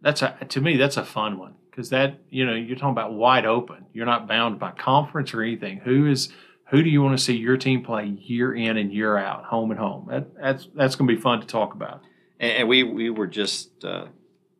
That's 0.01 0.21
a 0.23 0.35
to 0.49 0.61
me 0.61 0.77
that's 0.77 0.97
a 0.97 1.05
fun 1.05 1.37
one 1.37 1.53
because 1.69 1.91
that 1.91 2.19
you 2.29 2.45
know 2.45 2.55
you're 2.55 2.75
talking 2.75 2.89
about 2.89 3.13
wide 3.13 3.45
open. 3.45 3.85
You're 3.93 4.07
not 4.07 4.27
bound 4.27 4.59
by 4.59 4.71
conference 4.71 5.33
or 5.33 5.43
anything. 5.43 5.77
Who 5.77 6.07
is 6.07 6.33
who 6.71 6.81
do 6.81 6.89
you 6.89 7.03
want 7.03 7.17
to 7.17 7.23
see 7.23 7.35
your 7.35 7.57
team 7.57 7.83
play 7.83 8.05
year 8.05 8.55
in 8.55 8.77
and 8.77 8.93
year 8.93 9.17
out, 9.17 9.43
home 9.43 9.71
and 9.71 9.79
home? 9.79 10.07
That, 10.09 10.35
that's 10.41 10.67
that's 10.73 10.95
going 10.95 11.07
to 11.07 11.15
be 11.15 11.21
fun 11.21 11.41
to 11.41 11.47
talk 11.47 11.73
about. 11.73 12.01
And, 12.39 12.51
and 12.51 12.69
we 12.69 12.83
we 12.83 13.09
were 13.09 13.27
just 13.27 13.83
uh, 13.83 14.05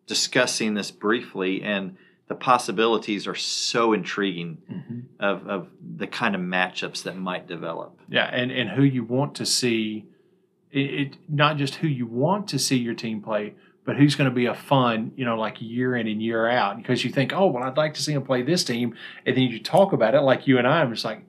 discussing 0.07 0.73
this 0.73 0.91
briefly, 0.91 1.63
and 1.63 1.95
the 2.27 2.35
possibilities 2.35 3.27
are 3.27 3.35
so 3.35 3.93
intriguing 3.93 4.57
of, 5.19 5.47
of 5.47 5.67
the 5.97 6.07
kind 6.07 6.35
of 6.35 6.41
matchups 6.41 7.03
that 7.03 7.17
might 7.17 7.47
develop. 7.47 7.97
Yeah, 8.09 8.25
and 8.25 8.51
and 8.51 8.69
who 8.69 8.83
you 8.83 9.05
want 9.05 9.35
to 9.35 9.45
see, 9.45 10.05
it, 10.69 10.79
it 10.79 11.17
not 11.29 11.55
just 11.55 11.75
who 11.75 11.87
you 11.87 12.05
want 12.05 12.49
to 12.49 12.59
see 12.59 12.77
your 12.77 12.93
team 12.93 13.21
play, 13.21 13.55
but 13.85 13.95
who's 13.95 14.15
going 14.15 14.29
to 14.29 14.35
be 14.35 14.47
a 14.47 14.53
fun, 14.53 15.13
you 15.15 15.23
know, 15.23 15.37
like 15.37 15.61
year 15.61 15.95
in 15.95 16.07
and 16.07 16.21
year 16.21 16.49
out. 16.49 16.75
Because 16.75 17.05
you 17.05 17.09
think, 17.09 17.31
oh, 17.33 17.47
well, 17.47 17.63
I'd 17.63 17.77
like 17.77 17.93
to 17.93 18.01
see 18.01 18.11
him 18.11 18.23
play 18.23 18.41
this 18.41 18.65
team, 18.65 18.95
and 19.25 19.37
then 19.37 19.43
you 19.43 19.61
talk 19.61 19.93
about 19.93 20.13
it 20.13 20.21
like 20.21 20.45
you 20.45 20.57
and 20.57 20.67
I. 20.67 20.81
I'm 20.81 20.91
just 20.91 21.05
like, 21.05 21.23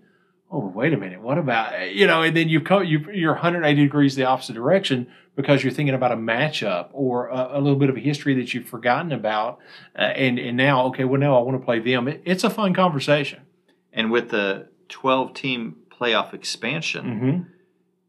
oh, 0.53 0.67
wait 0.75 0.93
a 0.93 0.97
minute, 0.97 1.21
what 1.23 1.39
about 1.39 1.93
you 1.95 2.07
know? 2.07 2.23
And 2.23 2.37
then 2.37 2.49
you've 2.49 2.65
come, 2.65 2.85
you 2.85 2.99
you're 3.13 3.33
180 3.33 3.81
degrees 3.83 4.15
the 4.15 4.25
opposite 4.25 4.53
direction 4.55 5.07
because 5.35 5.65
you're 5.65 5.73
thinking 5.73 5.95
about 5.95 6.13
a 6.13 6.17
matchup 6.17 6.89
or 6.93 7.29
a, 7.29 7.59
a 7.59 7.61
little 7.61 7.79
bit 7.79 7.89
of 7.89 7.97
a 7.97 8.01
history 8.01 8.35
that 8.35 8.53
you've 8.53 8.69
forgotten 8.69 9.13
about, 9.13 9.59
uh, 9.99 10.03
and 10.03 10.39
and 10.39 10.57
now 10.57 10.85
okay, 10.87 11.05
well 11.05 11.19
now 11.21 11.39
I 11.39 11.43
want 11.43 11.59
to 11.61 11.65
play 11.65 11.79
them. 11.81 12.07
It, 12.07 12.23
it's 12.25 12.45
a 12.45 12.51
fun 12.51 12.75
conversation. 12.75 13.41
And 13.93 14.11
with 14.11 14.29
the 14.31 14.69
12 14.89 15.35
team 15.35 15.77
playoff 15.91 16.33
expansion, 16.35 17.05
Mm-hmm. 17.05 17.43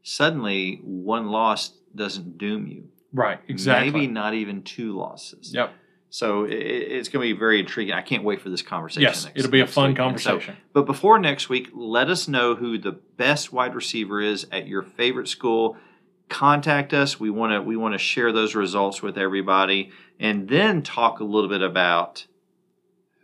suddenly 0.02 0.80
one 0.84 1.28
loss 1.28 1.72
doesn't 1.94 2.38
doom 2.38 2.66
you. 2.66 2.88
Right, 3.12 3.38
exactly. 3.48 3.90
Maybe 3.92 4.06
not 4.12 4.34
even 4.34 4.62
two 4.62 4.96
losses. 4.96 5.52
Yep. 5.54 5.72
So 6.14 6.44
it, 6.44 6.52
it's 6.52 7.08
going 7.08 7.26
to 7.28 7.34
be 7.34 7.36
very 7.36 7.58
intriguing. 7.58 7.92
I 7.92 8.00
can't 8.00 8.22
wait 8.22 8.40
for 8.40 8.48
this 8.48 8.62
conversation. 8.62 9.02
Yes, 9.02 9.24
next- 9.24 9.36
it'll 9.36 9.50
be 9.50 9.62
a 9.62 9.66
fun 9.66 9.90
week. 9.90 9.98
And 9.98 10.20
so- 10.20 10.30
conversation. 10.30 10.56
but 10.72 10.86
before 10.86 11.18
next 11.18 11.48
week, 11.48 11.70
let 11.74 12.08
us 12.08 12.28
know 12.28 12.54
who 12.54 12.78
the 12.78 12.92
best 12.92 13.52
wide 13.52 13.74
receiver 13.74 14.20
is 14.20 14.46
at 14.52 14.68
your 14.68 14.84
favorite 14.84 15.26
school. 15.26 15.76
Contact 16.28 16.94
us. 16.94 17.18
We 17.18 17.30
want 17.30 17.52
to 17.52 17.62
we 17.62 17.76
want 17.76 17.94
to 17.94 17.98
share 17.98 18.30
those 18.30 18.54
results 18.54 19.02
with 19.02 19.18
everybody, 19.18 19.90
and 20.20 20.48
then 20.48 20.82
talk 20.82 21.18
a 21.18 21.24
little 21.24 21.50
bit 21.50 21.62
about 21.62 22.28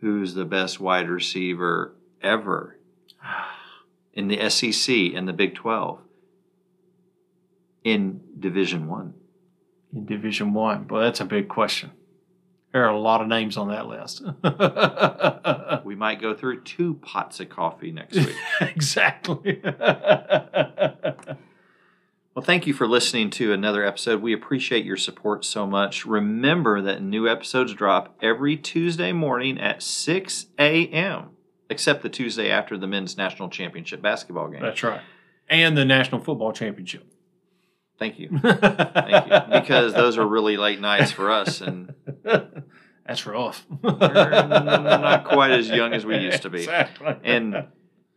who's 0.01 0.33
the 0.33 0.43
best 0.43 0.81
wide 0.81 1.07
receiver 1.09 1.95
ever 2.21 2.77
in 4.13 4.27
the 4.27 4.49
SEC 4.49 5.13
and 5.15 5.29
the 5.29 5.33
Big 5.33 5.55
Twelve 5.55 6.01
in 7.85 8.19
Division 8.37 8.89
One. 8.89 9.13
in 9.93 10.05
Division 10.05 10.53
One? 10.53 10.89
Well, 10.89 11.01
that's 11.01 11.21
a 11.21 11.25
big 11.25 11.47
question. 11.47 11.91
There 12.73 12.85
are 12.85 12.89
a 12.93 12.99
lot 12.99 13.21
of 13.21 13.27
names 13.27 13.57
on 13.57 13.69
that 13.69 13.87
list. 13.87 14.21
We 15.83 15.95
might 15.95 16.21
go 16.21 16.33
through 16.33 16.61
two 16.61 16.93
pots 16.95 17.39
of 17.39 17.49
coffee 17.49 17.91
next 17.91 18.15
week. 18.15 18.35
exactly. 18.61 19.61
Well, 22.33 22.45
thank 22.45 22.65
you 22.65 22.73
for 22.73 22.87
listening 22.87 23.29
to 23.31 23.51
another 23.51 23.85
episode. 23.85 24.21
We 24.21 24.31
appreciate 24.31 24.85
your 24.85 24.95
support 24.95 25.43
so 25.43 25.67
much. 25.67 26.05
Remember 26.05 26.81
that 26.81 27.01
new 27.01 27.27
episodes 27.27 27.73
drop 27.73 28.15
every 28.21 28.55
Tuesday 28.55 29.11
morning 29.11 29.59
at 29.59 29.83
6 29.83 30.45
a.m., 30.57 31.31
except 31.69 32.03
the 32.03 32.09
Tuesday 32.09 32.49
after 32.49 32.77
the 32.77 32.87
men's 32.87 33.17
national 33.17 33.49
championship 33.49 34.01
basketball 34.01 34.47
game. 34.47 34.61
that's 34.61 34.81
right. 34.81 35.01
And 35.49 35.75
the 35.77 35.83
National 35.83 36.21
Football 36.21 36.53
Championship. 36.53 37.10
Thank 38.01 38.17
you. 38.17 38.29
Thank 38.41 39.27
you. 39.27 39.61
Because 39.61 39.93
those 39.93 40.17
are 40.17 40.25
really 40.25 40.57
late 40.57 40.81
nights 40.81 41.11
for 41.11 41.29
us, 41.29 41.61
and 41.61 41.93
That's 43.05 43.27
rough. 43.27 43.63
we're 43.79 43.91
not 43.91 45.25
quite 45.25 45.51
as 45.51 45.69
young 45.69 45.93
as 45.93 46.03
we 46.03 46.17
used 46.17 46.41
to 46.41 46.49
be. 46.49 46.61
Exactly. 46.61 47.15
And 47.23 47.67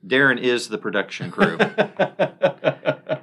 Darren 0.07 0.41
is 0.41 0.69
the 0.69 0.79
production 0.79 1.31
crew. 1.31 1.59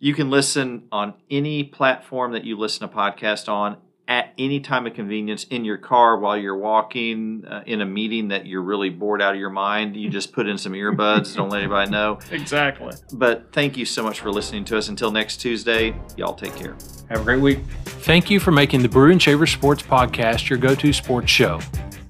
You 0.00 0.14
can 0.14 0.30
listen 0.30 0.84
on 0.92 1.14
any 1.28 1.64
platform 1.64 2.30
that 2.30 2.44
you 2.44 2.56
listen 2.56 2.88
to 2.88 2.94
podcast 2.94 3.48
on 3.48 3.78
any 4.38 4.60
time 4.60 4.86
of 4.86 4.94
convenience 4.94 5.44
in 5.44 5.64
your 5.64 5.76
car 5.76 6.18
while 6.18 6.36
you're 6.36 6.56
walking 6.56 7.44
uh, 7.46 7.62
in 7.66 7.80
a 7.80 7.86
meeting 7.86 8.28
that 8.28 8.46
you're 8.46 8.62
really 8.62 8.90
bored 8.90 9.20
out 9.20 9.34
of 9.34 9.40
your 9.40 9.50
mind. 9.50 9.96
You 9.96 10.08
just 10.08 10.32
put 10.32 10.48
in 10.48 10.56
some 10.56 10.72
earbuds, 10.72 11.34
don't 11.36 11.48
let 11.48 11.58
anybody 11.58 11.90
know. 11.90 12.18
exactly. 12.30 12.92
But 13.12 13.52
thank 13.52 13.76
you 13.76 13.84
so 13.84 14.02
much 14.02 14.20
for 14.20 14.30
listening 14.30 14.64
to 14.66 14.78
us. 14.78 14.88
Until 14.88 15.10
next 15.10 15.38
Tuesday, 15.38 15.94
y'all 16.16 16.34
take 16.34 16.54
care. 16.54 16.76
Have 17.10 17.20
a 17.20 17.24
great 17.24 17.40
week. 17.40 17.60
Thank 17.84 18.30
you 18.30 18.38
for 18.40 18.52
making 18.52 18.82
the 18.82 18.88
Brew 18.88 19.10
and 19.10 19.20
Shaver 19.20 19.46
Sports 19.46 19.82
Podcast 19.82 20.48
your 20.48 20.58
go 20.58 20.74
to 20.74 20.92
sports 20.92 21.30
show. 21.30 21.60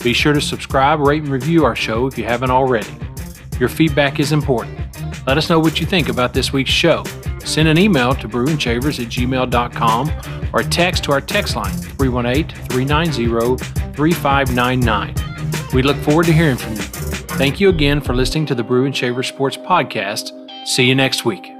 Be 0.02 0.12
sure 0.12 0.32
to 0.32 0.40
subscribe, 0.40 1.00
rate, 1.00 1.22
and 1.22 1.32
review 1.32 1.64
our 1.64 1.74
show 1.74 2.06
if 2.06 2.16
you 2.18 2.24
haven't 2.24 2.50
already. 2.50 2.90
Your 3.58 3.68
feedback 3.68 4.20
is 4.20 4.32
important. 4.32 4.78
Let 5.26 5.38
us 5.38 5.50
know 5.50 5.58
what 5.58 5.80
you 5.80 5.86
think 5.86 6.08
about 6.08 6.34
this 6.34 6.52
week's 6.52 6.70
show. 6.70 7.04
Send 7.48 7.66
an 7.66 7.78
email 7.78 8.14
to 8.14 8.28
brewandshavers 8.28 9.02
at 9.02 9.10
gmail.com 9.10 10.12
or 10.52 10.62
text 10.62 11.04
to 11.04 11.12
our 11.12 11.20
text 11.20 11.56
line 11.56 11.72
318 11.72 12.54
390 12.68 13.64
3599. 13.94 15.14
We 15.72 15.82
look 15.82 15.96
forward 15.98 16.26
to 16.26 16.32
hearing 16.32 16.56
from 16.56 16.72
you. 16.72 16.82
Thank 17.38 17.58
you 17.58 17.70
again 17.70 18.00
for 18.00 18.14
listening 18.14 18.46
to 18.46 18.54
the 18.54 18.62
Brew 18.62 18.84
and 18.84 18.94
Shaver 18.94 19.22
Sports 19.22 19.56
Podcast. 19.56 20.32
See 20.66 20.84
you 20.84 20.94
next 20.94 21.24
week. 21.24 21.57